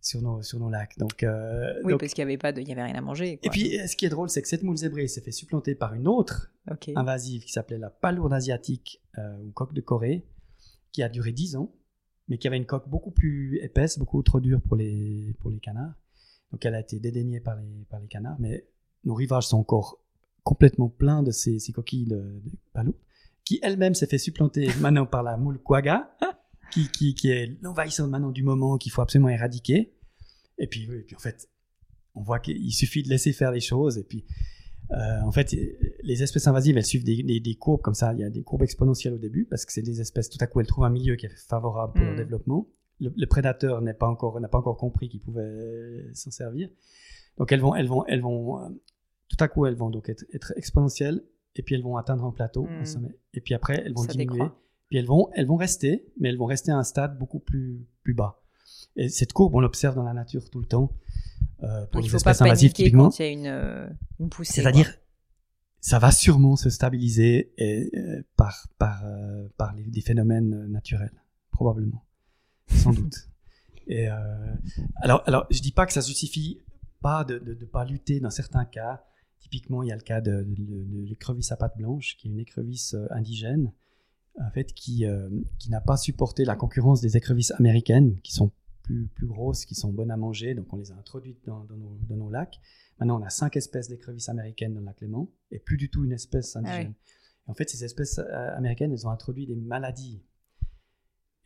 [0.00, 0.98] sur nos, sur nos lacs.
[0.98, 3.00] Donc, euh, Oui, donc- parce qu'il n'y avait pas de, il y avait rien à
[3.00, 3.38] manger.
[3.42, 5.74] Et puis, euh, ce qui est drôle, c'est que cette moule zébrée s'est fait supplanter
[5.74, 6.52] par une autre
[6.94, 10.26] invasive qui s'appelait la palourde asiatique euh, ou coque de Corée,
[10.92, 11.74] qui a duré 10 ans,
[12.28, 15.58] mais qui avait une coque beaucoup plus épaisse, beaucoup trop dure pour les, pour les
[15.58, 15.94] canards.
[16.52, 18.68] Donc elle a été dédaignée par les, par les canards, mais
[19.04, 20.03] nos rivages sont encore
[20.44, 22.16] complètement pleins de ces, ces coquilles de,
[22.76, 22.94] de
[23.44, 26.16] qui elle-même s'est fait supplanter maintenant par la moule quagga,
[26.70, 29.92] qui, qui, qui est l'envahissante maintenant du moment qu'il faut absolument éradiquer.
[30.58, 31.48] Et puis, et puis en fait,
[32.14, 34.24] on voit qu'il suffit de laisser faire les choses, et puis
[34.92, 35.54] euh, en fait,
[36.02, 38.12] les espèces invasives, elles suivent des, des- des courbes comme ça.
[38.12, 40.28] Il y a des courbes exponentielles au début parce que c'est des espèces.
[40.28, 42.16] Tout à coup, elles trouvent un milieu qui est favorable pour leur Mm.
[42.16, 42.68] développement.
[43.00, 46.68] Le, le prédateur n'est pas encore n'a pas encore compris qu'il pouvait s'en servir.
[47.38, 48.68] Donc elles vont elles vont elles vont euh,
[49.28, 51.22] tout à coup elles vont donc être, être exponentielles
[51.56, 52.86] et puis elles vont atteindre un plateau, un Mm.
[52.86, 53.18] sommet.
[53.32, 54.32] Et puis après elles vont Ça diminuer.
[54.32, 54.60] décroît.
[54.88, 57.86] Puis elles vont elles vont rester, mais elles vont rester à un stade beaucoup plus
[58.02, 58.40] plus bas.
[58.96, 60.92] Et cette courbe, on l'observe dans la nature tout le temps.
[61.62, 63.04] Euh, pour Donc, les espèces invasives typiquement.
[63.04, 63.88] quand il y a une, euh,
[64.20, 64.60] une poussée.
[64.60, 64.92] C'est-à-dire,
[65.80, 71.12] ça va sûrement se stabiliser et, euh, par, par, euh, par les, des phénomènes naturels,
[71.50, 72.04] probablement,
[72.68, 73.28] sans doute.
[73.86, 74.14] Et euh,
[74.96, 76.60] alors, alors, je dis pas que ça suffit
[77.02, 79.04] pas de ne pas lutter dans certains cas.
[79.44, 82.30] Typiquement, il y a le cas de, de- de l'écrevisse à pattes blanches, qui est
[82.30, 83.72] une écrevisse euh, indigène,
[84.40, 88.50] en fait, qui, euh, qui n'a pas supporté la concurrence des écrevisses américaines, qui sont
[88.82, 90.54] plus, plus grosses, qui sont bonnes à manger.
[90.54, 92.58] Donc, on les a introduites dans, dans nos, dans nos lacs.
[92.98, 96.04] Maintenant, on a cinq espèces d'écrevisses américaines dans le lac Léman, et plus du tout
[96.04, 96.94] une espèce indigène.
[97.46, 100.22] Et en fait, ces espèces euh, américaines, elles ont introduit des maladies.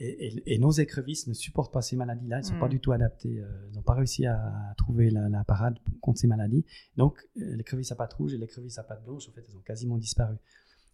[0.01, 2.61] Et, et- et nos écrevisses ne supportent pas ces maladies-là, elles ne sont Mm.
[2.61, 3.41] pas du tout adaptées.
[3.41, 6.65] euh, Elles n'ont pas réussi à, trouver la, la parade contre ces maladies.
[6.97, 9.61] Donc, euh, l'écrevisse à pattes rouges et l'écrevisse à pattes blanches, en fait, elles ont
[9.63, 10.37] quasiment disparu.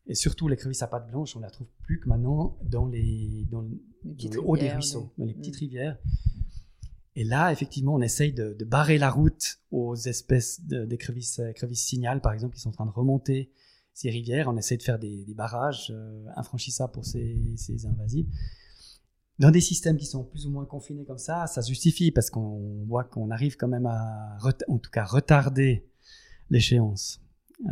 [0.06, 3.60] Et surtout, l'écrevisse à pattes blanches, on la trouve plus que maintenant dans, les, dans,
[3.62, 5.58] le- Les dans petites le haut des ruisseaux, dans les petites Mm.
[5.58, 5.98] rivières.
[7.16, 12.20] Et là, effectivement, on essaye de, de barrer la route aux espèces d'écrevisses écrevisses signal,
[12.20, 13.52] par exemple, qui sont en train de remonter
[13.92, 14.48] ces rivières.
[14.48, 18.26] On essaie de faire des, des barrages euh, infranchissables pour ces, ces invasives.
[19.40, 22.84] Dans des systèmes qui sont plus ou moins confinés comme ça, ça justifie parce qu'on
[22.86, 24.36] voit qu'on arrive quand même à,
[24.68, 25.88] en tout cas, retarder
[26.50, 27.20] l'échéance.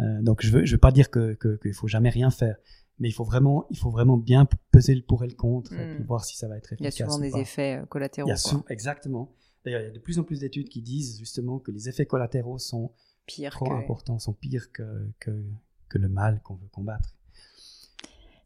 [0.01, 2.57] Euh, donc, je veux, je veux pas dire que que- qu'il faut jamais rien faire,
[2.99, 5.87] mais il faut vraiment, il faut vraiment bien peser le pour et le contre et
[5.93, 5.95] Mm.
[5.97, 7.07] puis voir si ça va être Il y a efficace.
[7.09, 7.39] souvent ou des pas.
[7.41, 8.29] effets euh, collatéraux.
[8.29, 8.51] Il y a quoi.
[8.51, 9.33] sou- exactement.
[9.65, 12.07] D'ailleurs, il y a de plus en plus d'études qui disent justement que les effets
[12.07, 12.93] collatéraux sont
[13.27, 15.45] Pire trop que- importants, sont pires que, que,
[15.89, 17.15] que le mal qu'on veut combattre.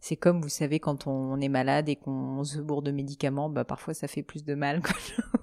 [0.09, 3.65] C'est comme, vous savez, quand on est malade et qu'on se bourre de médicaments, bah,
[3.65, 4.81] parfois ça fait plus de mal.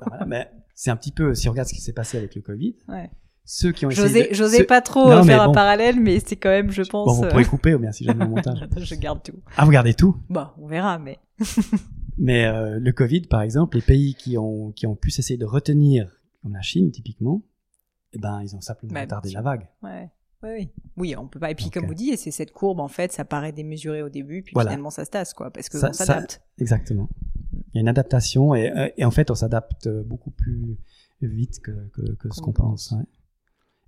[0.08, 2.42] Voilà, mais c'est un petit peu, si on regarde ce qui s'est passé avec le
[2.42, 3.12] Covid, Ouais.
[3.44, 6.22] ceux qui ont essayé J'osais de- j'osais ceux- pas trop Non, faire un parallèle, mais
[6.26, 7.08] c'est quand même, je pense.
[7.08, 8.66] Bon, vous pourrez couper ou bien si jamais au montage.
[8.78, 9.36] je garde tout.
[9.58, 10.16] Ah, vous gardez tout?
[10.30, 11.20] Bon, on verra, mais.
[12.18, 15.46] Mais euh, le Covid, par exemple, les pays qui ont, qui ont pu s'essayer de
[15.46, 17.42] retenir, comme la Chine typiquement,
[18.14, 19.68] eh ben, ils ont simplement Bah, retardé la vague.
[19.82, 20.10] Ouais.
[20.44, 20.70] Oui, oui.
[20.98, 21.50] Oui, on peut pas.
[21.52, 24.42] Et puis, comme vous dites, c'est cette courbe, en fait, ça paraît démesuré au début,
[24.44, 24.72] puis Voilà.
[24.72, 26.42] finalement, ça se tasse, quoi, parce que Ça- on s'adapte.
[26.60, 27.10] Exactement.
[27.74, 30.78] Il y a une adaptation et, euh, et en fait, on s'adapte beaucoup plus
[31.22, 32.92] vite que, que, que ce qu'on pense.
[32.92, 33.04] Ouais.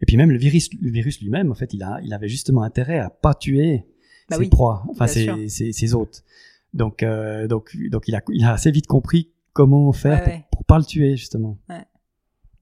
[0.01, 2.63] Et puis même le virus, le virus lui-même, en fait, il, a, il avait justement
[2.63, 3.85] intérêt à pas tuer
[4.29, 6.23] Bah ses oui, proies, enfin ses, ses, ses hôtes.
[6.73, 10.33] Donc, euh, donc, donc il, a, il a assez vite compris comment faire Ouais, pour,
[10.33, 10.45] ouais.
[10.51, 11.57] pour pas le tuer, justement.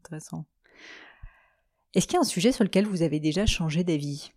[0.06, 0.46] Intéressant.
[1.94, 4.32] Est-ce qu'il y a un sujet sur lequel vous avez déjà changé d'avis?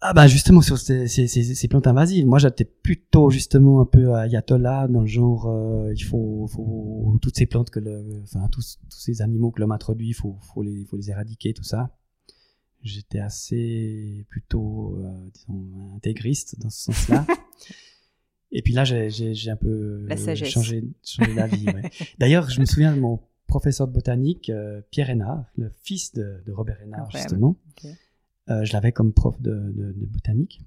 [0.00, 3.84] Ah bah justement sur ces, ces, ces, ces plantes invasives, moi j'étais plutôt justement un
[3.84, 8.48] peu ayatollah dans le genre euh, il faut, faut toutes ces plantes que le, enfin
[8.48, 11.64] tous, tous ces animaux que l'homme introduit, il faut, faut les, faut les éradiquer tout
[11.64, 11.96] ça.
[12.84, 17.26] J'étais assez plutôt euh, disons intégriste dans ce sens-là.
[18.52, 19.10] Et puis là j'ai,
[19.50, 20.06] un peu
[20.44, 21.66] changé, changé d'avis.
[21.66, 21.90] ouais.
[22.20, 26.40] D'ailleurs je me souviens de mon professeur de botanique euh, Pierre Hénard, le fils de,
[26.46, 27.56] de Robert Hénard justement.
[28.50, 30.60] Euh, je l'avais comme prof de, de, de botanique.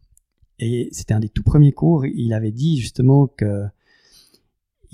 [0.59, 2.05] Et c'était un des tout premiers cours.
[2.05, 3.65] Il avait dit justement que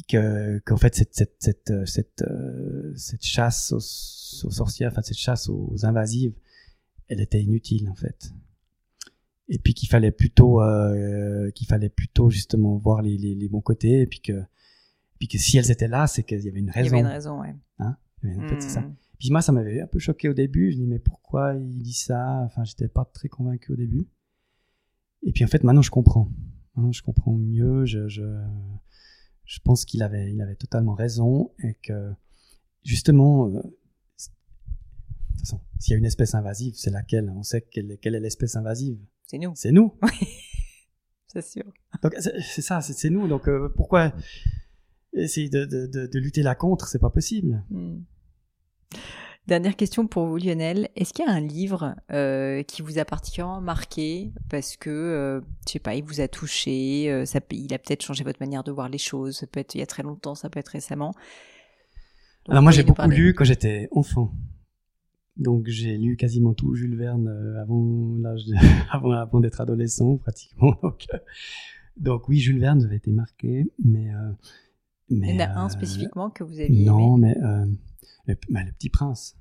[0.07, 5.01] que qu'en fait cette cette cette euh, cette, euh, cette chasse aux, aux sorcières, enfin
[5.01, 6.33] cette chasse aux invasives,
[7.07, 8.31] elle était inutile en fait.
[9.49, 10.59] Et puis qu'il fallait plutôt
[11.55, 14.43] qu'il fallait plutôt justement voir les, les, les bons côtés et puis que
[15.19, 16.91] puis que si elles étaient là, c'est qu'il y avait une Il y raison.
[16.93, 17.55] avait une raison, ouais.
[18.23, 18.81] Et En fait, c'est ça.
[18.81, 18.95] Hmm.
[19.19, 20.71] Puis moi, ça m'avait un peu choqué au début.
[20.71, 22.41] Je me dis, mais pourquoi il dit ça?
[22.45, 24.07] Enfin, j'étais pas très convaincu au début.
[25.23, 26.31] Et puis en fait, maintenant, je comprends.
[26.75, 27.85] Maintenant, je comprends mieux.
[27.85, 28.23] Je, je,
[29.45, 32.11] je pense qu'il avait, il avait totalement raison et que
[32.83, 33.61] justement, euh,
[34.17, 37.29] c'est- de toute façon, s'il y a une espèce invasive, c'est laquelle?
[37.35, 38.99] On sait quelle, est- quelle est l'espèce invasive.
[39.25, 39.93] C'est nous, C'est nous.
[41.27, 41.65] c'est sûr.
[42.01, 43.27] Donc c'est ça, c'est c'est nous.
[43.27, 44.13] Donc euh, pourquoi
[45.23, 47.63] essayer de, de, de, de lutter là contre C'est pas possible.
[47.69, 47.99] Hmm.
[49.47, 50.89] Dernière question pour vous, Lionel.
[50.97, 55.39] Est-ce qu'il y a un livre euh, qui vous a particulièrement marqué parce que, euh,
[55.65, 58.65] je sais pas, il vous a touché, euh, ça, il a peut-être changé votre manière
[58.65, 59.37] de voir les choses.
[59.37, 61.11] Ça peut être il y a très longtemps, ça peut être récemment.
[62.45, 63.15] Donc, Alors moi j'ai beaucoup parler.
[63.15, 64.33] lu quand j'étais enfant.
[65.37, 67.29] Donc j'ai lu quasiment tout Jules Verne
[67.61, 68.55] avant l'âge de-
[68.91, 70.75] avant, avant d'être adolescent pratiquement.
[70.83, 71.05] Donc,
[71.95, 74.09] donc oui Jules Verne j'avais été marqué, mais
[75.09, 77.27] mais Il y en a un euh, spécifiquement que vous aviez Non, aimé?
[77.35, 77.65] mais euh,
[78.25, 79.35] le, bah, le Petit Prince.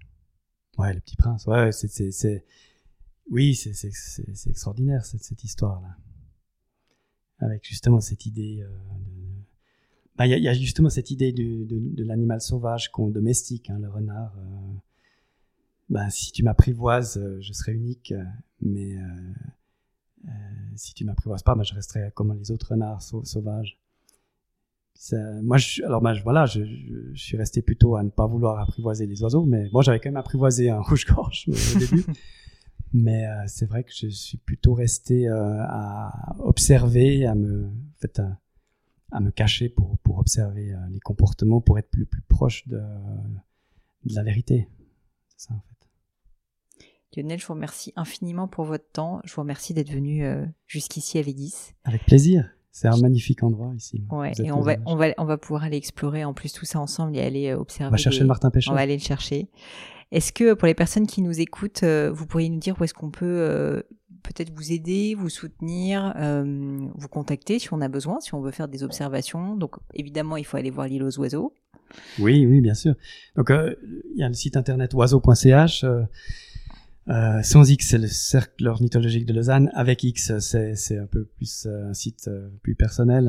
[0.79, 1.47] Ouais, le Petit Prince.
[1.47, 2.45] Ouais, c'est
[3.31, 5.97] oui c'est c'est c'est c'est extraordinaire cette cette histoire là.
[7.41, 9.27] Avec justement cette idée euh, de
[10.17, 13.09] bah, il y, a, il y a justement cette idée de, de l'animal sauvage qu'on
[13.11, 14.35] domestique, hein, le renard.
[14.39, 14.73] euh,
[15.91, 18.15] ben, si tu m'apprivoises, euh, je serai unique,
[18.61, 19.33] mais euh,
[20.75, 23.79] si tu m'apprivoises pas, ben, je resterai comme les autres renards sau- sauvages.
[24.99, 28.27] Ça- moi, je, alors ben, voilà, je, je, je suis resté plutôt à ne pas
[28.27, 32.05] vouloir apprivoiser les oiseaux, mais bon, j'avais quand même apprivoisé un rouge-gorge au début.
[32.93, 37.99] Mais euh, c'est vrai que je suis plutôt resté euh, à observer, à me, en
[38.01, 38.41] fait, à,
[39.11, 42.79] à me cacher pour, pour observer euh, les comportements, pour être plus, plus proche de,
[42.79, 44.69] de la vérité.
[45.29, 47.21] C'est ça, en fait.
[47.21, 49.21] Lionel, je vous remercie infiniment pour votre temps.
[49.25, 50.25] Je vous remercie d'être venu
[50.67, 51.73] jusqu'ici à Védis.
[51.85, 52.49] Avec plaisir.
[52.79, 54.03] C'est un magnifique endroit ici.
[54.11, 56.79] Ouais, et on va, on, va, on va pouvoir aller explorer en plus tout ça
[56.79, 57.89] ensemble et aller euh, observer.
[57.89, 58.73] On va chercher les- le Martin Pêcheur.
[58.73, 59.49] On va aller le chercher.
[60.13, 62.93] Est-ce que pour les personnes qui nous écoutent, euh, vous pourriez nous dire où est-ce
[62.95, 63.83] qu'on peut euh,
[64.23, 66.45] peut-être vous aider, vous soutenir, euh,
[66.95, 69.57] vous contacter si on a besoin, si on veut faire des observations?
[69.57, 71.55] Donc évidemment, il faut aller voir l'île aux oiseaux.
[72.19, 72.95] Oui, oui, bien sûr.
[73.37, 73.75] Donc, euh,
[74.15, 75.85] il y a le site internet oiseau.ch.
[77.09, 79.71] Euh, sans X, c'est le cercle ornithologique de Lausanne.
[79.75, 83.29] Avec X, c'est un peu plus euh, un site euh, plus personnel.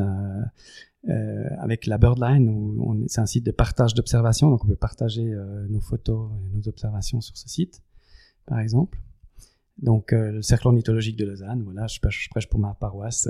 [1.10, 5.32] euh, avec la Birdline, où c'est un site de partage d'observations, donc on peut partager
[5.32, 7.82] euh, nos photos et nos observations sur ce site,
[8.46, 9.00] par exemple.
[9.78, 13.30] Donc, euh, le cercle ornithologique de Lausanne, voilà, je prêche, je prêche pour ma paroisse.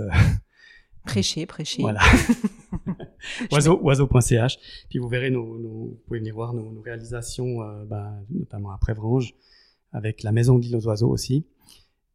[1.03, 1.81] Prêcher, prêcher.
[1.83, 1.99] voilà.
[3.51, 4.57] Oiseau, oiseau.ch.
[4.89, 8.93] Puis vous verrez, nos, nos- vous pouvez venir voir nos, nos réalisations, ben, notamment après
[8.93, 9.35] Vrange,
[9.97, 11.45] avec la Maison de l'île aux oiseaux aussi,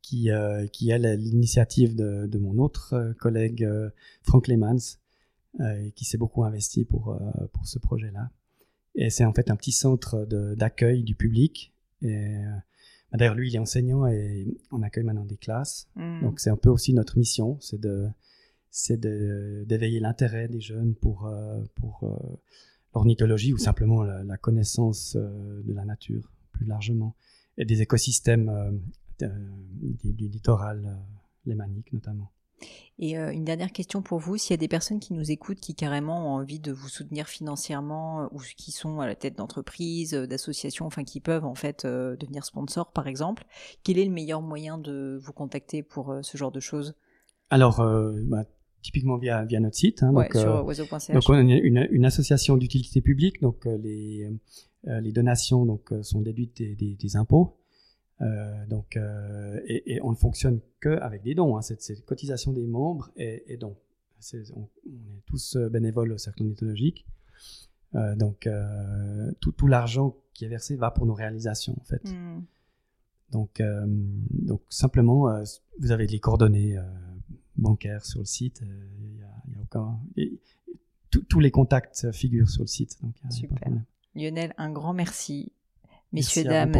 [0.00, 3.90] qui, euh, qui est l'initiative de, de mon autre euh, collègue euh,
[4.22, 4.98] Frank Lemans,
[5.60, 7.18] euh, qui s'est beaucoup investi pour, euh,
[7.52, 8.30] pour ce projet-là.
[8.94, 11.72] Et c'est en fait un petit centre d'accueil du public.
[12.02, 12.34] Et
[13.12, 15.88] d'ailleurs, lui, il est enseignant et on accueille maintenant des classes.
[15.96, 16.20] Hmm.
[16.22, 18.09] Donc c'est un peu aussi notre mission, c'est de
[18.70, 21.30] c'est de- d'éveiller l'intérêt des jeunes pour
[21.74, 21.94] pour
[22.94, 27.14] l'ornithologie ou simplement la, la connaissance de la nature plus largement
[27.58, 28.70] et des écosystèmes euh,
[29.20, 30.94] de- du, du littoral euh,
[31.46, 32.30] lémanique notamment.
[32.98, 35.58] Et euh, une dernière question pour vous, s'il y a des personnes qui nous écoutent
[35.58, 39.36] qui carrément ont envie de vous soutenir financièrement euh, ou qui sont à la tête
[39.36, 43.44] d'entreprises, euh, d'associations, enfin qui peuvent en fait euh, devenir sponsors par exemple,
[43.82, 46.94] quel est le meilleur moyen de vous contacter pour euh, ce genre de choses?
[47.50, 48.44] Alors euh, bah,
[48.82, 50.02] typiquement via, via notre site.
[50.02, 51.10] Hein, Ouais, donc, sur euh, oiseau.ch.
[51.12, 54.38] donc on a une, une, association d'utilité publique, donc euh, les, euh,
[54.84, 57.56] les donations donc, euh, sont déduites des, des, des impôts.
[58.20, 61.56] Euh, donc, euh, et, et on ne fonctionne qu'avec des dons.
[61.56, 63.76] Hein, c'est, cotisation des membres et, et dons.
[64.20, 67.04] C'est, on, on est tous euh, bénévoles au cercle ornithologique.
[67.94, 72.02] Euh, donc, euh, tout, tout l'argent qui est versé va pour nos réalisations, en fait.
[72.12, 72.42] Hmm.
[73.32, 75.42] Donc, euh, donc simplement, euh,
[75.80, 76.82] vous avez les coordonnées euh,
[77.56, 78.62] bancaires sur le site.
[78.62, 80.38] euh, y a, y a aucun, et
[81.28, 83.02] tous- les contacts figurent sur le site.
[83.02, 83.56] Donc, il y a pas de Super.
[83.60, 83.84] problème.
[84.14, 85.52] Lionel, un grand merci.
[86.12, 86.74] Messieurs, dames.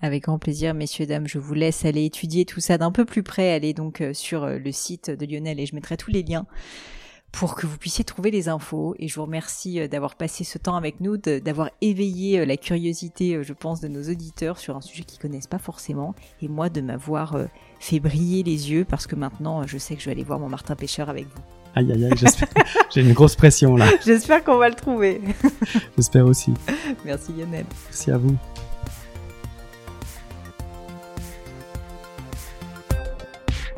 [0.00, 3.22] Avec grand plaisir, messieurs, dames, je vous laisse aller étudier tout ça d'un peu plus
[3.22, 3.52] près.
[3.52, 6.46] Allez donc euh, sur euh, le site de Lionel et je mettrai tous les liens
[7.30, 8.94] pour que vous puissiez trouver les infos.
[8.98, 13.44] Et je vous remercie euh, d'avoir passé ce temps avec nous, d'avoir éveillé la curiosité,
[13.44, 16.14] je pense, de nos auditeurs sur un sujet qu'ils connaissent pas forcément.
[16.40, 17.36] Et moi, de m'avoir
[17.80, 20.48] fait briller les yeux parce que maintenant, je sais que je vais aller voir mon
[20.48, 21.57] Martin Pêcheur avec vous.
[21.74, 22.48] Aïe, aïe, aïe, j'espère.
[22.94, 23.86] J'ai une grosse pression là.
[24.04, 25.20] J'espère qu'on va le trouver.
[25.96, 26.52] J'espère aussi.
[27.04, 27.66] Merci Lionel.
[27.86, 28.36] Merci à vous.